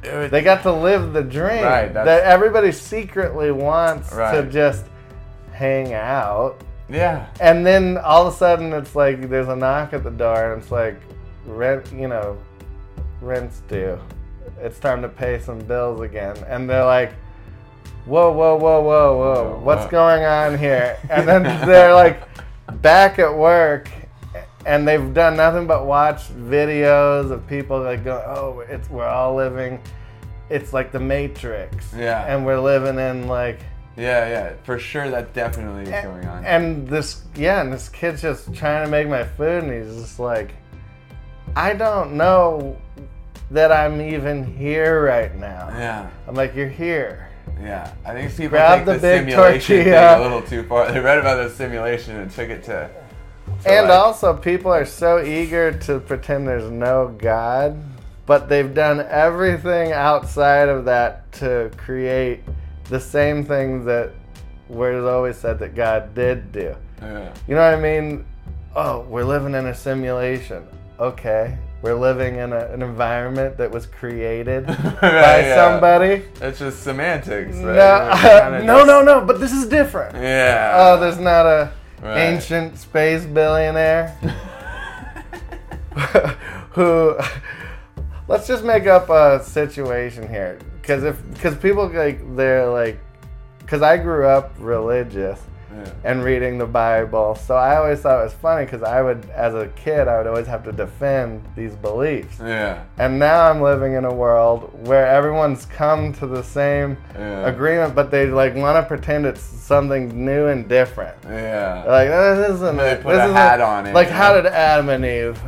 They 0.03 0.41
got 0.43 0.61
to 0.63 0.71
live 0.71 1.13
the 1.13 1.23
dream 1.23 1.63
Right, 1.63 1.91
that 1.91 2.07
everybody 2.23 2.71
secretly 2.71 3.51
wants 3.51 4.09
to 4.11 4.47
just 4.51 4.85
hang 5.51 5.93
out. 5.95 6.57
yeah. 6.89 7.25
And 7.39 7.65
then 7.65 7.97
all 7.97 8.27
of 8.27 8.33
a 8.35 8.37
sudden 8.37 8.71
it's 8.73 8.95
like 8.95 9.29
there's 9.29 9.47
a 9.47 9.55
knock 9.55 9.93
at 9.93 10.03
the 10.03 10.11
door 10.11 10.53
and 10.53 10.61
it's 10.61 10.71
like 10.71 10.97
rent, 11.47 11.91
you 11.91 12.07
know, 12.07 12.37
rent's 13.19 13.61
due. 13.67 13.97
It's 14.59 14.79
time 14.79 15.01
to 15.01 15.09
pay 15.09 15.39
some 15.39 15.59
bills 15.59 16.01
again. 16.01 16.37
And 16.47 16.69
they're 16.69 16.85
like, 16.85 17.13
whoa, 18.05 18.31
whoa, 18.31 18.55
whoa, 18.55 18.81
whoa, 18.81 19.17
whoa, 19.17 19.59
what's 19.63 19.85
going 19.87 20.23
on 20.23 20.57
here? 20.57 20.97
And 21.09 21.27
then 21.27 21.43
they're 21.67 21.93
like 21.93 22.21
back 22.81 23.19
at 23.19 23.35
work 23.35 23.89
and 24.65 24.87
they've 24.87 25.13
done 25.13 25.37
nothing 25.37 25.67
but 25.67 25.85
watch 25.85 26.29
videos 26.33 27.31
of 27.31 27.45
people 27.47 27.81
like 27.81 28.03
going, 28.03 28.23
oh, 28.25 28.63
it's 28.67 28.89
we're 28.89 29.07
all 29.07 29.35
living, 29.35 29.79
it's 30.49 30.73
like 30.73 30.91
the 30.91 30.99
Matrix. 30.99 31.93
Yeah. 31.95 32.25
And 32.25 32.45
we're 32.45 32.59
living 32.59 32.97
in 32.99 33.27
like 33.27 33.59
Yeah, 33.95 34.27
yeah. 34.27 34.53
For 34.63 34.79
sure, 34.79 35.09
that 35.09 35.33
definitely 35.33 35.91
is 35.91 36.03
going 36.03 36.25
on. 36.25 36.45
and 36.45 36.87
this, 36.87 37.23
yeah, 37.35 37.61
and 37.61 37.71
this 37.71 37.89
kid's 37.89 38.21
just 38.21 38.53
trying 38.53 38.85
to 38.85 38.91
make 38.91 39.07
my 39.07 39.23
food, 39.23 39.63
and 39.63 39.71
he's 39.71 40.01
just 40.01 40.19
like, 40.19 40.53
I 41.55 41.73
don't 41.73 42.13
know 42.13 42.77
that 43.51 43.71
I'm 43.71 44.01
even 44.01 44.43
here 44.57 45.03
right 45.03 45.35
now. 45.35 45.69
yeah, 45.69 46.09
I'm 46.27 46.35
like, 46.35 46.55
you're 46.55 46.67
here. 46.67 47.29
yeah. 47.61 47.91
I 48.05 48.13
think 48.13 48.31
people 48.31 48.49
Grab 48.49 48.79
take 48.79 48.85
the 48.85 48.93
the, 48.93 48.99
big 48.99 49.19
simulation 49.29 49.83
thing 49.83 49.93
a 49.93 50.19
little 50.21 50.41
too 50.41 50.63
far. 50.63 50.91
They 50.91 50.99
read 50.99 51.17
about 51.19 51.43
the 51.47 51.49
simulation 51.53 52.17
and 52.17 52.31
took 52.31 52.49
it 52.49 52.63
to. 52.63 52.89
to 53.63 53.69
And 53.69 53.87
like- 53.87 53.97
also, 53.99 54.35
people 54.35 54.71
are 54.71 54.85
so 54.85 55.23
eager 55.23 55.71
to 55.71 55.99
pretend 55.99 56.47
there's 56.47 56.71
no 56.71 57.15
God, 57.17 57.77
but 58.25 58.49
they've 58.49 58.73
done 58.73 59.01
everything 59.09 59.91
outside 59.91 60.67
of 60.69 60.85
that 60.85 61.31
to 61.33 61.69
create 61.77 62.41
the 62.89 62.99
same 62.99 63.43
thing 63.45 63.85
that 63.85 64.11
was 64.67 65.05
always 65.05 65.37
said 65.37 65.59
that 65.59 65.75
God 65.75 66.15
did 66.15 66.51
do. 66.51 66.75
Yeah. 67.01 67.31
You 67.47 67.53
know 67.55 67.61
what 67.63 67.77
I 67.77 67.79
mean? 67.79 68.25
Oh, 68.75 69.01
we're 69.01 69.23
living 69.23 69.53
in 69.53 69.67
a 69.67 69.75
simulation. 69.75 70.65
Okay. 70.99 71.57
We're 71.85 71.93
living 71.93 72.37
in 72.37 72.51
a, 72.51 72.65
an 72.73 72.81
environment 72.81 73.57
that 73.57 73.69
was 73.69 73.85
created 73.85 74.65
by 74.65 74.73
yeah. 75.03 75.53
somebody. 75.55 76.23
It's 76.41 76.57
just 76.57 76.81
semantics. 76.81 77.57
No, 77.57 77.67
Right? 77.67 78.23
We're 78.23 78.41
kinda 78.41 78.63
no, 78.65 78.77
just- 78.77 78.87
no, 78.87 79.01
no, 79.03 79.21
but 79.23 79.39
this 79.39 79.51
is 79.51 79.67
different. 79.67 80.15
Yeah. 80.15 80.71
Oh, 80.75 80.99
there's 80.99 81.19
not 81.19 81.45
a 81.45 81.71
Right. 82.01 82.17
ancient 82.21 82.79
space 82.79 83.23
billionaire 83.25 84.07
who. 86.71 87.17
Let's 88.27 88.47
just 88.47 88.63
make 88.63 88.87
up 88.87 89.11
a 89.11 89.43
situation 89.43 90.27
here, 90.27 90.57
because 90.81 91.03
if 91.03 91.21
because 91.33 91.55
people 91.55 91.87
like 91.89 92.35
they're 92.35 92.67
like, 92.67 92.97
because 93.59 93.83
I 93.83 93.97
grew 93.97 94.25
up 94.25 94.55
religious 94.57 95.39
Yeah. 95.75 95.89
and 96.05 96.23
reading 96.23 96.57
the 96.57 96.65
Bible, 96.65 97.35
so 97.35 97.55
I 97.55 97.75
always 97.75 97.99
thought 97.99 98.21
it 98.21 98.23
was 98.23 98.33
funny 98.33 98.65
because 98.65 98.81
I 98.83 99.01
would, 99.01 99.29
as 99.31 99.53
a 99.53 99.67
kid, 99.75 100.07
I 100.07 100.17
would 100.17 100.27
always 100.27 100.47
have 100.47 100.63
to 100.65 100.71
defend 100.71 101.43
these 101.55 101.75
beliefs. 101.75 102.37
Yeah. 102.39 102.83
And 102.97 103.19
now 103.19 103.49
I'm 103.49 103.61
living 103.61 103.93
in 103.93 104.05
a 104.05 104.13
world 104.13 104.69
where 104.87 105.05
everyone's 105.07 105.65
come 105.65 106.13
to 106.13 106.27
the 106.27 106.43
same 106.43 106.97
Yeah. 107.17 107.47
agreement, 107.47 107.93
but 107.95 108.09
they 108.11 108.27
like 108.27 108.55
want 108.55 108.77
to 108.81 108.87
pretend 108.87 109.25
it's 109.25 109.41
something 109.41 110.23
new 110.25 110.47
and 110.47 110.67
different. 110.67 111.15
Yeah. 111.27 111.83
Like 111.87 112.09
"Oh, 112.09 112.35
this 112.35 112.55
isn't. 112.55 112.77
They 112.77 112.95
put 112.95 113.15
this 113.15 113.29
a 113.29 113.33
hat 113.33 113.59
on 113.61 113.87
it, 113.87 113.93
Like 113.93 114.09
how 114.09 114.33
did 114.35 114.45
Adam 114.45 114.89
and 114.89 115.03
Eve? 115.05 115.39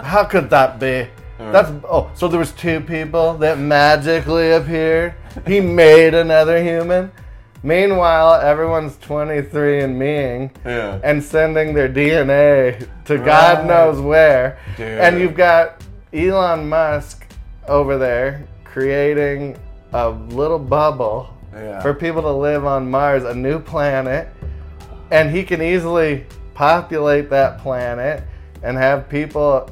How 0.00 0.24
could 0.24 0.50
that 0.50 0.80
be? 0.80 1.06
That's 1.38 1.70
oh, 1.88 2.10
so 2.14 2.28
there 2.28 2.38
was 2.38 2.52
two 2.52 2.80
people 2.80 3.34
that 3.38 3.58
magically 3.58 4.52
appeared. 4.52 5.14
He 5.46 5.60
made 5.60 6.12
another 6.12 6.62
human. 6.62 7.12
Meanwhile, 7.62 8.40
everyone's 8.40 8.96
23 8.98 9.80
and 9.82 9.98
meing 9.98 10.50
Yeah. 10.64 10.98
and 11.04 11.22
sending 11.22 11.74
their 11.74 11.88
DNA 11.88 12.86
to 13.04 13.18
God 13.18 13.66
knows 13.66 14.00
where. 14.00 14.56
Dude. 14.76 14.86
And 14.86 15.20
you've 15.20 15.34
got 15.34 15.82
Elon 16.12 16.68
Musk 16.68 17.26
over 17.68 17.98
there 17.98 18.42
creating 18.64 19.56
a 19.92 20.08
little 20.08 20.58
bubble 20.58 21.28
Yeah. 21.54 21.80
for 21.80 21.92
people 21.92 22.22
to 22.22 22.30
live 22.30 22.64
on 22.64 22.90
Mars, 22.90 23.24
a 23.24 23.34
new 23.34 23.58
planet, 23.58 24.28
and 25.10 25.30
he 25.30 25.42
can 25.42 25.60
easily 25.60 26.24
populate 26.54 27.28
that 27.30 27.58
planet 27.58 28.22
and 28.62 28.76
have 28.78 29.08
people 29.08 29.68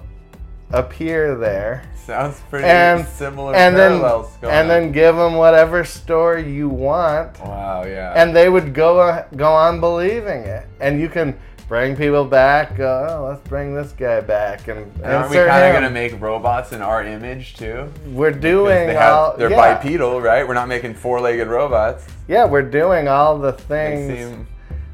appear 0.73 1.35
there. 1.37 1.83
Sounds 2.05 2.41
pretty 2.49 2.67
And 2.67 3.07
similar 3.07 3.55
and 3.55 3.77
then 3.77 4.01
parallels 4.01 4.35
going 4.41 4.55
and 4.55 4.63
on. 4.63 4.69
then 4.69 4.93
give 4.93 5.15
them 5.17 5.35
whatever 5.35 5.85
story 5.85 6.51
you 6.51 6.69
want 6.69 7.39
Wow, 7.41 7.85
yeah. 7.85 8.15
and 8.17 8.35
they 8.35 8.49
would 8.49 8.73
go 8.73 8.99
uh, 9.01 9.25
go 9.37 9.53
on 9.53 9.79
believing 9.81 10.43
it. 10.43 10.67
And 10.81 11.01
you 11.01 11.11
can 11.11 11.39
bring 11.69 11.95
people 11.97 12.25
back. 12.25 12.79
Go, 12.79 13.07
oh, 13.11 13.27
let's 13.29 13.47
bring 13.47 13.75
this 13.75 13.93
guy 13.93 14.23
back, 14.23 14.69
and, 14.69 14.91
And 15.03 15.05
aren't 15.05 15.29
we 15.31 15.37
kind 15.37 15.67
of 15.67 15.75
gonna 15.75 15.91
make 15.91 16.19
robots 16.19 16.73
in 16.73 16.81
our 16.81 17.03
image 17.05 17.57
too? 17.57 17.93
We're 18.07 18.31
doing 18.31 18.87
they 18.87 18.95
have, 18.95 19.13
all. 19.15 19.37
they're 19.37 19.51
yeah, 19.51 19.75
bipedal, 19.77 20.23
right? 20.23 20.49
We're 20.49 20.55
not 20.55 20.69
making 20.69 20.95
four-legged 20.95 21.47
robots. 21.47 22.07
yeah, 22.27 22.47
we're 22.47 22.63
doing 22.63 23.07
all 23.07 23.37
the 23.39 23.53
things. 23.53 24.47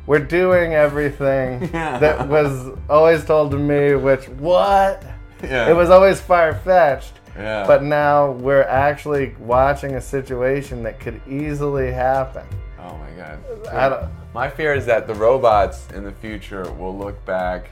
We're 0.07 0.19
doing 0.19 0.75
everything 0.75 1.71
Yeah. 1.73 1.99
that 1.99 2.29
was 2.29 2.77
always 2.91 3.25
told 3.25 3.53
to 3.53 3.57
me. 3.57 3.95
Which 3.95 4.29
what? 4.31 5.01
Yeah. 5.43 5.71
It 5.71 5.75
was 5.75 5.91
always 5.91 6.21
far 6.21 6.55
fetched. 6.55 7.13
Yeah. 7.37 7.67
But 7.67 7.83
now 7.83 8.31
we're 8.33 8.63
actually 8.63 9.35
watching 9.41 9.97
a 9.97 10.01
situation 10.01 10.83
that 10.85 11.01
could 11.01 11.21
easily 11.29 11.91
happen. 11.91 12.47
Oh 12.79 12.97
my 12.97 13.11
god. 13.17 13.39
I 13.73 13.89
don't, 13.89 14.11
My 14.33 14.49
fear 14.49 14.75
is 14.75 14.87
that 14.87 15.07
the 15.07 15.15
robots 15.15 15.89
in 15.95 16.05
the 16.05 16.13
future 16.13 16.71
will 16.73 16.97
look 16.97 17.25
back 17.25 17.71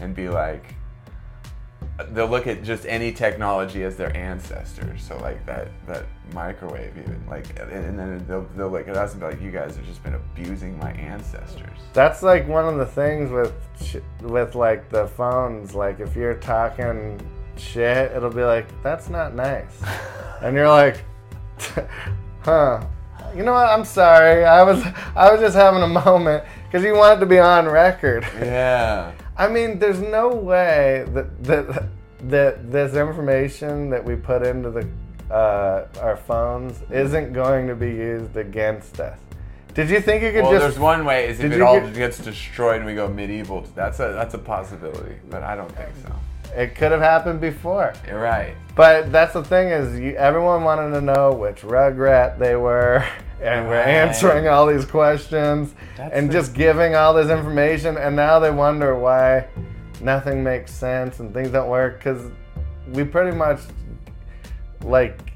and 0.00 0.14
be 0.16 0.28
like, 0.28 0.74
they'll 2.10 2.26
look 2.26 2.46
at 2.46 2.64
just 2.64 2.86
any 2.86 3.12
technology 3.12 3.84
as 3.84 3.96
their 3.96 4.14
ancestors. 4.16 5.02
So 5.02 5.16
like 5.18 5.44
that 5.46 5.68
that 5.86 6.06
microwave 6.32 6.96
even 6.98 7.24
like, 7.28 7.58
and, 7.60 7.70
and 7.70 7.98
then 7.98 8.24
they'll 8.26 8.46
they'll 8.56 8.70
look 8.70 8.88
at 8.88 8.96
us 8.96 9.12
and 9.12 9.20
be 9.20 9.26
like, 9.26 9.40
you 9.40 9.50
guys 9.50 9.76
have 9.76 9.86
just 9.86 10.02
been 10.02 10.14
abusing 10.14 10.78
my 10.78 10.92
ancestors. 10.92 11.78
That's 11.92 12.22
like 12.22 12.48
one 12.48 12.66
of 12.66 12.76
the 12.78 12.86
things 12.86 13.30
with 13.30 13.52
with 14.22 14.54
like 14.54 14.88
the 14.90 15.06
phones. 15.08 15.74
Like 15.74 16.00
if 16.00 16.16
you're 16.16 16.34
talking 16.34 17.20
shit, 17.56 18.10
it'll 18.12 18.30
be 18.30 18.44
like 18.44 18.66
that's 18.82 19.08
not 19.08 19.34
nice, 19.34 19.80
and 20.42 20.56
you're 20.56 20.68
like, 20.68 21.04
huh. 22.42 22.84
You 23.34 23.42
know 23.42 23.52
what? 23.52 23.68
I'm 23.68 23.84
sorry. 23.84 24.44
I 24.44 24.62
was 24.62 24.84
I 25.16 25.32
was 25.32 25.40
just 25.40 25.56
having 25.56 25.82
a 25.82 25.88
moment 25.88 26.44
because 26.66 26.84
you 26.84 26.94
want 26.94 27.18
it 27.18 27.20
to 27.20 27.26
be 27.26 27.40
on 27.40 27.66
record. 27.66 28.24
Yeah. 28.38 29.12
I 29.36 29.48
mean, 29.48 29.78
there's 29.78 30.00
no 30.00 30.28
way 30.28 31.04
that 31.08 31.44
that 31.44 31.88
that 32.28 32.72
this 32.72 32.94
information 32.94 33.90
that 33.90 34.04
we 34.04 34.16
put 34.16 34.46
into 34.46 34.70
the 34.70 34.88
uh, 35.34 35.86
our 36.00 36.16
phones 36.16 36.82
isn't 36.90 37.32
going 37.32 37.66
to 37.66 37.74
be 37.74 37.88
used 37.88 38.36
against 38.36 39.00
us. 39.00 39.18
Did 39.74 39.90
you 39.90 40.00
think 40.00 40.22
you 40.22 40.30
could 40.30 40.42
Well, 40.44 40.52
just 40.52 40.60
Well, 40.60 40.68
there's 40.70 40.78
one 40.78 41.04
way 41.04 41.28
is 41.28 41.40
if 41.40 41.50
it 41.50 41.60
all 41.60 41.80
get- 41.80 41.94
gets 41.94 42.18
destroyed 42.18 42.76
and 42.76 42.86
we 42.86 42.94
go 42.94 43.08
medieval. 43.08 43.62
That's 43.74 43.98
a 43.98 44.12
that's 44.12 44.34
a 44.34 44.38
possibility, 44.38 45.16
but 45.28 45.42
I 45.42 45.56
don't 45.56 45.72
think 45.72 45.90
so. 46.02 46.12
It 46.54 46.74
could 46.74 46.92
have 46.92 47.00
happened 47.00 47.40
before. 47.40 47.92
You're 48.06 48.20
right. 48.20 48.54
But 48.76 49.10
that's 49.12 49.32
the 49.34 49.44
thing 49.44 49.68
is, 49.68 49.98
you, 49.98 50.14
everyone 50.16 50.64
wanted 50.64 50.90
to 50.92 51.00
know 51.00 51.32
which 51.32 51.62
Rugrat 51.62 52.38
they 52.38 52.56
were, 52.56 53.04
and 53.42 53.68
we're 53.68 53.76
answering 53.80 54.48
all 54.48 54.66
these 54.66 54.84
questions 54.84 55.74
That's 55.96 56.12
and 56.14 56.28
the- 56.28 56.32
just 56.32 56.54
giving 56.54 56.94
all 56.96 57.14
this 57.14 57.30
information, 57.30 57.96
and 57.96 58.14
now 58.16 58.38
they 58.38 58.50
wonder 58.50 58.96
why 58.98 59.46
nothing 60.00 60.42
makes 60.42 60.72
sense 60.72 61.20
and 61.20 61.32
things 61.32 61.50
don't 61.50 61.68
work 61.68 61.98
because 61.98 62.30
we 62.92 63.04
pretty 63.04 63.36
much 63.36 63.60
like 64.82 65.32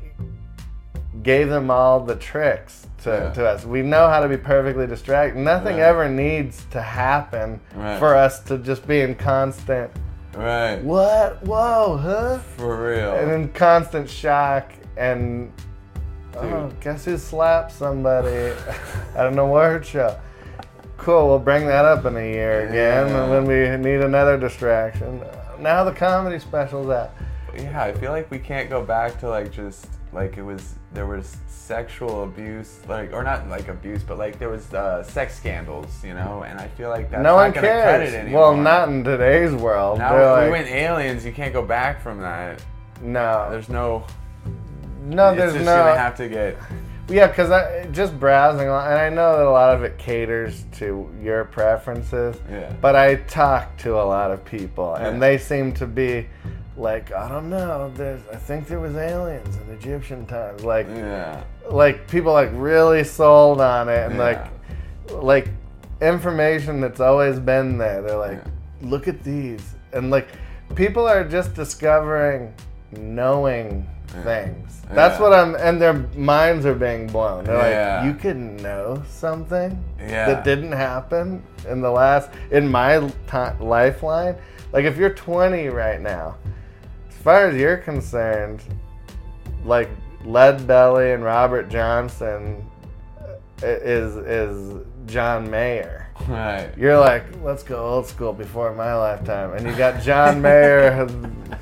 gave 1.22 1.48
them 1.48 1.70
all 1.70 2.00
the 2.00 2.14
tricks 2.16 2.86
to, 3.02 3.10
Yeah. 3.10 3.32
to 3.32 3.46
us. 3.48 3.64
We 3.64 3.82
know 3.82 4.08
how 4.08 4.20
to 4.20 4.28
be 4.28 4.36
perfectly 4.36 4.86
distracted. 4.86 5.38
Nothing 5.38 5.76
Right. 5.76 5.82
ever 5.84 6.08
needs 6.08 6.64
to 6.70 6.80
happen 6.82 7.60
Right. 7.74 7.98
for 7.98 8.14
us 8.14 8.40
to 8.44 8.58
just 8.58 8.86
be 8.86 9.00
in 9.00 9.14
constant 9.14 9.90
Right. 10.38 10.82
what? 10.82 11.42
Whoa, 11.44 11.96
huh? 11.96 12.38
For 12.56 12.90
real. 12.90 13.14
And 13.14 13.30
in 13.30 13.48
constant 13.52 14.08
shock 14.08 14.72
and 14.96 15.52
Oh, 16.36 16.70
guess 16.80 17.04
who 17.04 17.18
slapped 17.18 17.72
somebody 17.72 18.52
at 19.16 19.26
an 19.26 19.38
award 19.38 19.84
show? 19.84 20.16
Cool, 20.96 21.26
we'll 21.26 21.38
bring 21.40 21.66
that 21.66 21.84
up 21.84 22.04
in 22.04 22.16
a 22.16 22.20
year 22.32 22.68
again 22.68 23.08
Yeah. 23.08 23.28
when 23.28 23.44
we 23.46 23.76
need 23.76 24.00
another 24.04 24.38
distraction. 24.38 25.22
Now 25.58 25.82
the 25.82 25.92
comedy 25.92 26.38
special's 26.38 26.90
out. 26.90 27.10
Yeah, 27.56 27.82
I 27.82 27.92
feel 27.92 28.12
like 28.12 28.30
we 28.30 28.38
can't 28.38 28.70
go 28.70 28.84
back 28.84 29.18
to 29.20 29.28
like 29.28 29.50
just 29.50 29.88
like 30.12 30.36
it 30.38 30.42
was 30.42 30.74
there 30.92 31.06
was 31.06 31.36
sexual 31.46 32.24
abuse 32.24 32.80
like 32.88 33.12
or 33.12 33.22
not 33.22 33.46
like 33.48 33.68
abuse 33.68 34.02
but 34.02 34.16
like 34.16 34.38
there 34.38 34.48
was 34.48 34.72
uh, 34.72 35.02
sex 35.02 35.36
scandals 35.36 36.02
you 36.02 36.14
know 36.14 36.42
and 36.46 36.58
I 36.58 36.66
feel 36.68 36.88
like 36.88 37.10
that's 37.10 37.22
no 37.22 37.36
not 37.36 37.36
one 37.36 37.52
gonna 37.52 37.66
cut 37.68 38.00
it 38.02 38.10
cares. 38.10 38.32
Well, 38.32 38.56
not 38.56 38.88
in 38.88 39.04
today's 39.04 39.52
world. 39.52 39.98
now 39.98 40.12
They're 40.12 40.20
we 40.20 40.40
like, 40.42 40.50
went 40.50 40.68
aliens 40.68 41.26
you 41.26 41.32
can't 41.32 41.52
go 41.52 41.62
back 41.62 42.00
from 42.00 42.20
that. 42.20 42.62
no, 43.02 43.48
There's 43.50 43.68
no 43.68 44.04
no, 45.02 45.30
it's 45.30 45.38
there's 45.38 45.52
just 45.54 45.64
no. 45.64 45.76
gonna 45.76 45.98
have 45.98 46.16
to 46.16 46.28
get 46.28 46.56
Yeah, 47.08 47.26
because 47.28 47.50
I 47.50 47.86
just 47.92 48.18
browsing, 48.20 48.62
and 48.66 48.70
I 48.70 49.08
know 49.08 49.38
that 49.38 49.46
a 49.46 49.50
lot 49.50 49.74
of 49.74 49.82
it 49.82 49.96
caters 49.98 50.64
to 50.72 51.08
your 51.22 51.44
preferences. 51.44 52.36
Yeah. 52.50 52.70
But 52.82 52.96
I 52.96 53.14
talk 53.14 53.76
to 53.78 53.94
a 53.98 54.04
lot 54.04 54.30
of 54.30 54.44
people, 54.44 54.94
and 54.94 55.14
Yeah. 55.16 55.20
they 55.20 55.38
seem 55.38 55.72
to 55.74 55.86
be 55.86 56.26
like, 56.78 57.12
I 57.12 57.28
don't 57.28 57.50
know. 57.50 57.90
There's, 57.94 58.20
I 58.32 58.36
think 58.36 58.68
there 58.68 58.80
was 58.80 58.96
aliens 58.96 59.56
in 59.56 59.74
Egyptian 59.74 60.26
times. 60.26 60.64
Like, 60.64 60.86
yeah. 60.88 61.42
like 61.70 62.08
people 62.08 62.32
like 62.32 62.50
really 62.52 63.04
sold 63.04 63.60
on 63.60 63.88
it, 63.88 64.06
and 64.10 64.16
Yeah. 64.16 64.48
like, 65.10 65.22
like 65.22 65.48
information 66.00 66.80
that's 66.80 67.00
always 67.00 67.38
been 67.40 67.78
there. 67.78 68.02
They're 68.02 68.16
like, 68.16 68.38
Yeah. 68.44 68.88
look 68.88 69.08
at 69.08 69.22
these, 69.24 69.74
and 69.92 70.10
like, 70.10 70.28
people 70.74 71.06
are 71.06 71.24
just 71.24 71.54
discovering, 71.54 72.54
knowing 72.92 73.86
things. 74.22 74.80
That's 74.90 75.20
what 75.20 75.34
I'm, 75.34 75.54
and 75.56 75.78
their 75.80 75.92
minds 76.16 76.64
are 76.64 76.74
being 76.74 77.08
blown. 77.08 77.44
They're 77.44 77.58
like, 77.58 78.06
you 78.06 78.14
could 78.18 78.36
know 78.38 79.02
something 79.06 79.84
that 79.98 80.44
didn't 80.44 80.72
happen 80.72 81.42
in 81.68 81.82
the 81.82 81.90
last 81.90 82.30
in 82.50 82.66
my 82.68 83.00
ti 83.30 83.48
lifeline. 83.60 84.36
Like, 84.72 84.84
if 84.84 84.96
you're 84.96 85.10
20 85.10 85.68
right 85.68 86.00
now, 86.00 86.36
far 87.28 87.48
as 87.48 87.60
you're 87.60 87.76
concerned, 87.76 88.62
like 89.62 89.90
Lead 90.24 90.66
Belly 90.66 91.12
and 91.12 91.22
Robert 91.22 91.68
Johnson 91.68 92.66
uh, 93.20 93.66
is 93.66 94.16
is 94.16 94.86
John 95.04 95.50
Mayer. 95.50 96.08
Right. 96.26 96.70
You're 96.74 96.98
like, 96.98 97.24
let's 97.42 97.62
go 97.62 97.84
old 97.84 98.06
school 98.06 98.32
before 98.32 98.72
my 98.72 98.94
lifetime, 98.94 99.52
and 99.52 99.66
you 99.66 99.76
got 99.76 100.02
John 100.02 100.40
Mayer 100.40 101.06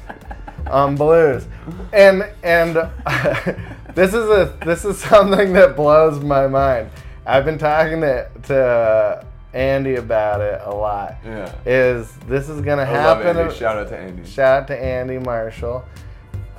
on 0.71 0.95
blues, 0.95 1.49
and 1.93 2.23
and 2.45 2.77
this 3.97 4.15
is 4.15 4.31
a 4.31 4.57
this 4.65 4.85
is 4.85 4.97
something 4.99 5.53
that 5.55 5.75
blows 5.75 6.23
my 6.23 6.47
mind. 6.47 6.91
I've 7.27 7.45
been 7.45 7.59
talking 7.59 8.03
to 8.03 8.29
to 8.45 9.27
Andy 9.57 9.97
about 9.97 10.41
it 10.41 10.61
a 10.65 10.71
lot. 10.75 11.17
Yeah. 11.25 11.51
Is 11.65 12.13
this 12.29 12.49
is 12.49 12.61
gonna 12.61 12.83
I 12.83 12.93
love 13.05 13.23
happen? 13.25 13.39
Andy. 13.43 13.55
Shout 13.55 13.79
out 13.79 13.89
to 13.89 13.97
Andy. 13.99 14.25
Shout 14.29 14.63
out 14.63 14.67
to 14.69 14.79
Andy 14.79 15.19
Marshall. 15.19 15.85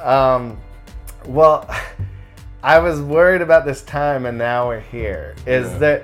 Um, 0.02 0.58
well, 1.26 1.70
I 2.64 2.80
was 2.80 3.00
worried 3.00 3.42
about 3.42 3.66
this 3.66 3.84
time, 3.84 4.26
and 4.26 4.38
now 4.38 4.68
we're 4.68 4.80
here. 4.80 5.36
Is 5.46 5.72
Yeah. 5.74 5.78
that 5.80 6.04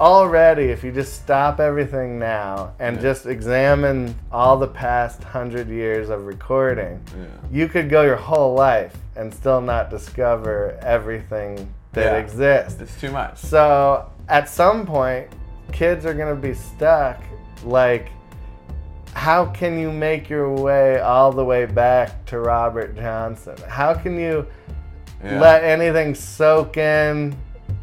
already, 0.00 0.64
if 0.70 0.82
you 0.82 0.90
just 0.92 1.12
stop 1.14 1.60
everything 1.60 2.18
now 2.18 2.72
and 2.78 2.96
Yeah. 2.96 3.02
just 3.02 3.26
examine 3.26 4.14
all 4.32 4.56
the 4.56 4.66
past 4.66 5.22
hundred 5.22 5.68
years 5.68 6.08
of 6.08 6.24
recording, 6.26 7.00
Yeah. 7.14 7.24
you 7.50 7.68
could 7.68 7.90
go 7.90 8.00
your 8.02 8.16
whole 8.16 8.54
life 8.54 8.96
and 9.14 9.32
still 9.32 9.60
not 9.60 9.90
discover 9.90 10.78
everything 10.80 11.74
that 11.92 12.16
exists. 12.18 12.80
It's 12.80 12.98
too 12.98 13.10
much. 13.10 13.36
So 13.36 14.06
at 14.28 14.48
some 14.48 14.86
point, 14.86 15.26
kids 15.72 16.04
are 16.06 16.14
gonna 16.14 16.34
be 16.34 16.54
stuck. 16.54 17.22
Like, 17.64 18.08
how 19.12 19.46
can 19.46 19.78
you 19.78 19.90
make 19.90 20.28
your 20.30 20.50
way 20.52 21.00
all 21.00 21.32
the 21.32 21.44
way 21.44 21.66
back 21.66 22.24
to 22.26 22.38
Robert 22.38 22.96
Johnson? 22.96 23.56
How 23.68 23.94
can 23.94 24.18
you 24.18 24.46
Yeah. 25.22 25.40
let 25.40 25.64
anything 25.64 26.14
soak 26.14 26.76
in 26.76 27.34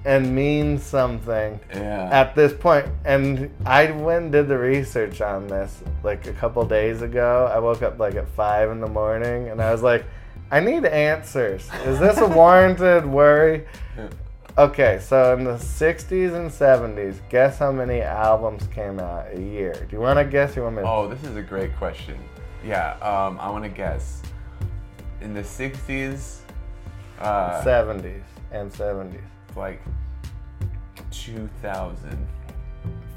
and 0.05 0.33
mean 0.33 0.77
something 0.77 1.59
yeah. 1.75 2.09
at 2.11 2.33
this 2.33 2.53
point? 2.53 2.87
And 3.05 3.51
I 3.65 3.91
went 3.91 4.23
and 4.23 4.31
did 4.31 4.47
the 4.47 4.57
research 4.57 5.21
on 5.21 5.47
this 5.47 5.83
like 6.03 6.27
a 6.27 6.33
couple 6.33 6.63
days 6.65 7.01
ago. 7.01 7.51
I 7.53 7.59
woke 7.59 7.81
up 7.83 7.99
like 7.99 8.15
at 8.15 8.27
five 8.29 8.71
in 8.71 8.79
the 8.79 8.87
morning 8.87 9.49
and 9.49 9.61
I 9.61 9.71
was 9.71 9.83
like, 9.83 10.05
I 10.49 10.61
need 10.61 10.85
answers. 10.85 11.69
Is 11.85 11.99
this 11.99 12.17
a 12.19 12.25
warranted 12.41 13.05
worry? 13.05 13.65
Okay, 14.57 14.97
so 14.99 15.37
in 15.37 15.43
the 15.43 15.51
60s 15.51 16.33
and 16.33 16.49
70s, 16.49 17.19
guess 17.29 17.59
how 17.59 17.71
many 17.71 18.01
albums 18.01 18.65
came 18.73 18.99
out 18.99 19.27
a 19.31 19.39
year? 19.39 19.73
Do 19.73 19.95
you 19.95 19.99
want 19.99 20.17
to 20.17 20.25
guess? 20.25 20.55
You 20.55 20.63
want 20.63 20.77
me 20.77 20.81
to? 20.81 20.89
Oh, 20.89 21.07
this 21.07 21.23
is 21.23 21.35
a 21.35 21.43
great 21.43 21.75
question. 21.77 22.17
Yeah, 22.65 22.93
um, 22.93 23.39
I 23.39 23.51
want 23.51 23.65
to 23.65 23.69
guess. 23.69 24.23
In 25.21 25.35
the 25.35 25.41
60s, 25.41 26.39
uh, 27.19 27.61
70s 27.63 28.23
and 28.51 28.71
70s. 28.71 29.21
like 29.55 29.79
2000. 31.11 32.27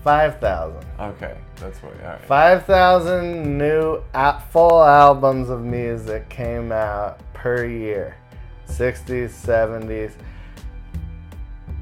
5,000. 0.05 0.87
Okay, 1.01 1.39
that's 1.57 1.83
what, 1.83 1.95
alright. 2.03 2.23
5,000 2.27 3.57
new 3.57 4.03
full 4.51 4.85
albums 4.85 5.49
of 5.49 5.63
music 5.63 6.29
came 6.29 6.71
out 6.71 7.19
per 7.33 7.65
year. 7.65 8.19
60s, 8.67 9.31
70s. 9.31 10.13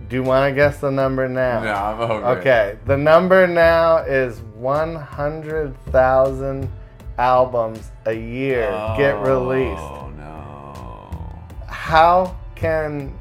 Do 0.09 0.17
you 0.17 0.23
want 0.23 0.51
to 0.51 0.55
guess 0.55 0.79
the 0.81 0.91
number 0.91 1.29
now? 1.29 1.63
No, 1.63 1.73
I'm 1.73 2.01
over 2.01 2.15
it. 2.15 2.39
Okay, 2.39 2.79
the 2.87 2.97
number 2.97 3.47
now 3.47 3.99
is 3.99 4.41
100,000 4.57 6.71
albums 7.19 7.91
a 8.07 8.15
year 8.15 8.71
get 8.97 9.17
oh, 9.17 9.23
released. 9.23 9.83
Oh, 9.83 10.11
no. 10.17 11.39
How 11.67 12.35
can 12.55 13.13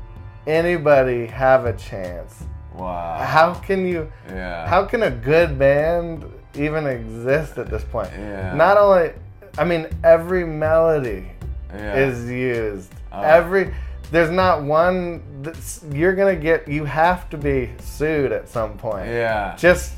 anybody 0.45 1.25
have 1.25 1.65
a 1.65 1.73
chance? 1.73 2.43
Wow. 2.73 3.17
How 3.19 3.55
can 3.55 3.85
you 3.87 4.09
Yeah. 4.29 4.67
how 4.67 4.85
can 4.85 5.03
a 5.03 5.11
good 5.11 5.57
band 5.57 6.25
even 6.55 6.85
exist 6.85 7.57
at 7.57 7.69
this 7.69 7.83
point? 7.83 8.11
Yeah. 8.17 8.53
Not 8.53 8.77
only 8.77 9.11
I 9.57 9.65
mean 9.65 9.87
every 10.03 10.45
melody 10.45 11.31
yeah. 11.73 11.95
is 11.95 12.29
used. 12.29 12.93
Oh. 13.11 13.21
Every 13.21 13.73
there's 14.11 14.31
not 14.31 14.63
one 14.63 15.21
that's, 15.41 15.83
you're 15.91 16.15
to 16.15 16.35
get 16.41 16.67
you 16.67 16.85
have 16.85 17.29
to 17.31 17.37
be 17.37 17.69
sued 17.81 18.31
at 18.31 18.47
some 18.49 18.77
point. 18.77 19.07
Yeah. 19.07 19.55
Just 19.57 19.93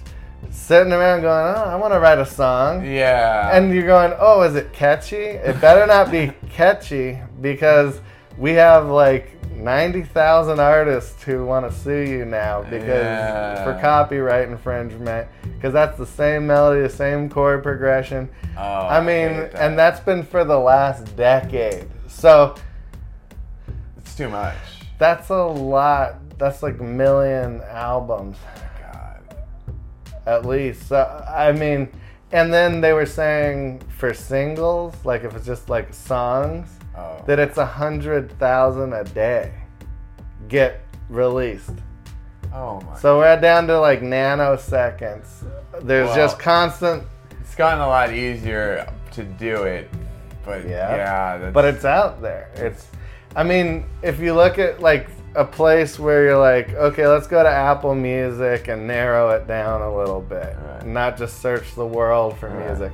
sitting 0.51 0.93
around 0.93 1.21
going, 1.21 1.53
"Oh, 1.55 1.63
I 1.63 1.75
want 1.75 1.93
to 1.93 1.99
write 1.99 2.17
a 2.19 2.25
song." 2.25 2.85
yeah. 2.85 3.55
And 3.55 3.73
you're 3.73 3.85
going, 3.85 4.13
"Oh, 4.19 4.41
is 4.43 4.55
it 4.55 4.71
catchy? 4.73 5.17
It 5.17 5.59
better 5.61 5.85
not 5.85 6.11
be 6.11 6.31
catchy 6.49 7.19
because 7.41 7.99
we 8.37 8.51
have 8.53 8.87
like 8.87 9.35
90,000 9.53 10.59
artists 10.59 11.21
who 11.23 11.45
want 11.45 11.69
to 11.69 11.77
sue 11.77 11.99
you 12.09 12.25
now 12.25 12.61
because 12.63 12.87
Yeah. 12.87 13.63
for 13.65 13.79
copyright 13.81 14.47
infringement 14.47 15.27
because 15.55 15.73
that's 15.73 15.97
the 15.97 16.05
same 16.05 16.47
melody, 16.47 16.81
the 16.81 16.89
same 16.89 17.29
chord 17.29 17.61
progression. 17.63 18.29
Oh, 18.57 18.61
I 18.61 19.01
mean, 19.01 19.29
hate 19.29 19.51
that. 19.51 19.61
and 19.61 19.77
that's 19.77 19.99
been 19.99 20.23
for 20.23 20.45
the 20.45 20.57
last 20.57 21.15
decade. 21.17 21.87
So 22.07 22.55
too 24.19 24.29
much. 24.29 24.55
that's 24.97 25.29
a 25.29 25.43
lot. 25.43 26.15
That's 26.37 26.61
like 26.61 26.79
a 26.79 26.83
million 26.83 27.61
albums 27.69 28.37
God. 28.81 29.21
at 30.25 30.45
least. 30.45 30.87
So 30.89 30.97
I 31.27 31.51
mean, 31.53 31.89
and 32.31 32.53
then 32.53 32.81
they 32.81 32.93
were 32.93 33.05
saying 33.05 33.81
for 33.97 34.13
singles, 34.13 34.93
like 35.05 35.23
if 35.23 35.35
it's 35.35 35.45
just 35.45 35.69
like 35.69 35.93
songs, 35.93 36.67
Oh. 36.97 37.23
that 37.27 37.39
it's 37.39 37.57
a 37.57 37.65
hundred 37.65 38.29
thousand 38.39 38.91
a 38.93 39.03
day 39.05 39.53
get 40.49 40.81
released. 41.07 41.71
oh 42.53 42.81
my. 42.81 42.97
So 42.97 43.19
we're 43.19 43.39
down 43.39 43.67
to 43.67 43.79
like 43.79 44.01
nanoseconds. 44.01 45.27
There's 45.81 46.09
Wow. 46.09 46.15
just 46.15 46.39
constant, 46.39 47.03
It's 47.39 47.55
gotten 47.55 47.79
a 47.81 47.87
lot 47.87 48.11
easier 48.11 48.85
to 49.11 49.23
do 49.23 49.63
it, 49.63 49.89
but 50.45 50.67
Yeah. 50.67 50.95
yeah, 50.95 51.37
that's, 51.37 51.53
but 51.53 51.63
it's 51.65 51.85
out 51.85 52.21
there. 52.21 52.49
It's, 52.55 52.87
I 53.39 53.43
mean, 53.43 53.85
if 54.01 54.19
you 54.19 54.33
look 54.33 54.59
at 54.59 54.81
like 54.81 55.07
a 55.33 55.45
place 55.45 55.97
where 55.97 56.25
you're 56.25 56.37
like, 56.37 56.73
okay, 56.73 57.07
let's 57.07 57.25
go 57.25 57.41
to 57.41 57.47
Apple 57.49 57.95
Music 57.95 58.67
and 58.67 58.85
narrow 58.85 59.29
it 59.29 59.47
down 59.47 59.81
a 59.81 59.95
little 59.95 60.19
bit, 60.19 60.57
Right. 60.61 60.85
not 60.85 61.17
just 61.17 61.39
search 61.41 61.73
the 61.73 61.85
world 61.85 62.37
for 62.37 62.49
Right. 62.49 62.65
music. 62.67 62.91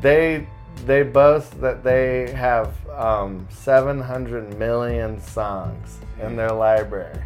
They 0.00 0.46
they 0.86 1.02
boast 1.02 1.60
that 1.60 1.84
they 1.84 2.30
have 2.30 2.72
um, 2.96 3.46
700 3.50 4.58
million 4.58 5.20
songs 5.20 5.98
in 6.22 6.36
their 6.36 6.52
library. 6.52 7.20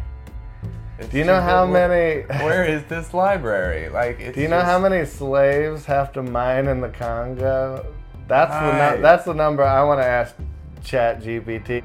it's 0.99 1.07
Do 1.07 1.17
you 1.17 1.23
know 1.23 1.39
how 1.39 1.65
many? 1.65 2.23
Where 2.43 2.65
is 2.65 2.83
this 2.89 3.13
library? 3.13 3.87
Like, 3.87 4.19
it's 4.19 4.35
Do 4.35 4.41
you 4.41 4.49
know 4.49 4.57
just- 4.59 4.71
how 4.71 4.79
many 4.79 5.05
slaves 5.05 5.85
have 5.85 6.11
to 6.13 6.21
mine 6.21 6.67
in 6.67 6.81
the 6.81 6.89
Congo? 6.89 7.85
That's 8.27 8.51
the 8.51 8.71
nu- 8.95 9.01
that's 9.01 9.23
the 9.23 9.33
number 9.33 9.63
I 9.63 9.81
want 9.83 10.01
to 10.01 10.05
ask 10.05 10.35
Chat 10.83 11.21
GPT. 11.23 11.81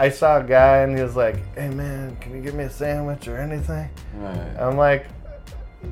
I 0.00 0.08
saw 0.08 0.38
a 0.38 0.42
guy 0.42 0.78
and 0.78 0.96
he 0.96 1.02
was 1.02 1.14
like, 1.14 1.36
"Hey 1.54 1.68
man, 1.68 2.16
can 2.22 2.34
you 2.34 2.40
give 2.40 2.54
me 2.54 2.64
a 2.64 2.70
sandwich 2.70 3.28
or 3.28 3.36
anything?" 3.36 3.90
Right. 4.14 4.56
I'm 4.58 4.78
like, 4.78 5.06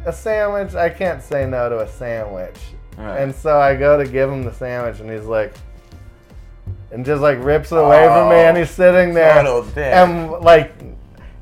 "A 0.07 0.13
sandwich? 0.15 0.75
I 0.75 0.89
can't 0.89 1.23
say 1.23 1.47
no 1.47 1.69
to 1.69 1.81
a 1.81 1.89
sandwich." 1.89 2.59
Right. 2.97 3.19
And 3.19 3.35
so 3.35 3.61
I 3.61 3.77
go 3.77 4.03
to 4.03 4.11
give 4.11 4.31
him 4.31 4.45
the 4.45 4.53
sandwich, 4.53 5.01
and 5.01 5.11
he's 5.11 5.27
like, 5.27 5.53
and 6.91 7.05
just 7.05 7.21
like 7.21 7.37
rips 7.45 7.71
it 7.71 7.77
away 7.77 8.07
from 8.07 8.31
me, 8.31 8.37
and 8.37 8.57
he's 8.57 8.71
sitting 8.71 9.13
there, 9.13 9.39
and 9.77 10.31
like, 10.43 10.73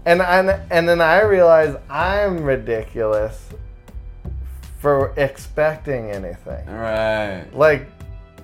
and 0.05 0.21
and 0.21 0.61
and 0.69 0.89
then 0.89 1.01
I 1.01 1.23
realize 1.23 1.77
I'm 1.89 2.43
ridiculous 2.43 3.49
for 4.79 5.15
expecting 5.17 6.11
anything. 6.11 6.67
Right. 6.67 7.47
Like 7.53 7.87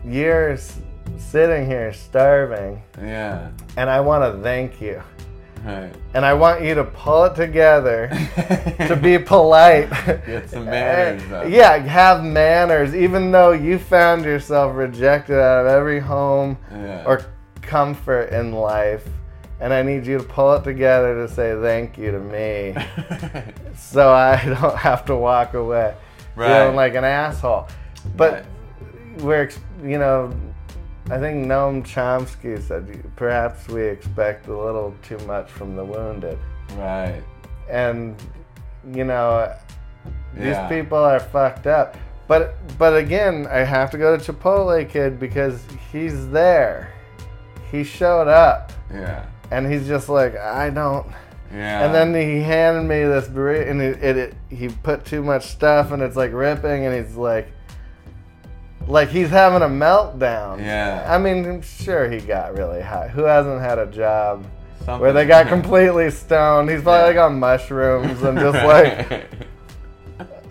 years 0.05 0.77
sitting 1.19 1.67
here 1.67 1.93
starving, 1.93 2.83
Yeah. 3.01 3.49
and 3.77 3.89
I 3.91 4.01
want 4.01 4.23
to 4.35 4.43
thank 4.43 4.81
you, 4.81 5.03
Right. 5.65 5.91
and 6.15 6.25
I 6.25 6.35
want 6.35 6.63
you 6.63 6.75
to 6.75 6.85
pull 6.85 7.25
it 7.25 7.35
together 7.35 8.09
to 8.89 8.97
be 8.97 9.19
polite. 9.19 9.89
Get 10.27 10.51
some 10.51 10.65
manners, 10.67 11.23
though. 11.29 11.43
yeah, 11.49 11.77
have 11.79 12.23
manners, 12.25 12.95
even 12.95 13.31
though 13.31 13.53
you 13.53 13.79
found 13.79 14.25
yourself 14.25 14.75
rejected 14.77 15.39
out 15.39 15.65
of 15.65 15.67
every 15.73 16.01
home 16.01 16.57
Yeah. 16.73 17.05
or 17.07 17.23
comfort 17.63 18.31
in 18.31 18.53
life. 18.53 19.05
And 19.61 19.73
I 19.73 19.83
need 19.83 20.05
you 20.07 20.19
to 20.19 20.25
pull 20.25 20.53
it 20.55 20.65
together 20.65 21.15
to 21.25 21.33
say 21.33 21.57
thank 21.63 21.97
you 21.97 22.11
to 22.11 22.19
me 22.19 22.75
so 23.77 24.11
I 24.13 24.43
don't 24.45 24.77
have 24.77 25.05
to 25.05 25.15
walk 25.15 25.55
away 25.55 25.95
Right. 26.35 26.49
feeling 26.49 26.75
like 26.75 26.97
an 26.97 27.05
asshole. 27.05 27.69
But 28.17 28.33
Right. 28.33 29.23
we're, 29.23 29.49
you 29.85 29.99
know, 29.99 30.33
I 31.13 31.19
think 31.19 31.45
Noam 31.47 31.83
Chomsky 31.85 32.61
said 32.63 33.05
perhaps 33.17 33.69
we 33.69 33.83
expect 33.83 34.47
a 34.49 34.57
little 34.57 34.95
too 35.03 35.19
much 35.27 35.51
from 35.51 35.77
the 35.77 35.85
wounded 35.85 36.39
right. 36.77 37.23
and 37.69 38.17
you 38.93 39.05
know 39.05 39.55
these 40.35 40.47
Yeah. 40.57 40.69
people 40.69 40.97
are 40.99 41.21
fucked 41.21 41.67
up 41.67 41.97
but 42.27 42.55
but 42.79 42.97
again 42.97 43.47
i 43.51 43.59
have 43.59 43.91
to 43.91 43.99
go 43.99 44.17
to 44.17 44.33
chipotle 44.33 44.89
kid 44.89 45.21
because 45.21 45.63
he's 45.93 46.29
there 46.31 46.91
he 47.71 47.85
showed 47.85 48.29
up 48.29 48.73
Yeah. 48.93 49.27
and 49.51 49.71
he's 49.71 49.87
just 49.87 50.09
like 50.09 50.35
i 50.37 50.71
don't 50.71 51.07
Yeah. 51.55 51.85
and 51.85 51.95
then 51.95 52.15
he 52.15 52.41
handed 52.41 52.85
me 52.85 53.05
this 53.05 53.29
burrito 53.29 53.71
and 53.71 53.83
it, 53.83 54.03
it, 54.03 54.17
it 54.17 54.35
he 54.49 54.69
put 54.69 55.05
too 55.05 55.23
much 55.23 55.45
stuff 55.47 55.93
and 55.93 56.03
it's 56.03 56.17
like 56.17 56.33
ripping 56.33 56.87
and 56.87 56.95
he's 57.07 57.17
like 57.17 57.49
like 58.89 59.09
he's 59.09 59.31
having 59.31 59.63
a 59.63 59.67
meltdown 59.67 60.59
Yeah. 60.61 61.07
i 61.09 61.19
mean 61.19 61.63
sure 61.63 62.11
he 62.11 62.19
got 62.19 62.57
really 62.57 62.81
high 62.83 63.09
who 63.09 63.23
hasn't 63.23 63.61
had 63.61 63.79
a 63.79 63.87
job 63.87 64.45
Something- 64.79 65.01
where 65.01 65.13
they 65.13 65.27
got 65.27 65.47
completely 65.57 66.11
stoned. 66.11 66.69
He's 66.69 66.83
probably 66.83 67.15
like 67.15 67.25
on 67.25 67.39
mushrooms 67.39 68.21
and 68.23 68.37
just 68.39 68.65
like. 68.67 69.29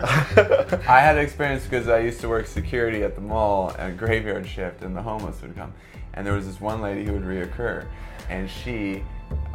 I 0.00 1.00
had 1.00 1.16
experience 1.18 1.64
because 1.64 1.88
I 1.88 1.98
used 2.00 2.20
to 2.22 2.28
work 2.28 2.46
security 2.46 3.02
at 3.04 3.14
the 3.14 3.20
mall 3.20 3.74
at 3.78 3.90
a 3.90 3.92
graveyard 3.92 4.46
shift, 4.46 4.82
and 4.82 4.96
the 4.96 5.02
homeless 5.02 5.40
would 5.42 5.54
come. 5.54 5.72
And 6.14 6.26
there 6.26 6.34
was 6.34 6.46
this 6.46 6.60
one 6.60 6.80
lady 6.80 7.04
who 7.04 7.12
would 7.12 7.22
reoccur, 7.24 7.86
and 8.28 8.48
she 8.50 9.04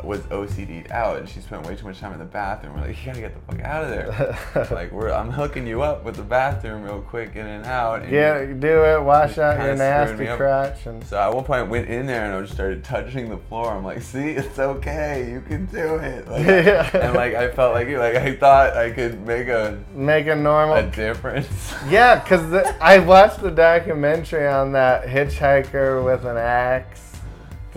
was 0.03 0.19
OCD'd 0.21 0.91
out, 0.91 1.17
and 1.17 1.27
she 1.27 1.39
spent 1.41 1.65
way 1.65 1.75
too 1.75 1.85
much 1.85 1.99
time 1.99 2.13
in 2.13 2.19
the 2.19 2.25
bathroom. 2.25 2.75
We're 2.75 2.87
like, 2.87 2.97
you 2.99 3.05
gotta 3.05 3.19
get 3.21 3.33
the 3.35 3.51
fuck 3.53 3.63
out 3.65 3.83
of 3.83 3.89
there. 3.89 4.67
like, 4.71 4.91
we're 4.91 5.09
I'm 5.11 5.31
hooking 5.31 5.65
you 5.67 5.81
up 5.81 6.03
with 6.03 6.15
the 6.15 6.23
bathroom 6.23 6.83
real 6.83 7.01
quick, 7.01 7.35
in 7.35 7.45
and 7.45 7.65
out. 7.65 8.03
And 8.03 8.11
Yeah, 8.11 8.45
do 8.45 8.83
it. 8.83 9.01
Wash 9.03 9.37
out 9.37 9.63
your 9.63 9.75
nasty 9.75 10.25
crotch 10.37 10.85
and. 10.85 11.03
So 11.05 11.17
at 11.17 11.33
one 11.33 11.43
point 11.43 11.59
I 11.59 11.63
went 11.63 11.87
in 11.89 12.05
there 12.05 12.25
and 12.25 12.33
I 12.35 12.41
just 12.41 12.53
started 12.53 12.83
touching 12.83 13.29
the 13.29 13.37
floor. 13.37 13.71
I'm 13.71 13.83
like, 13.83 14.01
see, 14.01 14.29
it's 14.31 14.59
okay, 14.59 15.29
you 15.31 15.41
can 15.41 15.65
do 15.67 15.95
it. 15.95 16.27
Like, 16.37 16.45
Yeah. 16.45 16.89
And 16.97 17.13
like 17.15 17.33
I 17.35 17.49
felt 17.51 17.73
like 17.73 17.87
like 17.89 18.15
I 18.15 18.35
thought 18.35 18.75
I 18.77 18.91
could 18.91 19.25
make 19.25 19.47
a 19.47 19.81
Make 19.95 20.27
a 20.27 20.35
normal. 20.35 20.75
a 20.75 20.83
difference. 20.83 21.73
Yeah, 21.89 22.19
because 22.21 22.53
I 22.81 22.99
watched 22.99 23.39
the 23.41 23.51
documentary 23.51 24.47
on 24.47 24.73
that 24.73 25.05
hitchhiker 25.05 26.03
with 26.03 26.25
an 26.25 26.37
axe. 26.37 27.06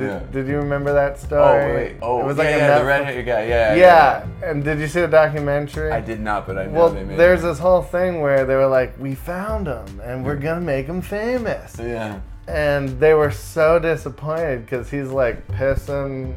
Did, 0.01 0.09
Yeah. 0.09 0.21
did 0.33 0.47
you 0.49 0.57
remember 0.57 0.93
that 0.95 1.19
story? 1.19 1.43
Oh 1.73 1.75
wait, 1.75 1.97
oh 2.03 2.21
it 2.21 2.25
was 2.27 2.37
yeah, 2.39 2.43
like 2.45 2.55
a 2.55 2.59
yeah, 2.59 2.67
the 2.79 2.85
Netflix- 2.85 2.87
red-haired 2.87 3.27
guy, 3.27 3.45
yeah, 3.45 3.75
Yeah, 3.75 4.25
and 4.43 4.65
did 4.65 4.79
you 4.81 4.87
see 4.87 5.01
the 5.03 5.09
documentary? 5.09 5.91
I 5.93 6.01
did 6.01 6.21
not, 6.21 6.47
but 6.47 6.57
I 6.59 6.67
know 6.67 6.73
Well, 6.73 6.89
they 6.91 7.05
made. 7.05 7.19
there's 7.19 7.41
it. 7.45 7.49
this 7.49 7.59
whole 7.59 7.83
thing 7.83 8.21
where 8.21 8.45
they 8.45 8.55
were 8.57 8.67
like, 8.67 8.95
"We 8.99 9.15
found 9.15 9.67
him, 9.67 10.01
and 10.03 10.25
we're 10.25 10.37
gonna 10.37 10.61
make 10.63 10.87
him 10.87 11.01
famous." 11.03 11.77
Yeah. 11.79 12.21
and 12.49 12.89
they 12.99 13.15
were 13.15 13.31
so 13.31 13.79
disappointed 13.79 14.65
because 14.65 14.91
he's 14.91 15.09
like 15.11 15.47
pissing 15.49 16.35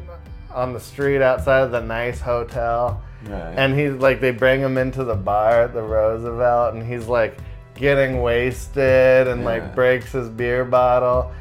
on 0.54 0.72
the 0.72 0.78
street 0.78 1.20
outside 1.20 1.62
of 1.62 1.72
the 1.72 1.80
nice 1.80 2.20
hotel 2.20 3.02
Right. 3.28 3.54
and 3.56 3.76
he's 3.76 3.94
like 3.94 4.20
they 4.20 4.30
bring 4.30 4.60
him 4.60 4.78
into 4.78 5.02
the 5.02 5.16
bar 5.16 5.62
at 5.62 5.72
the 5.74 5.82
roosevelt 5.82 6.74
and 6.74 6.84
he's 6.86 7.06
like 7.08 7.36
getting 7.74 8.22
wasted 8.22 9.26
and 9.26 9.40
Yeah. 9.40 9.46
like 9.46 9.74
breaks 9.74 10.12
his 10.12 10.28
beer 10.28 10.64
bottle 10.64 11.32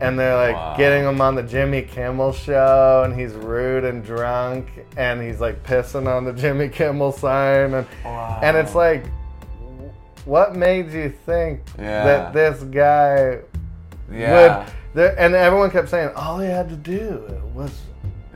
and 0.00 0.18
they're 0.18 0.36
like 0.36 0.54
Wow. 0.56 0.76
getting 0.76 1.04
him 1.04 1.20
on 1.20 1.34
the 1.34 1.42
jimmy 1.42 1.82
kimmel 1.82 2.32
show 2.32 3.02
and 3.04 3.18
he's 3.18 3.32
rude 3.34 3.84
and 3.84 4.04
drunk 4.04 4.66
and 4.96 5.20
he's 5.22 5.40
like 5.40 5.62
pissing 5.62 6.06
on 6.08 6.24
the 6.24 6.32
jimmy 6.32 6.68
kimmel 6.68 7.12
sign 7.12 7.74
and 7.74 7.86
and 8.04 8.56
it's 8.56 8.74
like 8.74 9.04
what 10.24 10.54
made 10.56 10.90
you 10.92 11.12
think 11.26 11.60
Yeah. 11.78 12.04
that 12.04 12.32
this 12.32 12.62
guy 12.64 13.38
yeah. 14.12 14.66
would 14.94 15.18
and 15.18 15.34
everyone 15.34 15.70
kept 15.70 15.88
saying 15.88 16.10
all 16.16 16.38
he 16.40 16.48
had 16.48 16.68
to 16.68 16.76
do 16.76 17.22
was 17.54 17.70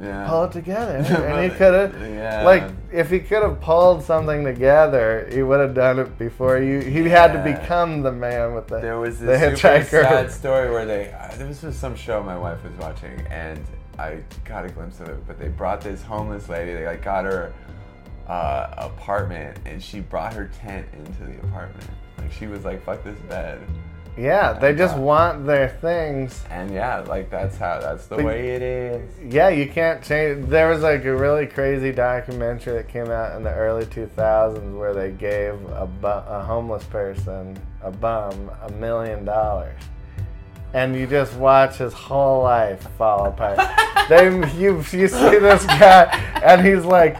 yeah. 0.05 0.29
pull 0.29 0.45
it 0.45 0.53
together 0.53 0.97
and 1.27 1.51
he 1.51 1.57
could 1.57 1.75
have 1.75 2.15
Yeah. 2.15 2.43
like 2.45 2.65
if 2.93 3.11
he 3.11 3.21
could 3.21 3.43
have 3.43 3.61
pulled 3.61 4.03
something 4.03 4.45
together 4.45 5.29
he 5.33 5.43
would 5.43 5.61
have 5.61 5.75
done 5.75 5.99
it 5.99 6.19
before 6.19 6.59
you 6.59 6.81
he 6.81 7.09
had 7.09 7.33
to 7.33 7.43
become 7.43 8.03
the 8.03 8.13
man 8.13 8.55
with 8.55 8.69
the 8.69 8.81
There 8.81 8.99
was 8.99 9.19
the 9.19 9.27
this 9.27 9.61
super 9.61 9.75
hitchhiker 9.75 10.03
sad 10.03 10.33
story 10.33 10.71
where 10.71 10.87
they. 10.87 11.13
Uh, 11.13 11.35
there 11.37 11.47
was 11.47 11.77
some 11.77 11.97
show 11.97 12.23
my 12.23 12.37
wife 12.39 12.63
was 12.63 12.75
watching, 12.75 13.21
and 13.31 13.61
I 13.99 14.19
got 14.45 14.65
a 14.65 14.69
glimpse 14.69 15.01
of 15.01 15.09
it. 15.09 15.27
But 15.27 15.39
they 15.39 15.49
brought 15.49 15.81
this 15.81 16.03
homeless 16.03 16.49
lady. 16.49 16.75
They 16.75 16.87
like 16.87 17.03
got 17.03 17.25
her 17.25 17.53
uh, 18.29 18.75
apartment, 18.77 19.59
and 19.67 19.83
she 19.83 20.01
brought 20.01 20.33
her 20.35 20.51
tent 20.61 20.87
into 20.93 21.25
the 21.25 21.39
apartment. 21.47 21.89
Like 22.19 22.33
she 22.33 22.47
was 22.47 22.65
like, 22.65 22.85
"Fuck 22.85 23.03
this 23.05 23.19
bed," 23.21 23.61
yeah 24.17 24.53
they 24.53 24.75
just 24.75 24.97
uh, 24.97 25.01
want 25.01 25.45
their 25.47 25.69
things 25.69 26.45
and 26.51 26.73
yeah, 26.73 27.01
like 27.01 27.31
that's 27.31 27.57
how. 27.57 27.81
That's 27.81 28.07
the 28.07 28.23
way 28.23 28.51
it 28.55 28.63
is. 28.63 29.33
yeah 29.33 29.49
you 29.49 29.69
can't 29.69 30.03
change 30.03 30.49
there 30.49 30.69
was 30.69 30.83
like 30.83 31.05
a 31.05 31.17
really 31.17 31.47
crazy 31.47 31.93
documentary 31.93 32.75
that 32.75 32.89
came 32.89 33.11
out 33.11 33.37
in 33.37 33.43
the 33.43 33.53
early 33.53 33.87
2000s 33.87 34.79
where 34.79 34.95
they 34.95 35.11
gave 35.11 35.55
a, 35.71 35.87
bu- 35.87 36.07
a 36.07 36.43
homeless 36.43 36.85
person 36.85 37.59
a 37.83 37.91
bum 37.91 38.51
a 38.63 38.73
million 38.73 39.25
dollars 39.25 39.81
and 40.75 40.97
you 40.97 41.07
just 41.07 41.35
watch 41.37 41.77
his 41.77 41.93
whole 41.93 42.43
life 42.43 42.87
fall 42.99 43.27
apart. 43.27 43.59
they 44.09 44.27
you 44.59 44.77
you 44.93 45.09
see 45.09 45.39
this 45.39 45.65
guy 45.65 46.05
and 46.45 46.67
he's 46.67 46.85
like, 46.85 47.17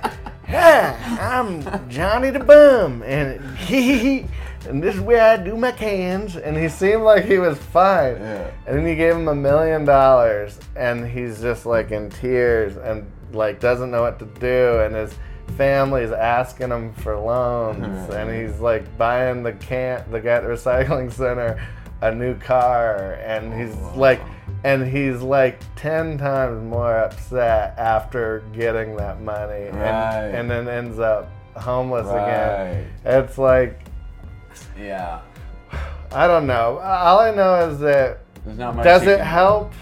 "Yeah, 0.49 0.99
I'm 1.21 1.89
Johnny 1.89 2.31
the 2.31 2.41
Bum, 2.41 3.03
and 3.05 3.57
he 3.57 4.27
and 4.67 4.83
this 4.83 4.95
is 4.95 5.01
where 5.01 5.23
I 5.23 5.37
do 5.37 5.57
my 5.57 5.73
cans." 5.73 6.37
And 6.37 6.57
he 6.57 6.69
seemed 6.69 7.03
like 7.03 7.25
he 7.25 7.39
was 7.39 7.59
fine. 7.59 8.17
Yeah. 8.17 8.51
And 8.67 8.79
then 8.79 8.87
you 8.87 8.97
gave 8.97 9.15
him 9.15 9.29
a 9.29 9.35
million 9.35 9.85
dollars, 9.85 10.59
and 10.77 11.07
he's 11.07 11.41
just 11.41 11.67
like 11.67 11.91
in 11.91 12.11
tears 12.11 12.77
and 12.77 13.11
like 13.33 13.61
doesn't 13.61 13.91
know 13.91 14.03
what 14.03 14.19
to 14.21 14.27
do, 14.27 14.81
and 14.81 14.95
his 14.95 15.15
family's 15.57 16.11
asking 16.13 16.71
him 16.71 16.93
for 16.95 17.17
loans, 17.17 18.11
and 18.15 18.31
he's 18.31 18.61
like 18.61 18.97
buying 18.97 19.43
the 19.43 19.53
can 19.53 20.05
the 20.11 20.21
guy 20.21 20.37
at 20.37 20.43
the 20.43 20.49
recycling 20.49 21.13
center 21.13 21.61
a 22.03 22.15
new 22.15 22.35
car, 22.39 23.15
and 23.25 23.53
he's 23.59 23.75
oh. 23.77 23.95
like, 23.97 24.21
and 24.63 24.87
he's 24.87 25.23
like 25.23 25.59
ten 25.75 26.19
times 26.19 26.63
more 26.63 26.97
upset 26.99 27.79
after 27.79 28.43
getting 28.53 28.97
that 28.97 29.21
money, 29.23 29.71
Right. 29.71 30.25
and, 30.27 30.35
and 30.37 30.51
then 30.51 30.69
ends 30.69 30.99
up 30.99 31.31
homeless 31.57 32.07
Right. 32.07 32.23
again. 32.23 32.93
It's 33.05 33.39
like 33.39 33.87
Yeah. 34.79 35.21
I 36.13 36.27
don't 36.27 36.47
know. 36.47 36.79
All 36.79 37.19
I 37.19 37.35
know 37.35 37.69
is 37.69 37.79
that 37.81 38.21
There's 38.45 38.59
not 38.59 38.77
much. 38.77 38.85
does 38.85 39.07
it 39.07 39.21
help 39.21 39.73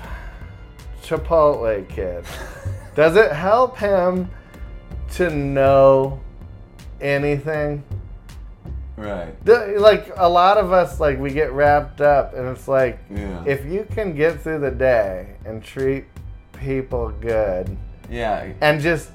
Chipotle 1.03 1.89
kid? 1.89 2.25
Does 2.95 3.17
it 3.17 3.33
help 3.33 3.79
him 3.79 4.29
to 5.13 5.31
know 5.31 6.21
anything? 7.01 7.83
Right. 8.99 9.35
Like 9.47 10.13
a 10.17 10.29
lot 10.29 10.59
of 10.59 10.73
us, 10.73 11.01
like 11.01 11.19
we 11.19 11.31
get 11.31 11.53
wrapped 11.53 12.03
up, 12.03 12.35
and 12.35 12.47
it's 12.49 12.69
like 12.69 12.99
Yeah. 13.11 13.43
if 13.47 13.65
you 13.65 13.87
can 13.91 14.15
get 14.15 14.43
through 14.43 14.61
the 14.61 14.71
day 14.71 15.37
and 15.47 15.65
treat 15.65 16.05
people 16.53 17.11
good, 17.21 17.77
yeah. 18.11 18.53
and 18.61 18.79
just 18.81 19.11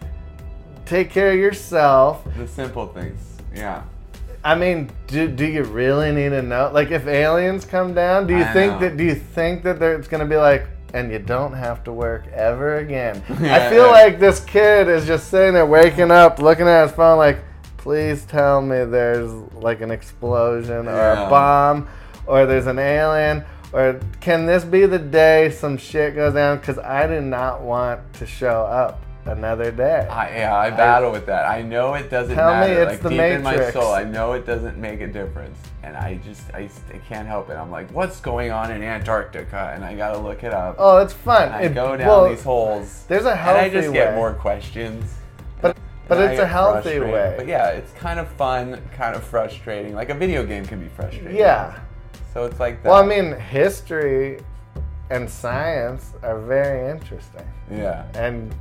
take 0.85 1.11
care 1.11 1.31
of 1.31 1.37
yourself. 1.37 2.23
The 2.35 2.47
simple 2.47 2.87
things. 2.87 3.19
Yeah. 3.55 3.83
I 4.43 4.55
mean, 4.55 4.89
do, 5.07 5.27
do 5.27 5.45
you 5.45 5.63
really 5.63 6.11
need 6.11 6.29
to 6.29 6.41
know? 6.41 6.69
Like, 6.73 6.91
if 6.91 7.07
aliens 7.07 7.65
come 7.65 7.93
down, 7.93 8.27
do 8.27 8.35
you 8.35 8.43
I 8.43 8.53
think 8.53 8.73
know. 8.73 8.79
that? 8.79 8.97
Do 8.97 9.03
you 9.03 9.15
think 9.15 9.63
that 9.63 9.79
there- 9.79 9.95
it's 9.95 10.07
gonna 10.07 10.25
be 10.25 10.37
like, 10.37 10.65
and 10.93 11.11
you 11.11 11.19
don't 11.19 11.53
have 11.53 11.83
to 11.83 11.91
work 11.91 12.27
ever 12.33 12.77
again. 12.77 13.21
I 13.29 13.69
feel 13.69 13.87
like 13.87 14.19
this 14.19 14.39
kid 14.39 14.87
is 14.87 15.05
just 15.05 15.29
sitting 15.29 15.53
there 15.53 15.65
waking 15.65 16.11
up, 16.11 16.39
looking 16.39 16.67
at 16.67 16.83
his 16.87 16.91
phone, 16.93 17.17
like, 17.17 17.39
please 17.77 18.25
tell 18.25 18.61
me 18.61 18.85
there's 18.85 19.31
like 19.53 19.81
an 19.81 19.91
explosion 19.91 20.87
or 20.87 20.95
Yeah. 20.95 21.27
a 21.27 21.29
bomb 21.29 21.87
or 22.25 22.45
there's 22.45 22.67
an 22.67 22.79
alien. 22.79 23.43
Or 23.73 23.99
can 24.21 24.45
this 24.45 24.63
be 24.63 24.85
the 24.85 24.97
day 24.99 25.51
some 25.51 25.77
shit 25.77 26.15
goes 26.15 26.33
down? 26.33 26.57
Because 26.59 26.79
I 26.79 27.05
do 27.05 27.19
not 27.21 27.61
want 27.61 27.99
to 28.13 28.25
show 28.25 28.61
up 28.63 29.01
another 29.27 29.71
day. 29.71 30.07
I, 30.09 30.37
yeah, 30.37 30.55
I 30.57 30.69
battle 30.69 31.11
with 31.11 31.25
that. 31.27 31.45
I 31.45 31.61
know 31.61 31.93
it 31.95 32.09
doesn't 32.09 32.35
Tell 32.35 32.53
me 32.53 32.67
matter. 32.67 32.81
it's 32.83 32.91
like 32.93 33.01
the 33.01 33.09
deep 33.09 33.19
in 33.19 33.43
my 33.43 33.71
soul, 33.71 33.93
I 33.93 34.03
know 34.03 34.33
it 34.33 34.45
doesn't 34.45 34.77
make 34.77 35.01
a 35.01 35.07
difference, 35.07 35.57
and 35.83 35.95
I 35.97 36.15
just 36.25 36.53
I, 36.53 36.69
I 36.93 36.97
can't 37.07 37.27
help 37.27 37.49
it. 37.49 37.53
I'm 37.53 37.71
like, 37.71 37.89
what's 37.91 38.19
going 38.19 38.51
on 38.51 38.71
in 38.71 38.81
Antarctica? 38.83 39.71
And 39.75 39.83
I 39.85 39.95
gotta 39.95 40.17
look 40.17 40.43
it 40.43 40.53
up. 40.53 40.75
oh, 40.79 40.97
it's 40.97 41.13
fun. 41.13 41.51
I 41.51 41.63
It- 41.63 41.73
go 41.75 41.95
down 41.97 42.07
well, 42.07 42.29
these 42.29 42.43
holes. 42.43 43.05
There's 43.07 43.25
a 43.25 43.35
healthy 43.35 43.65
and 43.65 43.77
I 43.77 43.81
just 43.81 43.93
get 43.93 44.15
more 44.15 44.33
questions. 44.33 45.13
But 45.61 45.77
but 46.07 46.19
it's 46.19 46.39
a 46.39 46.47
healthy 46.47 46.99
way. 46.99 47.33
But 47.37 47.47
yeah, 47.47 47.69
it's 47.69 47.91
kind 47.93 48.19
of 48.19 48.27
fun, 48.29 48.81
kind 48.95 49.15
of 49.15 49.23
frustrating. 49.23 49.93
Like 49.93 50.09
a 50.09 50.13
video 50.15 50.45
game 50.45 50.65
can 50.65 50.79
be 50.79 50.87
frustrating. 50.87 51.35
Yeah. 51.35 51.79
So 52.33 52.45
it's 52.45 52.59
like 52.59 52.83
that. 52.83 52.89
Well, 52.89 53.03
I 53.03 53.05
mean, 53.05 53.33
history 53.39 54.39
and 55.09 55.29
science 55.29 56.13
are 56.21 56.39
very 56.39 56.91
interesting, 56.91 57.45
Yeah. 57.71 58.05
and 58.13 58.53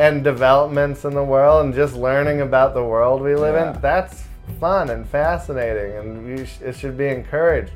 and 0.00 0.24
developments 0.24 1.04
in 1.04 1.12
the 1.14 1.22
world, 1.22 1.62
and 1.66 1.74
just 1.74 1.94
learning 1.94 2.40
about 2.40 2.72
the 2.72 2.82
world 2.82 3.20
we 3.20 3.34
live 3.34 3.54
Yeah. 3.54 3.74
in. 3.74 3.80
That's 3.82 4.24
fun 4.58 4.88
and 4.88 5.06
fascinating, 5.06 5.92
and 5.98 6.48
sh- 6.48 6.62
it 6.62 6.74
should 6.74 6.96
be 6.96 7.08
encouraged. 7.08 7.72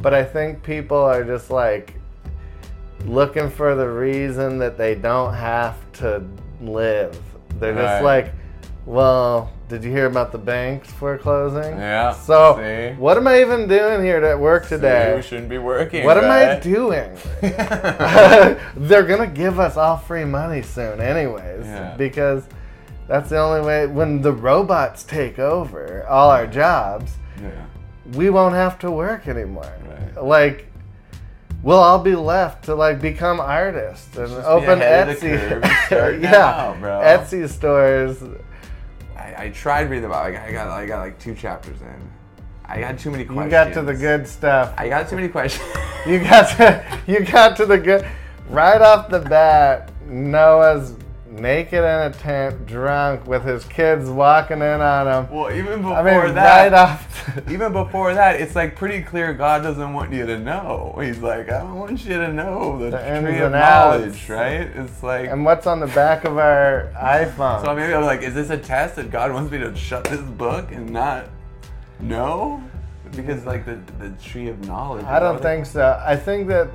But 0.00 0.14
I 0.14 0.24
think 0.24 0.62
people 0.62 0.96
are 0.96 1.22
just 1.22 1.50
like 1.50 1.92
looking 3.04 3.50
for 3.50 3.74
the 3.74 3.86
reason 3.88 4.58
that 4.60 4.78
they 4.78 4.94
don't 4.94 5.34
have 5.34 5.74
to 6.00 6.22
live. 6.62 7.18
They're 7.60 7.74
just 7.74 8.02
Right. 8.02 8.02
like, 8.02 8.32
well, 8.86 9.50
did 9.68 9.82
you 9.82 9.90
hear 9.90 10.06
about 10.06 10.30
the 10.30 10.38
banks 10.38 10.90
foreclosing? 10.92 11.76
Yeah, 11.76 12.12
So 12.12 12.56
see? 12.56 12.94
what 13.00 13.16
am 13.16 13.26
I 13.26 13.40
even 13.40 13.66
doing 13.66 14.02
here 14.04 14.24
at 14.24 14.38
work 14.38 14.68
today? 14.68 15.14
We 15.16 15.22
shouldn't 15.22 15.48
be 15.48 15.58
working. 15.58 16.04
What 16.04 16.16
am 16.16 16.30
I 16.30 16.60
doing? 16.60 17.10
They're 17.40 19.02
gonna 19.02 19.26
give 19.26 19.58
us 19.58 19.76
all 19.76 19.96
free 19.96 20.24
money 20.24 20.62
soon, 20.62 21.00
anyways, 21.00 21.66
Yeah. 21.66 21.96
because 21.96 22.44
that's 23.08 23.30
the 23.30 23.38
only 23.38 23.66
way. 23.66 23.86
When 23.88 24.22
the 24.22 24.32
robots 24.32 25.02
take 25.02 25.40
over 25.40 26.06
all 26.08 26.30
our 26.30 26.46
jobs, 26.46 27.12
yeah. 27.42 27.50
we 28.14 28.30
won't 28.30 28.54
have 28.54 28.78
to 28.80 28.90
work 28.90 29.26
anymore. 29.26 29.72
Right. 29.88 30.24
Like, 30.24 30.72
we'll 31.62 31.78
all 31.78 31.98
be 31.98 32.14
left 32.14 32.64
to 32.66 32.74
like 32.76 33.00
become 33.00 33.40
artists 33.40 34.16
and 34.16 34.28
Just 34.28 34.46
open 34.46 34.80
ahead 34.80 35.08
of 35.08 35.20
the 35.20 35.26
Etsy. 35.26 36.22
yeah, 36.22 36.30
now, 36.30 36.76
bro. 36.78 37.00
Etsy 37.00 37.48
stores. 37.48 38.22
I, 39.26 39.44
I 39.44 39.48
tried 39.50 39.90
reading 39.90 40.04
about. 40.04 40.32
Like, 40.32 40.40
I 40.40 40.52
got 40.52 40.68
I 40.68 40.86
got 40.86 41.00
like 41.00 41.18
two 41.18 41.34
chapters 41.34 41.80
in. 41.80 42.10
I 42.64 42.80
got 42.80 42.98
too 42.98 43.10
many 43.10 43.24
questions. 43.24 43.44
You 43.44 43.50
got 43.50 43.72
to 43.74 43.82
the 43.82 43.94
good 43.94 44.26
stuff. 44.26 44.74
I 44.76 44.88
got 44.88 45.08
too 45.08 45.16
many 45.16 45.28
questions. 45.28 45.66
You 46.06 46.20
got 46.20 46.56
to 46.58 47.00
you 47.08 47.24
got 47.24 47.56
to 47.56 47.66
the 47.66 47.78
good 47.78 48.06
right 48.48 48.80
off 48.80 49.08
the 49.08 49.18
bat. 49.18 49.90
Noah's 50.06 50.94
naked 51.36 51.78
in 51.78 51.84
a 51.84 52.10
tent, 52.12 52.66
drunk, 52.66 53.26
with 53.26 53.44
his 53.44 53.64
kids 53.64 54.08
walking 54.08 54.58
in 54.58 54.80
on 54.80 55.06
him. 55.24 55.30
well, 55.30 55.52
even 55.52 55.82
before 55.82 55.96
I 55.96 56.24
mean, 56.26 56.34
that, 56.34 56.72
right 56.72 56.72
off. 56.72 57.48
even 57.50 57.72
before 57.72 58.14
that, 58.14 58.40
it's 58.40 58.54
like 58.54 58.76
pretty 58.76 59.02
clear 59.02 59.32
God 59.34 59.62
doesn't 59.62 59.92
want 59.92 60.12
you 60.12 60.26
to 60.26 60.38
know. 60.38 60.98
He's 61.00 61.18
like, 61.18 61.50
I 61.50 61.58
don't 61.60 61.74
want 61.78 62.04
you 62.04 62.18
to 62.18 62.32
know 62.32 62.78
the, 62.78 62.90
The 62.90 62.98
tree 62.98 63.38
of 63.38 63.46
and 63.46 63.54
outs. 63.54 64.00
knowledge, 64.02 64.28
right? 64.28 64.60
It's 64.74 65.02
like. 65.02 65.30
and 65.30 65.44
what's 65.44 65.66
on 65.66 65.80
the 65.80 65.86
back 65.88 66.24
of 66.24 66.38
our 66.38 66.90
iPhone? 66.96 67.64
so 67.64 67.74
maybe 67.74 67.92
I'm 67.94 68.04
like, 68.04 68.22
is 68.22 68.34
this 68.34 68.50
a 68.50 68.58
test 68.58 68.96
that 68.96 69.10
God 69.10 69.32
wants 69.32 69.50
me 69.50 69.58
to 69.58 69.74
shut 69.76 70.04
this 70.04 70.20
book 70.20 70.70
and 70.72 70.90
not 70.90 71.28
know? 72.00 72.62
Because 73.14 73.46
like 73.46 73.64
the 73.64 73.78
the 73.98 74.10
tree 74.22 74.48
of 74.48 74.66
knowledge. 74.66 75.04
I 75.04 75.20
don't 75.20 75.40
think 75.40 75.64
so. 75.64 76.00
I 76.04 76.16
think 76.16 76.48
that 76.48 76.68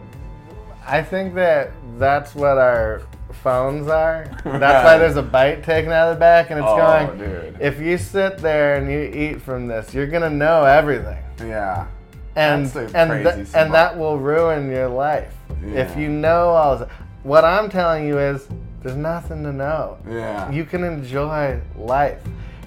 I 0.87 1.03
think 1.03 1.35
that 1.35 1.71
that's 1.99 2.33
what 2.33 2.57
our 2.57 3.01
phones 3.33 3.87
are. 3.87 4.25
That's 4.45 4.85
why 4.85 4.97
there's 4.97 5.15
a 5.17 5.21
bite 5.23 5.63
taken 5.63 5.91
out 5.91 6.09
of 6.09 6.15
the 6.15 6.19
back, 6.19 6.49
and 6.49 6.59
it's 6.59 6.67
Oh, 6.69 6.77
going. 6.77 7.17
dude. 7.19 7.57
If 7.61 7.79
you 7.79 7.97
sit 7.97 8.37
there 8.39 8.75
and 8.77 8.89
you 8.91 8.99
eat 9.01 9.41
from 9.41 9.67
this, 9.67 9.93
you're 9.93 10.07
gonna 10.07 10.29
know 10.29 10.63
everything. 10.63 11.17
Yeah. 11.39 11.87
and 12.35 12.65
That's 12.65 12.93
a 12.93 12.97
and 12.97 13.11
crazy 13.11 13.43
th- 13.43 13.55
and 13.55 13.73
that 13.73 13.97
will 13.97 14.17
ruin 14.17 14.69
your 14.71 14.87
life 14.87 15.33
if 15.63 15.97
you 15.97 16.07
know 16.09 16.49
all. 16.49 16.77
This. 16.77 16.89
What 17.23 17.43
I'm 17.45 17.69
telling 17.69 18.07
you 18.07 18.17
is, 18.19 18.47
there's 18.81 18.95
nothing 18.97 19.43
to 19.43 19.51
know. 19.53 19.97
Yeah. 20.09 20.49
You 20.51 20.63
can 20.65 20.83
enjoy 20.83 21.59
life. 21.77 22.19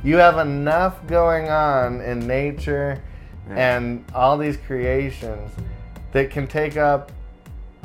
You 0.05 0.17
have 0.19 0.39
enough 0.39 1.05
going 1.07 1.49
on 1.49 2.01
in 2.03 2.27
nature 2.27 3.03
Yeah. 3.49 3.77
and 3.77 4.05
all 4.15 4.37
these 4.39 4.57
creations 4.59 5.51
that 6.13 6.31
can 6.31 6.47
take 6.47 6.77
up 6.77 7.11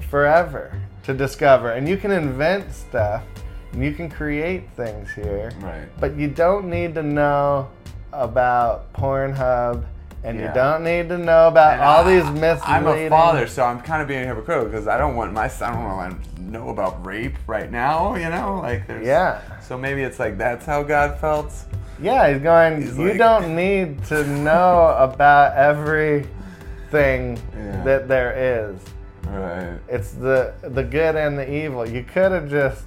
forever 0.09 0.71
to 1.09 1.13
discover, 1.15 1.71
and 1.71 1.89
you 1.89 1.97
can 1.97 2.11
invent 2.11 2.71
stuff. 2.73 3.23
And 3.71 3.83
you 3.83 3.91
can 3.93 4.09
create 4.09 4.67
things 4.75 5.11
here. 5.11 5.51
Right. 5.59 5.87
But 5.99 6.15
you 6.15 6.27
don't 6.27 6.65
need 6.69 6.95
to 6.95 7.03
know 7.03 7.69
about 8.13 8.91
Pornhub, 8.93 9.85
and 10.23 10.39
you 10.39 10.49
don't 10.55 10.83
need 10.83 11.07
to 11.09 11.17
know 11.19 11.47
about 11.49 11.73
And 11.73 11.81
all 11.83 12.03
I- 12.03 12.13
these 12.15 12.23
misleading. 12.31 12.63
I'm 12.65 12.87
a 12.87 13.09
father, 13.09 13.45
so 13.47 13.63
I'm 13.63 13.79
kind 13.79 14.01
of 14.01 14.07
being 14.07 14.25
hypocritical 14.25 14.69
because 14.71 14.87
I 14.87 14.97
don't 14.97 15.15
want 15.15 15.33
my 15.33 15.47
son. 15.47 15.73
I 15.73 15.75
don't 15.75 15.85
want 15.97 16.35
to 16.35 16.41
know 16.41 16.69
about 16.69 17.05
rape 17.05 17.37
right 17.45 17.71
now. 17.71 18.15
You 18.15 18.29
know, 18.29 18.59
like 18.63 18.87
there's. 18.87 19.05
Yeah, 19.05 19.39
So 19.61 19.77
maybe 19.77 20.01
it's 20.01 20.17
like 20.19 20.37
that's 20.39 20.65
how 20.65 20.81
God 20.81 21.19
felt. 21.19 21.53
yeah. 22.01 22.31
He's 22.33 22.41
going. 22.41 22.81
He's 22.81 22.97
you 22.97 23.09
like- 23.09 23.17
don't 23.19 23.55
need 23.65 24.03
to 24.05 24.25
know 24.25 24.95
about 24.97 25.55
everything 25.57 27.37
Yeah. 27.55 27.83
that 27.83 28.07
there 28.07 28.31
is. 28.35 28.79
Right. 29.25 29.79
It's 29.87 30.11
the 30.11 30.53
the 30.61 30.83
good 30.83 31.15
and 31.15 31.37
the 31.37 31.51
evil. 31.51 31.87
You 31.87 32.03
could 32.03 32.31
have 32.31 32.49
just 32.49 32.85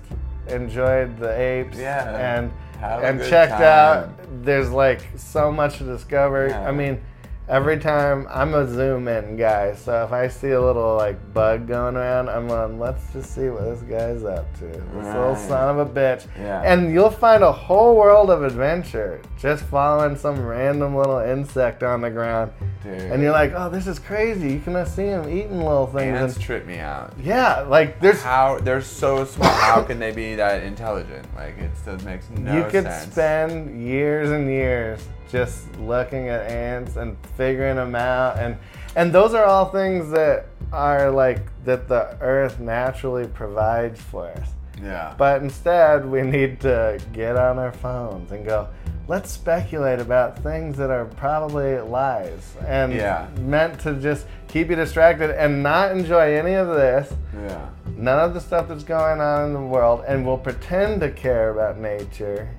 enjoyed 0.49 1.18
the 1.18 1.39
apes 1.39 1.78
Yeah. 1.78 2.37
and 2.37 2.53
and 2.83 3.20
checked 3.20 3.53
time. 3.53 3.62
out. 3.62 4.45
There's 4.45 4.70
like 4.70 5.03
so 5.16 5.53
much 5.53 5.78
to 5.78 5.85
discover. 5.85 6.49
Yeah. 6.49 6.68
I 6.68 6.72
mean, 6.72 7.01
every 7.49 7.78
time 7.78 8.26
I'm 8.30 8.55
a 8.55 8.66
zoom 8.66 9.09
in 9.09 9.36
guy, 9.36 9.74
so 9.74 10.05
if 10.05 10.12
I 10.12 10.28
see 10.28 10.51
a 10.51 10.61
little 10.61 10.97
like 10.97 11.32
bug 11.32 11.66
going 11.66 11.97
around, 11.97 12.28
I'm 12.28 12.51
on. 12.51 12.78
Let's 12.78 13.12
just 13.12 13.34
see 13.34 13.49
what 13.49 13.64
this 13.64 13.82
guy's 13.82 14.24
up 14.24 14.53
to. 14.59 14.66
This 14.66 15.07
little 15.07 15.36
son 15.36 15.78
of 15.78 15.86
a 15.86 15.90
bitch. 15.90 16.26
Yeah. 16.38 16.62
And 16.62 16.93
you'll 16.93 17.11
find 17.11 17.43
a 17.43 17.53
whole 17.53 17.97
world 17.97 18.30
of 18.30 18.43
adventure 18.43 19.20
just 19.38 19.64
following 19.64 20.16
some 20.16 20.40
random 20.45 20.97
little 20.97 21.18
insect 21.18 21.82
on 21.82 22.01
the 22.01 22.11
ground. 22.11 22.53
Dude. 22.82 23.01
And 23.01 23.22
you're 23.22 23.32
like, 23.32 23.53
oh, 23.55 23.70
this 23.70 23.86
is 23.86 23.99
crazy. 23.99 24.53
You 24.55 24.61
can 24.61 24.84
see 24.86 25.05
him 25.05 25.28
eating 25.28 25.59
little 25.59 25.86
things. 25.86 26.18
Ants 26.18 26.36
And 26.36 26.45
trip 26.45 26.66
me 26.66 26.78
out. 26.78 27.12
yeah, 27.22 27.61
like 27.61 28.01
there's 28.01 28.22
How 28.22 28.59
they're 28.59 28.82
so 28.82 29.24
small. 29.24 29.49
How 29.49 29.82
can 29.82 29.99
they 29.99 30.12
be 30.12 30.34
that 30.36 30.62
intelligent? 30.62 31.26
Like 31.34 31.59
it 31.59 31.70
still 31.76 31.99
makes 31.99 32.28
no 32.30 32.36
sense. 32.36 32.55
you 32.55 32.70
could 32.70 32.90
sense. 32.90 33.12
spend 33.12 33.86
years 33.86 34.30
and 34.30 34.49
years 34.49 35.01
just 35.33 35.74
looking 35.78 36.28
at 36.28 36.43
ants 36.49 36.97
and 36.97 37.16
figuring 37.39 37.76
them 37.76 37.95
out 37.95 38.39
and 38.39 38.57
and 38.95 39.11
those 39.12 39.33
are 39.33 39.47
all 39.47 39.70
things 39.70 40.11
that 40.11 40.47
are 40.72 41.11
like 41.11 41.41
that 41.64 41.89
the 41.89 42.16
earth 42.20 42.61
naturally 42.61 43.26
provides 43.26 43.99
for 43.99 44.28
us 44.28 44.51
yeah. 44.83 45.14
but 45.16 45.43
instead 45.43 46.05
we 46.05 46.20
need 46.20 46.61
to 46.61 47.01
get 47.14 47.37
on 47.37 47.59
our 47.59 47.72
phones 47.72 48.30
and 48.30 48.45
go 48.45 48.68
let's 49.09 49.30
speculate 49.30 49.99
about 49.99 50.39
things 50.43 50.76
that 50.76 50.91
are 50.91 51.07
probably 51.07 51.78
lies 51.80 52.55
and 52.66 52.93
Yeah. 52.93 53.26
meant 53.41 53.80
to 53.80 53.95
just 53.95 54.26
keep 54.49 54.68
you 54.68 54.76
distracted 54.76 55.30
and 55.30 55.62
not 55.62 55.93
enjoy 55.93 56.35
any 56.37 56.55
of 56.55 56.68
this 56.68 57.11
yeah. 57.35 57.70
none 57.97 58.18
of 58.18 58.35
the 58.35 58.41
stuff 58.41 58.68
that's 58.68 58.85
going 58.85 59.18
on 59.20 59.47
in 59.47 59.53
the 59.55 59.61
world 59.61 60.05
and 60.07 60.26
we'll 60.26 60.37
pretend 60.39 61.01
to 61.01 61.11
care 61.11 61.49
about 61.51 61.78
nature 61.78 62.51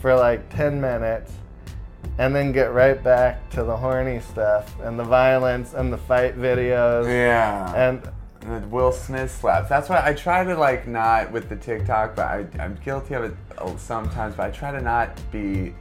for 0.00 0.14
like 0.14 0.48
10 0.48 0.80
minutes 0.80 1.32
and 2.18 2.34
then 2.34 2.52
get 2.52 2.72
right 2.72 3.02
back 3.02 3.48
to 3.50 3.62
the 3.64 3.76
horny 3.76 4.20
stuff 4.20 4.78
and 4.80 4.98
the 4.98 5.04
violence 5.04 5.72
and 5.74 5.92
the 5.92 5.96
fight 5.98 6.36
videos 6.36 7.06
Yeah. 7.06 7.72
and 7.74 8.02
The 8.62 8.66
Will 8.68 8.92
Smith 8.92 9.30
slaps. 9.30 9.68
That's 9.68 9.88
why 9.88 10.02
I 10.04 10.12
try 10.14 10.44
to 10.44 10.54
like 10.56 10.86
not 10.86 11.30
with 11.32 11.48
the 11.48 11.56
TikTok, 11.56 12.16
but 12.16 12.26
I, 12.26 12.46
I'm 12.58 12.78
guilty 12.84 13.14
of 13.14 13.24
it 13.24 13.34
uh, 13.58 13.76
sometimes. 13.76 14.34
But 14.34 14.46
I 14.46 14.50
try 14.50 14.72
to 14.72 14.80
not 14.80 15.10
be 15.30 15.74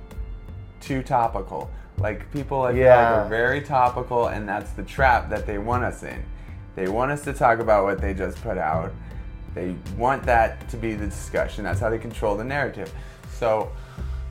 too 0.82 1.02
topical. 1.04 1.70
Like 1.98 2.32
people, 2.32 2.62
I 2.62 2.72
feel 2.72 2.78
like 2.80 2.86
Yeah. 2.86 3.26
are 3.26 3.30
very 3.30 3.62
topical, 3.62 4.28
and 4.28 4.48
that's 4.48 4.72
the 4.72 4.84
trap 4.84 5.30
that 5.30 5.46
they 5.46 5.58
want 5.58 5.84
us 5.84 6.04
in. 6.04 6.24
They 6.76 6.88
want 6.88 7.12
us 7.12 7.24
to 7.26 7.34
talk 7.34 7.60
about 7.60 7.84
what 7.84 8.00
they 8.00 8.14
just 8.14 8.42
put 8.42 8.58
out. 8.58 8.94
They 9.54 9.76
want 9.98 10.24
that 10.24 10.70
to 10.70 10.78
be 10.78 10.94
the 10.94 11.08
discussion. 11.08 11.64
That's 11.66 11.80
how 11.82 11.90
they 11.90 11.98
control 11.98 12.38
the 12.38 12.44
narrative. 12.46 12.94
So 13.32 13.72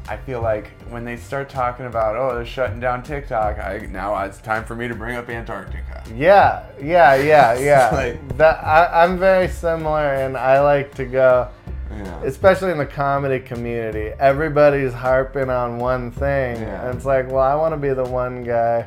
I 0.09 0.17
feel 0.17 0.41
like 0.41 0.71
when 0.89 1.05
they 1.05 1.17
start 1.17 1.49
talking 1.51 1.87
about 1.87 2.17
oh 2.17 2.35
they're 2.35 2.47
shutting 2.47 2.81
down 2.81 3.03
TikTok, 3.03 3.59
I 3.59 3.87
now 3.91 4.17
it's 4.25 4.39
time 4.39 4.65
for 4.65 4.75
me 4.75 4.89
to 4.89 4.95
bring 4.95 5.17
up 5.17 5.29
Antarctica. 5.29 6.03
Yeah, 6.15 6.65
yeah, 6.81 7.15
yeah, 7.17 7.59
yeah. 7.59 7.91
like- 7.95 8.37
that 8.39 8.65
I, 8.65 9.05
I'm 9.05 9.19
very 9.19 9.49
similar, 9.49 10.15
and 10.15 10.37
I 10.37 10.61
like 10.61 10.95
to 10.95 11.05
go, 11.05 11.49
Yeah. 11.91 12.23
especially 12.25 12.73
in 12.73 12.79
the 12.79 12.87
comedy 12.87 13.39
community. 13.41 14.13
Everybody's 14.19 14.95
harping 14.95 15.51
on 15.51 15.79
one 15.79 16.11
thing, 16.11 16.63
Yeah. 16.63 16.87
and 16.89 16.97
it's 16.97 17.05
like, 17.05 17.29
well, 17.31 17.43
I 17.45 17.55
want 17.55 17.75
to 17.75 17.79
be 17.79 17.93
the 17.93 18.05
one 18.05 18.45
guy 18.45 18.87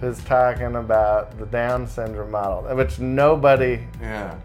who's 0.00 0.22
talking 0.24 0.76
about 0.76 1.36
the 1.38 1.46
Down 1.46 1.86
syndrome 1.86 2.30
model, 2.30 2.62
which 2.76 2.98
nobody 2.98 3.80
yeah. 4.00 4.36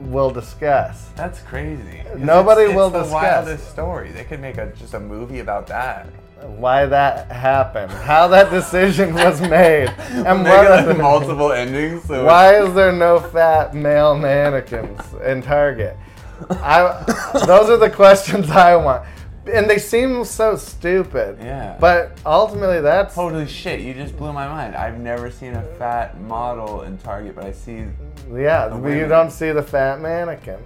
Will 0.00 0.30
discuss. 0.30 1.08
That's 1.16 1.40
crazy. 1.40 2.02
Nobody 2.16 2.62
it's, 2.62 2.74
will 2.74 2.86
it's 2.86 2.92
the 2.94 3.02
discuss. 3.02 3.12
wildest 3.12 3.70
story. 3.70 4.12
They 4.12 4.24
could 4.24 4.40
make 4.40 4.56
a 4.56 4.72
just 4.76 4.94
a 4.94 5.00
movie 5.00 5.40
about 5.40 5.66
that. 5.68 6.06
Why 6.42 6.86
that 6.86 7.30
happened, 7.30 7.92
how 7.92 8.26
that 8.28 8.50
decision 8.50 9.12
was 9.12 9.40
made, 9.58 9.88
and 10.10 10.42
what 10.42 10.86
like 10.86 10.96
multiple 10.96 11.52
endings. 11.52 12.04
So 12.04 12.24
Why 12.24 12.62
is 12.62 12.72
there 12.74 12.92
no 12.92 13.20
fat 13.20 13.74
male 13.74 14.16
mannequins 14.16 15.00
in 15.24 15.42
Target? 15.42 15.96
I, 16.48 17.04
those 17.46 17.68
are 17.68 17.76
the 17.76 17.90
questions 17.90 18.50
I 18.50 18.74
want. 18.76 19.04
And 19.52 19.68
they 19.68 19.78
seem 19.78 20.24
so 20.24 20.56
stupid. 20.56 21.38
Yeah. 21.40 21.76
But 21.80 22.18
ultimately, 22.24 22.80
that's. 22.80 23.14
Holy 23.14 23.46
shit! 23.46 23.80
You 23.80 23.94
just 23.94 24.16
blew 24.16 24.32
my 24.32 24.48
mind. 24.48 24.74
I've 24.74 25.00
never 25.00 25.30
seen 25.30 25.54
a 25.54 25.62
fat 25.76 26.20
model 26.20 26.82
in 26.82 26.98
Target, 26.98 27.34
but 27.34 27.44
I 27.44 27.52
see. 27.52 27.84
Yeah, 28.32 28.76
you 28.86 29.06
don't 29.08 29.30
see 29.30 29.50
the 29.52 29.62
fat 29.62 30.00
mannequin. 30.00 30.60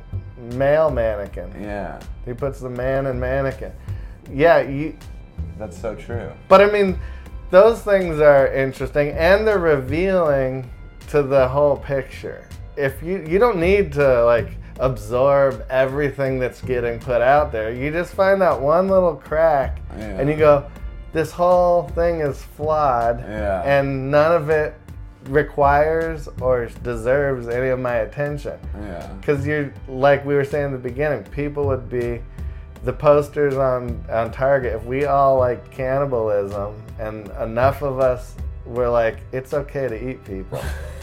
Male 0.53 0.91
mannequin. 0.91 1.51
Yeah, 1.61 2.01
He 2.25 2.35
puts 2.35 2.61
the 2.61 2.69
man 2.69 3.07
in 3.07 3.19
mannequin. 3.19 3.73
Yeah, 4.31 4.61
you. 4.61 4.97
that's 5.59 5.81
so 5.81 5.95
true. 5.95 6.31
But 6.49 6.61
I 6.61 6.71
mean, 6.71 6.99
those 7.51 7.83
things 7.83 8.21
are 8.21 8.49
interesting 8.49 9.11
and 9.11 9.47
they're 9.47 9.59
revealing 9.59 10.71
to 11.09 11.23
the 11.23 11.49
whole 11.49 11.77
picture. 11.77 12.49
If 12.77 13.03
you 13.03 13.25
you 13.27 13.39
don't 13.39 13.59
need 13.59 13.93
to 13.95 14.25
like 14.25 14.57
absorb 14.81 15.65
everything 15.71 16.39
that's 16.39 16.61
getting 16.61 16.99
put 16.99 17.21
out 17.23 17.53
there. 17.53 17.73
You 17.73 17.91
just 17.91 18.13
find 18.15 18.41
that 18.43 18.61
one 18.61 18.89
little 18.89 19.15
crack 19.17 19.81
Yeah. 19.97 20.05
and 20.21 20.29
you 20.29 20.37
go, 20.37 20.65
this 21.13 21.31
whole 21.31 21.85
thing 21.91 22.21
is 22.21 22.43
flawed 22.43 23.21
Yeah. 23.21 23.63
and 23.65 24.11
none 24.11 24.33
of 24.33 24.51
it 24.51 24.75
requires 25.29 26.29
or 26.41 26.67
deserves 26.83 27.49
any 27.49 27.69
of 27.69 27.79
my 27.79 27.97
attention. 27.97 28.59
Yeah. 28.83 29.07
Because 29.21 29.47
you're 29.47 29.73
like 29.89 30.25
we 30.25 30.35
were 30.35 30.45
saying 30.45 30.67
in 30.67 30.73
the 30.73 30.79
beginning, 30.79 31.23
people 31.25 31.67
would 31.67 31.89
be 31.89 32.21
the 32.85 32.93
posters 32.93 33.57
on 33.57 34.05
on 34.11 34.31
Target. 34.31 34.75
If 34.75 34.85
we 34.85 35.07
all 35.07 35.39
like 35.39 35.71
cannibalism, 35.71 36.75
and 36.99 37.29
enough 37.41 37.81
of 37.83 37.99
us 38.01 38.35
were 38.67 38.89
like, 38.89 39.19
it's 39.33 39.55
okay 39.55 39.89
to 39.89 40.11
eat 40.11 40.23
people. 40.25 40.61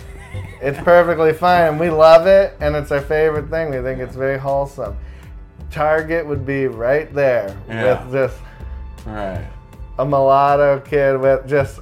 it's 0.61 0.77
perfectly 0.79 1.34
fine, 1.34 1.77
we 1.79 1.89
love 1.89 2.27
it, 2.27 2.55
and 2.59 2.75
it's 2.75 2.91
our 2.91 3.01
favorite 3.01 3.49
thing. 3.49 3.69
We 3.71 3.82
think 3.82 3.99
it's 3.99 4.15
very 4.15 4.38
wholesome. 4.38 4.97
Target 5.71 6.25
would 6.25 6.45
be 6.45 6.67
right 6.67 7.13
there 7.13 7.55
Yeah. 7.67 8.03
with 8.03 8.11
just 8.13 8.38
Right. 9.05 9.45
a 9.97 10.05
mulatto 10.05 10.79
kid 10.82 11.19
with 11.19 11.47
just 11.47 11.79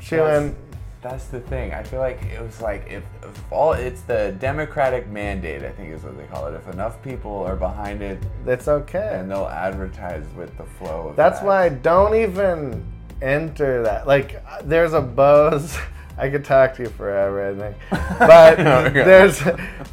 chewing. 0.00 0.56
That's 1.00 1.26
the 1.26 1.38
thing. 1.40 1.72
I 1.72 1.84
feel 1.84 2.00
like 2.00 2.20
it 2.24 2.42
was 2.42 2.60
like 2.60 2.88
if, 2.90 3.04
if 3.22 3.52
all 3.52 3.72
it's 3.72 4.00
the 4.02 4.34
democratic 4.40 5.06
mandate. 5.08 5.62
I 5.62 5.70
think 5.70 5.94
is 5.94 6.02
what 6.02 6.16
they 6.18 6.24
call 6.24 6.48
it. 6.48 6.54
If 6.54 6.68
enough 6.74 7.00
people 7.02 7.44
are 7.44 7.54
behind 7.54 8.02
it, 8.02 8.18
It's 8.46 8.66
okay. 8.66 9.10
and 9.14 9.30
they'll 9.30 9.46
advertise 9.46 10.24
with 10.36 10.56
the 10.58 10.64
flow 10.64 11.08
of. 11.10 11.16
That's 11.16 11.38
that. 11.38 11.46
why 11.46 11.68
don't 11.68 12.16
even 12.16 12.84
enter 13.22 13.82
that. 13.84 14.06
Like, 14.08 14.42
there's 14.64 14.92
a 14.92 15.00
Bose. 15.00 15.78
I 16.18 16.28
could 16.28 16.44
talk 16.44 16.74
to 16.74 16.82
you 16.82 16.88
forever, 16.88 17.50
I 17.50 17.54
think. 17.54 17.76
But 18.18 18.60
Okay. 18.88 19.04
there's 19.04 19.40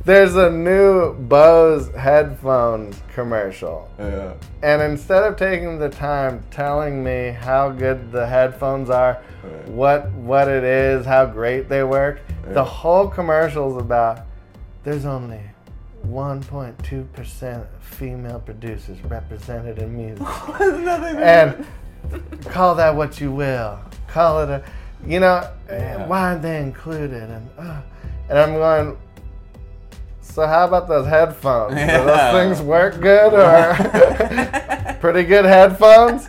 there's 0.04 0.36
a 0.36 0.50
new 0.50 1.14
Bose 1.14 1.90
headphones 1.96 3.00
commercial, 3.14 3.90
Yeah. 4.00 4.34
and 4.64 4.82
instead 4.82 5.24
of 5.24 5.36
taking 5.38 5.78
the 5.80 5.90
time 5.90 6.44
telling 6.52 7.04
me 7.04 7.36
how 7.40 7.70
good 7.70 8.12
the 8.12 8.26
headphones 8.26 8.90
are, 8.90 9.20
Right. 9.44 9.68
what 9.70 10.12
what 10.14 10.48
it 10.48 10.64
is, 10.64 11.06
how 11.06 11.26
great 11.28 11.70
they 11.70 11.84
work, 11.84 12.20
Yeah. 12.48 12.54
the 12.54 12.64
whole 12.64 13.08
commercial's 13.08 13.78
about 13.78 14.22
there's 14.84 15.06
only 15.06 15.42
1.2 16.08 17.06
percent 17.14 17.66
female 17.82 18.40
producers 18.40 18.98
represented 19.06 19.78
in 19.80 19.96
music 19.96 20.26
and 20.60 21.66
call 22.46 22.76
that 22.76 22.96
what 22.96 23.20
you 23.22 23.32
will. 23.32 23.80
Call 24.08 24.42
it 24.44 24.50
a, 24.50 24.64
you 25.06 25.20
know, 25.20 25.48
Yeah. 25.70 26.06
why 26.08 26.22
aren't 26.30 26.42
they 26.42 26.62
included? 26.62 27.24
And 27.24 27.50
uh, 27.58 27.82
and 28.30 28.40
I'm 28.40 28.54
going. 28.54 28.98
So 30.22 30.46
how 30.46 30.66
about 30.66 30.88
those 30.88 31.08
headphones? 31.08 31.76
Do 31.76 31.80
Yeah. 31.80 32.04
those 32.04 32.32
things 32.58 32.62
work 32.62 33.00
good 33.00 33.34
or 33.34 34.96
pretty 35.00 35.24
good 35.24 35.46
headphones? 35.46 36.28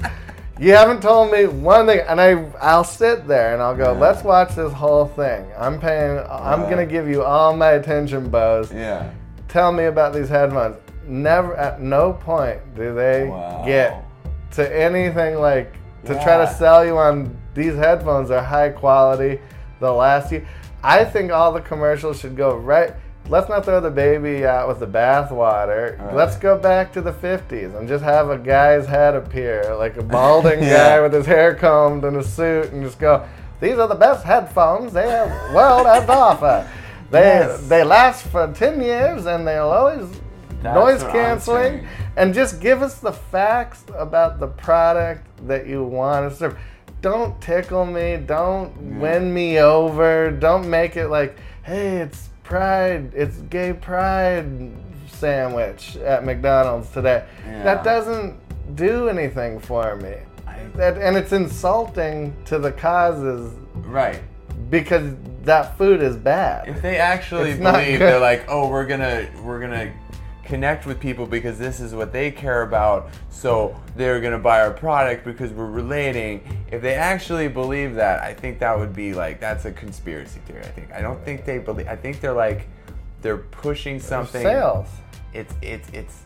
You 0.58 0.72
haven't 0.72 1.02
told 1.02 1.32
me 1.32 1.46
one 1.46 1.86
thing, 1.86 2.00
and 2.08 2.20
I 2.20 2.44
I'll 2.60 2.84
sit 2.84 3.26
there 3.26 3.52
and 3.54 3.62
I'll 3.62 3.76
go. 3.76 3.92
Yeah. 3.92 3.98
Let's 3.98 4.22
watch 4.22 4.54
this 4.54 4.72
whole 4.72 5.06
thing. 5.06 5.46
I'm 5.58 5.80
paying. 5.80 6.18
I'm 6.30 6.62
Yeah. 6.62 6.70
gonna 6.70 6.86
give 6.86 7.08
you 7.08 7.22
all 7.24 7.54
my 7.56 7.72
attention, 7.72 8.28
Bose 8.28 8.72
Yeah. 8.72 9.04
tell 9.48 9.72
me 9.72 9.84
about 9.86 10.12
these 10.14 10.28
headphones. 10.28 10.76
Never, 11.08 11.54
at 11.56 11.80
no 11.80 12.12
point 12.14 12.58
do 12.74 12.94
they 12.94 13.28
Wow. 13.28 13.62
get 13.64 14.02
to 14.52 14.76
anything 14.76 15.36
like 15.40 15.72
to 16.04 16.14
try 16.22 16.38
to 16.38 16.46
sell 16.48 16.84
you 16.84 16.96
on 16.98 17.36
these 17.56 17.74
headphones 17.74 18.30
are 18.30 18.42
high 18.42 18.68
quality. 18.68 19.40
They'll 19.80 19.96
last 19.96 20.30
you. 20.30 20.46
I 20.84 21.04
think 21.04 21.32
all 21.32 21.52
the 21.52 21.60
commercials 21.60 22.20
should 22.20 22.36
go 22.36 22.54
right. 22.56 22.92
Let's 23.28 23.48
not 23.48 23.64
throw 23.64 23.80
the 23.80 23.90
baby 23.90 24.46
out 24.46 24.68
with 24.68 24.78
the 24.78 24.86
bathwater. 24.86 25.98
Right. 25.98 26.14
Let's 26.14 26.36
go 26.36 26.56
back 26.56 26.92
to 26.92 27.00
the 27.00 27.10
50s 27.12 27.76
and 27.76 27.88
just 27.88 28.04
have 28.04 28.30
a 28.30 28.38
guy's 28.38 28.86
head 28.86 29.16
appear, 29.16 29.74
like 29.76 29.96
a 29.96 30.02
balding 30.14 30.62
Yeah. 30.62 30.76
guy 30.76 31.00
with 31.00 31.12
his 31.12 31.26
hair 31.26 31.54
combed 31.54 32.04
and 32.04 32.16
a 32.18 32.22
suit, 32.22 32.70
and 32.72 32.84
just 32.84 33.00
go, 33.00 33.26
These 33.60 33.78
are 33.78 33.88
the 33.88 33.96
best 33.96 34.24
headphones 34.24 34.92
the 34.92 35.00
world 35.52 35.86
has 35.86 36.04
to 36.06 36.12
offer. 36.12 36.70
They, 37.10 37.20
Yes. 37.20 37.68
they 37.68 37.84
last 37.84 38.26
for 38.26 38.52
10 38.52 38.80
years 38.80 39.26
and 39.26 39.46
they'll 39.46 39.68
always 39.70 40.08
That's 40.62 40.74
noise 40.74 41.02
canceling 41.12 41.86
and 42.16 42.34
just 42.34 42.60
give 42.60 42.82
us 42.82 42.98
the 42.98 43.12
facts 43.12 43.84
about 43.96 44.40
the 44.40 44.48
product 44.48 45.24
that 45.46 45.68
you 45.68 45.84
want 45.84 46.28
to 46.30 46.36
serve. 46.36 46.58
Don't 47.06 47.40
tickle 47.40 47.86
me. 47.86 48.16
Don't 48.16 48.98
win 48.98 49.32
me 49.32 49.60
over. 49.60 50.32
Don't 50.32 50.68
make 50.68 50.96
it 50.96 51.06
like, 51.06 51.36
hey, 51.62 51.98
it's 51.98 52.30
pride. 52.42 53.12
It's 53.14 53.36
gay 53.42 53.74
pride 53.74 54.72
sandwich 55.06 55.96
at 55.98 56.24
McDonald's 56.24 56.90
today. 56.90 57.24
Yeah. 57.46 57.62
That 57.62 57.84
doesn't 57.84 58.34
do 58.74 59.08
anything 59.08 59.60
for 59.60 59.94
me. 59.94 60.14
I- 60.48 60.58
That, 60.74 60.98
and 60.98 61.16
it's 61.16 61.30
insulting 61.32 62.34
to 62.46 62.58
the 62.58 62.72
causes 62.72 63.52
Right. 63.76 64.20
because 64.68 65.14
that 65.44 65.78
food 65.78 66.02
is 66.02 66.16
bad. 66.16 66.66
If 66.66 66.82
they 66.82 66.96
actually 66.96 67.50
It's 67.50 67.60
believe 67.60 68.00
they're 68.00 68.18
like, 68.18 68.46
oh, 68.48 68.68
we're 68.68 68.84
gonna 68.86 69.28
we're 69.44 69.60
gonna 69.60 69.92
connect 70.46 70.86
with 70.86 71.00
people 71.00 71.26
because 71.26 71.58
this 71.58 71.80
is 71.80 71.94
what 71.94 72.12
they 72.12 72.30
care 72.30 72.62
about, 72.62 73.10
so 73.30 73.78
they're 73.96 74.20
gonna 74.20 74.38
buy 74.38 74.60
our 74.60 74.70
product 74.70 75.24
because 75.24 75.52
we're 75.52 75.66
relating. 75.66 76.40
If 76.70 76.82
they 76.82 76.94
actually 76.94 77.48
believe 77.48 77.94
that, 77.96 78.22
I 78.22 78.32
think 78.32 78.58
that 78.60 78.78
would 78.78 78.92
be 78.92 79.14
like 79.14 79.40
that's 79.40 79.64
a 79.64 79.72
conspiracy 79.72 80.40
theory. 80.46 80.62
I 80.62 80.68
think 80.68 80.92
I 80.92 81.00
don't 81.00 81.22
think 81.24 81.44
they 81.44 81.58
believe. 81.58 81.88
I 81.88 81.96
think 81.96 82.20
they're 82.20 82.32
like 82.32 82.68
they're 83.22 83.38
pushing 83.38 84.00
something. 84.00 84.42
Sales. 84.42 84.88
It's 85.34 85.54
it's 85.62 85.88
it's 85.90 86.18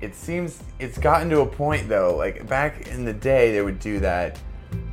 it 0.00 0.14
seems 0.14 0.62
it's 0.78 0.98
gotten 0.98 1.28
to 1.30 1.40
a 1.40 1.46
point 1.46 1.88
though. 1.88 2.16
Like 2.16 2.46
back 2.48 2.88
in 2.88 3.04
the 3.04 3.12
day, 3.12 3.52
they 3.52 3.62
would 3.62 3.78
do 3.78 4.00
that, 4.00 4.40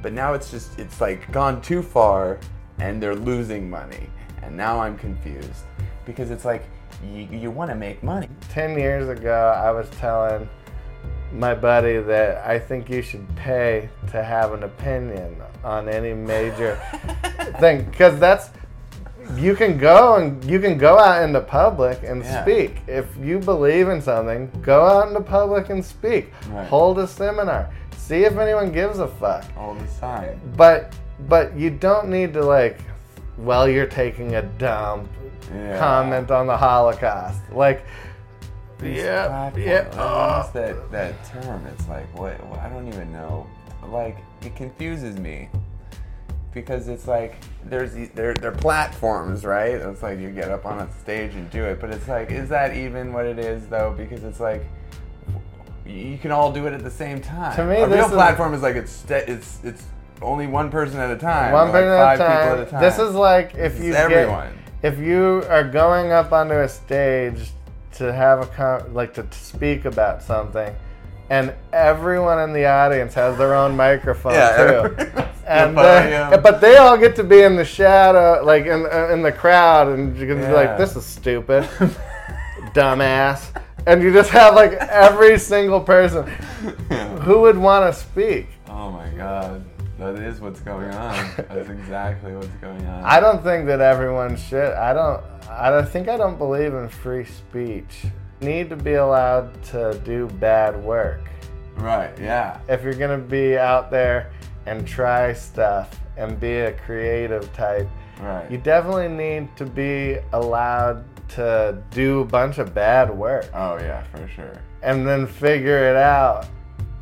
but 0.02 0.14
now 0.14 0.34
it's 0.34 0.52
just 0.52 0.80
it's 0.80 1.02
like 1.02 1.32
gone 1.32 1.62
too 1.62 1.82
far, 1.82 2.40
and 2.80 3.02
they're 3.02 3.16
losing 3.16 3.70
money. 3.70 4.10
And 4.42 4.56
now 4.56 4.80
I'm 4.80 4.98
confused 4.98 5.64
because 6.06 6.30
it's 6.30 6.46
like 6.46 6.66
you, 7.04 7.28
you 7.32 7.52
want 7.52 7.70
to 7.72 7.76
make 7.76 8.02
money. 8.04 8.28
10 8.50 8.78
years 8.78 9.10
ago, 9.10 9.54
I 9.56 9.72
was 9.72 9.90
telling 9.92 10.48
my 11.34 11.54
buddy 11.54 12.00
that 12.00 12.46
I 12.46 12.58
think 12.60 12.90
you 12.90 13.02
should 13.02 13.26
pay 13.36 13.90
to 14.12 14.24
have 14.24 14.54
an 14.54 14.64
opinion 14.64 15.36
on 15.64 15.90
any 15.90 16.14
major 16.14 16.80
thing 17.60 17.84
because 17.86 18.20
that's 18.20 18.50
you 19.36 19.56
can 19.56 19.78
go 19.78 20.16
and 20.18 20.44
you 20.46 20.60
can 20.60 20.78
go 20.78 21.00
out 21.00 21.24
into 21.24 21.42
public 21.42 22.04
and 22.04 22.24
Yeah. 22.24 22.44
speak 22.44 22.82
if 22.88 23.06
you 23.18 23.40
believe 23.40 23.90
in 23.90 24.00
something 24.02 24.50
go 24.62 24.86
out 24.86 25.08
into 25.08 25.20
public 25.20 25.70
and 25.72 25.84
speak 25.84 26.32
Right. 26.52 26.68
hold 26.68 27.00
a 27.00 27.08
seminar 27.08 27.70
see 27.98 28.24
if 28.24 28.38
anyone 28.38 28.72
gives 28.72 29.00
a 29.00 29.08
fuck 29.08 29.44
all 29.58 29.74
the 29.74 29.88
time. 30.00 30.40
but 30.56 30.94
but 31.28 31.58
you 31.58 31.72
don't 31.72 32.08
need 32.08 32.34
to 32.34 32.46
like 32.46 32.78
well 33.38 33.68
you're 33.68 33.86
taking 33.88 34.36
a 34.36 34.42
dump 34.42 35.10
Yeah. 35.54 35.78
comment 35.80 36.32
on 36.32 36.48
the 36.48 36.58
holocaust 36.58 37.40
like 37.52 37.86
These 38.80 38.98
Yeah, 39.04 39.28
platforms, 39.28 39.66
yeah. 39.66 39.90
Oh. 39.94 39.98
Lost 39.98 40.54
that 40.54 40.92
that 40.92 41.14
term. 41.26 41.66
It's 41.68 41.88
like 41.88 42.08
what? 42.20 42.40
I 42.60 42.68
don't 42.70 42.88
even 42.88 43.12
know. 43.14 43.48
Like 43.88 44.18
it 44.42 44.54
confuses 44.56 45.18
me 45.18 45.50
because 46.54 46.88
it's 46.90 47.08
like 47.08 47.36
there's 47.66 47.94
they're 48.16 48.34
they're 48.34 48.52
platforms, 48.52 49.46
right? 49.46 49.76
It's 49.76 50.04
like 50.04 50.20
you 50.20 50.30
get 50.30 50.50
up 50.52 50.66
on 50.66 50.80
a 50.80 50.92
stage 51.00 51.36
and 51.36 51.50
do 51.52 51.64
it, 51.64 51.80
but 51.80 51.90
it's 51.92 52.08
like 52.10 52.32
is 52.32 52.50
that 52.50 52.76
even 52.76 53.14
what 53.14 53.26
it 53.26 53.40
is 53.40 53.68
though? 53.68 53.94
Because 53.98 54.24
it's 54.26 54.40
like 54.42 54.66
you 55.86 56.18
can 56.18 56.32
all 56.32 56.52
do 56.52 56.66
it 56.68 56.74
at 56.74 56.84
the 56.84 56.92
same 56.92 57.22
time. 57.22 57.56
To 57.56 57.64
me, 57.66 57.78
a 57.78 57.88
real 57.88 58.10
platform 58.10 58.54
is 58.54 58.62
like 58.62 58.76
it's 58.76 59.06
it's 59.10 59.60
it's 59.64 59.84
only 60.22 60.48
one 60.48 60.70
person 60.70 61.00
at 61.00 61.12
a 61.12 61.18
time. 61.18 61.52
One 61.52 61.72
person 61.72 61.90
like 61.90 62.00
at 62.00 62.16
a 62.16 62.18
five 62.18 62.20
time. 62.20 62.42
people 62.48 62.62
at 62.62 62.68
a 62.68 62.72
time. 62.72 62.82
This 62.82 63.00
is 63.00 63.16
like 63.16 63.56
if 63.56 63.74
This 63.78 63.84
you 63.86 63.90
is 63.94 64.08
get- 64.08 64.54
if 64.84 65.00
you 65.00 65.44
are 65.50 65.64
going 65.64 66.12
up 66.12 66.32
onto 66.32 66.54
a 66.54 66.68
stage 66.70 67.50
to 67.94 68.14
have 68.14 68.42
a 68.42 68.46
con- 68.46 68.94
like 68.94 69.14
to, 69.16 69.26
speak 69.32 69.86
about 69.86 70.22
something, 70.22 70.76
and 71.30 71.54
everyone 71.74 72.40
in 72.40 72.54
the 72.54 72.66
audience 72.66 73.14
has 73.16 73.38
their 73.38 73.56
own 73.56 73.76
microphone 73.76 74.34
yeah, 74.34 74.88
too. 74.88 75.24
And 75.48 75.78
The 75.78 76.40
but 76.42 76.60
they 76.60 76.78
all 76.78 76.98
get 76.98 77.16
to 77.18 77.24
be 77.24 77.42
in 77.44 77.56
the 77.56 77.66
shadow, 77.66 78.44
like 78.44 78.66
in 78.66 78.86
uh, 78.92 79.10
in 79.14 79.22
the 79.22 79.32
crowd, 79.32 79.88
and 79.90 80.18
you 80.18 80.26
can 80.28 80.40
be 80.40 80.48
like, 80.48 80.76
"This 80.78 80.96
is 80.96 81.06
stupid, 81.06 81.64
dumbass," 82.74 83.52
and 83.86 84.02
you 84.02 84.12
just 84.12 84.32
have 84.32 84.56
like 84.56 84.74
every 84.74 85.38
single 85.38 85.80
person 85.82 86.26
who 87.22 87.42
would 87.42 87.58
want 87.58 87.94
to 87.94 88.00
speak. 88.00 88.48
Oh 88.68 88.92
my 88.92 89.08
god. 89.10 89.64
That 89.98 90.16
is 90.20 90.42
what's 90.42 90.60
going 90.60 90.90
on. 90.92 91.30
That's 91.50 91.70
exactly 91.70 92.36
what's 92.36 92.48
going 92.62 92.86
on. 92.86 93.04
I 93.04 93.20
don't 93.20 93.42
think 93.44 93.66
that 93.68 93.80
everyone 93.82 94.36
should. 94.36 94.74
I 94.74 94.94
don't. 94.94 95.24
I 95.50 95.70
don't 95.70 95.88
think 95.88 96.10
I 96.10 96.18
don't 96.18 96.38
believe 96.38 96.74
in 96.74 96.90
free 96.90 97.24
speech. 97.26 98.06
Need 98.42 98.70
to 98.72 98.76
be 98.76 98.96
allowed 98.96 99.64
to 99.66 100.00
do 100.04 100.28
bad 100.40 100.84
work. 100.84 101.22
Right, 101.76 102.12
yeah. 102.20 102.60
If 102.68 102.84
you're 102.84 102.94
gonna 102.94 103.18
be 103.18 103.58
out 103.58 103.90
there 103.92 104.32
and 104.66 104.86
try 104.88 105.32
stuff 105.34 105.98
and 106.18 106.40
be 106.40 106.52
a 106.60 106.74
creative 106.74 107.52
type, 107.54 107.88
Right. 108.22 108.50
you 108.50 108.58
definitely 108.58 109.10
need 109.10 109.56
to 109.58 109.66
be 109.66 110.18
allowed 110.34 111.04
to 111.30 111.82
do 111.92 112.22
a 112.22 112.26
bunch 112.26 112.60
of 112.60 112.74
bad 112.74 113.10
work 113.10 113.50
oh 113.54 113.78
yeah, 113.78 114.04
for 114.04 114.26
sure. 114.30 114.54
and 114.84 115.06
then 115.06 115.28
figure 115.28 115.90
it 115.90 115.98
out 115.98 116.48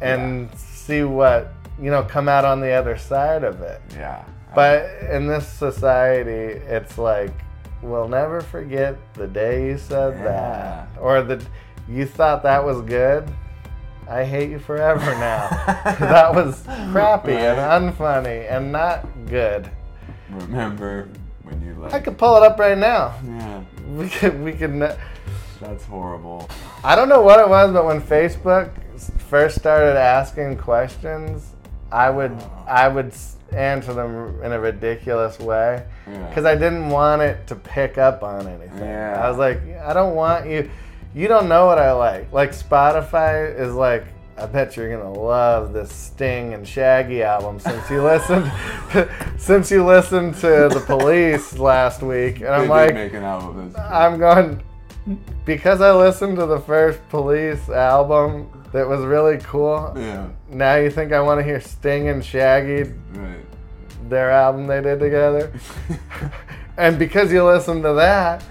and 0.02 0.50
see 0.56 1.04
what 1.04 1.54
you 1.82 1.90
know 1.92 2.04
come 2.04 2.28
out 2.30 2.46
on 2.46 2.60
the 2.62 2.72
other 2.72 2.98
side 2.98 3.44
of 3.44 3.62
it. 3.62 3.82
Yeah. 3.94 4.24
But 4.56 4.86
in 5.10 5.28
this 5.28 5.48
society, 5.48 6.60
it's 6.68 6.98
like 6.98 7.32
we'll 7.82 8.08
never 8.08 8.40
forget 8.42 8.96
the 9.16 9.28
day 9.28 9.68
you 9.68 9.78
said 9.78 10.24
that, 10.24 10.88
or 11.00 11.22
the 11.22 11.44
you 11.90 12.06
thought 12.06 12.44
that 12.44 12.64
was 12.64 12.82
good. 12.82 13.30
I 14.10 14.24
hate 14.26 14.50
you 14.52 14.60
forever 14.60 15.00
now. 15.16 15.50
that 16.00 16.34
was 16.36 16.62
crappy 16.92 17.34
and 17.34 17.94
unfunny 17.94 18.50
and 18.52 18.72
not 18.72 19.06
good. 19.28 19.70
Remember 20.30 21.10
when 21.44 21.62
you 21.66 21.74
like 21.76 21.94
I 21.94 22.00
could 22.00 22.18
pull 22.18 22.36
it 22.38 22.44
up 22.44 22.60
right 22.60 22.78
now. 22.78 23.16
Yeah. 23.26 23.64
We 23.96 24.10
could 24.10 24.42
we 24.44 24.54
could. 24.54 24.74
ne- 24.74 24.96
That's 25.62 25.86
horrible. 25.86 26.50
I 26.84 26.96
don't 26.96 27.10
know 27.10 27.22
what 27.22 27.40
it 27.40 27.48
was, 27.50 27.72
but 27.74 27.86
when 27.86 28.02
Facebook 28.02 28.70
first 29.30 29.58
started 29.58 29.98
asking 29.98 30.58
questions, 30.58 31.53
I 31.94 32.10
would 32.10 32.36
I 32.68 32.88
would 32.88 33.14
answer 33.56 33.94
them 33.94 34.42
in 34.44 34.52
a 34.52 34.60
ridiculous 34.60 35.38
way 35.40 35.84
Yeah. 36.08 36.28
because 36.28 36.44
I 36.46 36.56
didn't 36.56 36.90
want 36.90 37.22
it 37.22 37.46
to 37.48 37.56
pick 37.56 37.98
up 38.00 38.24
on 38.24 38.48
anything. 38.48 38.80
Yeah. 38.80 39.22
I 39.24 39.30
was 39.30 39.38
like, 39.38 39.62
I 39.78 39.94
don't 39.94 40.16
want 40.16 40.48
you. 40.50 40.70
You 41.14 41.28
don't 41.28 41.48
know 41.48 41.68
what 41.68 41.78
I 41.78 41.92
like. 41.92 42.32
Like 42.34 42.52
Spotify 42.52 43.58
is 43.58 43.74
like. 43.74 44.06
I 44.36 44.48
bet 44.48 44.76
you're 44.76 44.90
gonna 44.90 45.14
love 45.14 45.74
this 45.74 45.92
Sting 45.94 46.56
and 46.56 46.68
Shaggy 46.68 47.22
album 47.22 47.60
since 47.60 47.88
you 47.92 48.02
listened 48.12 48.52
since 49.38 49.70
you 49.70 49.86
listened 49.86 50.34
to 50.38 50.70
the 50.74 50.84
Police 50.88 51.60
last 51.60 52.02
week, 52.02 52.38
and 52.38 52.46
They 52.46 52.64
I'm 52.64 52.68
like, 52.68 52.96
make 52.96 53.14
an 53.14 53.22
album 53.24 53.72
this 53.72 53.80
I'm 53.80 54.18
going 54.18 54.64
because 55.46 55.82
I 55.82 55.92
listened 55.94 56.38
to 56.38 56.48
the 56.48 56.60
first 56.62 57.00
Police 57.10 57.70
album 57.70 58.50
that 58.74 58.88
was 58.88 59.02
really 59.02 59.38
cool. 59.38 59.94
Yeah. 59.96 60.28
Now 60.50 60.76
you 60.76 60.90
think 60.90 61.14
I 61.14 61.22
want 61.22 61.40
to 61.40 61.44
hear 61.44 61.62
Sting 61.62 62.10
and 62.10 62.26
Shaggy, 62.26 62.92
Right. 63.14 63.46
their 64.10 64.32
album 64.32 64.68
they 64.68 64.82
did 64.82 65.00
together? 65.00 65.54
and 66.78 67.00
because 67.00 67.32
you 67.32 67.46
listened 67.46 67.84
to 67.84 67.94
that, 67.94 68.44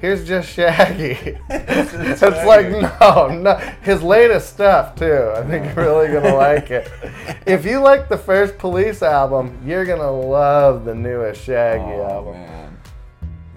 here's 0.00 0.26
just 0.26 0.48
Shaggy. 0.48 1.38
it's 1.50 2.22
like 2.22 2.70
no, 2.70 3.28
no, 3.28 3.56
his 3.82 4.02
latest 4.02 4.54
stuff 4.54 4.96
too. 4.96 5.32
I 5.36 5.42
think 5.44 5.66
you're 5.66 5.84
really 5.84 6.08
gonna 6.08 6.34
like 6.34 6.70
it. 6.70 6.90
If 7.46 7.66
you 7.66 7.80
like 7.80 8.08
the 8.08 8.18
first 8.18 8.56
Police 8.56 9.02
album, 9.02 9.60
you're 9.66 9.84
gonna 9.84 10.10
love 10.10 10.86
the 10.86 10.94
newest 10.94 11.42
Shaggy 11.44 11.82
oh, 11.82 12.10
album. 12.10 12.32
man. 12.34 12.80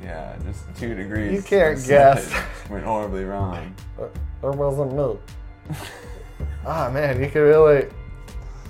Yeah, 0.03 0.35
just 0.43 0.63
two 0.75 0.93
degrees. 0.93 1.31
You 1.31 1.41
can't 1.41 1.81
guess. 1.87 2.33
Went 2.69 2.83
horribly 2.83 3.23
wrong. 3.23 3.73
It 4.43 4.55
wasn't 4.55 4.93
me. 4.93 5.17
Ah 6.65 6.89
man, 6.93 7.21
you 7.21 7.29
could 7.29 7.39
really. 7.41 7.87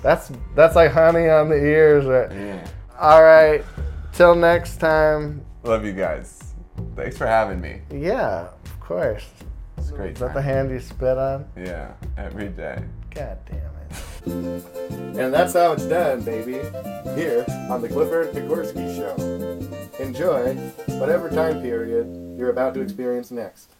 That's 0.02 0.32
that's 0.54 0.74
like 0.76 0.90
honey 0.92 1.28
on 1.28 1.48
the 1.48 1.56
ears. 1.56 2.06
Right? 2.06 2.30
Yeah. 2.32 2.66
All 2.98 3.22
right, 3.22 3.64
till 4.12 4.34
next 4.34 4.78
time. 4.78 5.44
Love 5.62 5.84
you 5.84 5.92
guys. 5.92 6.54
Thanks 6.96 7.16
for 7.16 7.26
having 7.26 7.60
me. 7.60 7.80
Yeah, 7.90 8.48
of 8.64 8.80
course. 8.80 9.26
It's 9.78 9.90
great 9.90 10.12
Is 10.14 10.18
that 10.20 10.26
time. 10.28 10.34
the 10.36 10.42
hand 10.42 10.70
you 10.70 10.80
spit 10.80 11.18
on? 11.18 11.46
Yeah, 11.56 11.92
every 12.16 12.48
day. 12.48 12.82
God 13.14 13.38
damn 13.46 13.58
it. 13.58 14.64
And 15.18 15.32
that's 15.34 15.52
how 15.54 15.72
it's 15.72 15.84
done, 15.86 16.22
baby. 16.22 16.54
Here 17.14 17.44
on 17.70 17.82
the 17.82 17.88
Clifford 17.88 18.32
Pikorsky 18.32 18.94
Show. 18.96 20.02
Enjoy 20.02 20.54
whatever 20.98 21.28
time 21.28 21.60
period 21.60 22.36
you're 22.38 22.50
about 22.50 22.74
to 22.74 22.80
experience 22.80 23.30
next. 23.30 23.70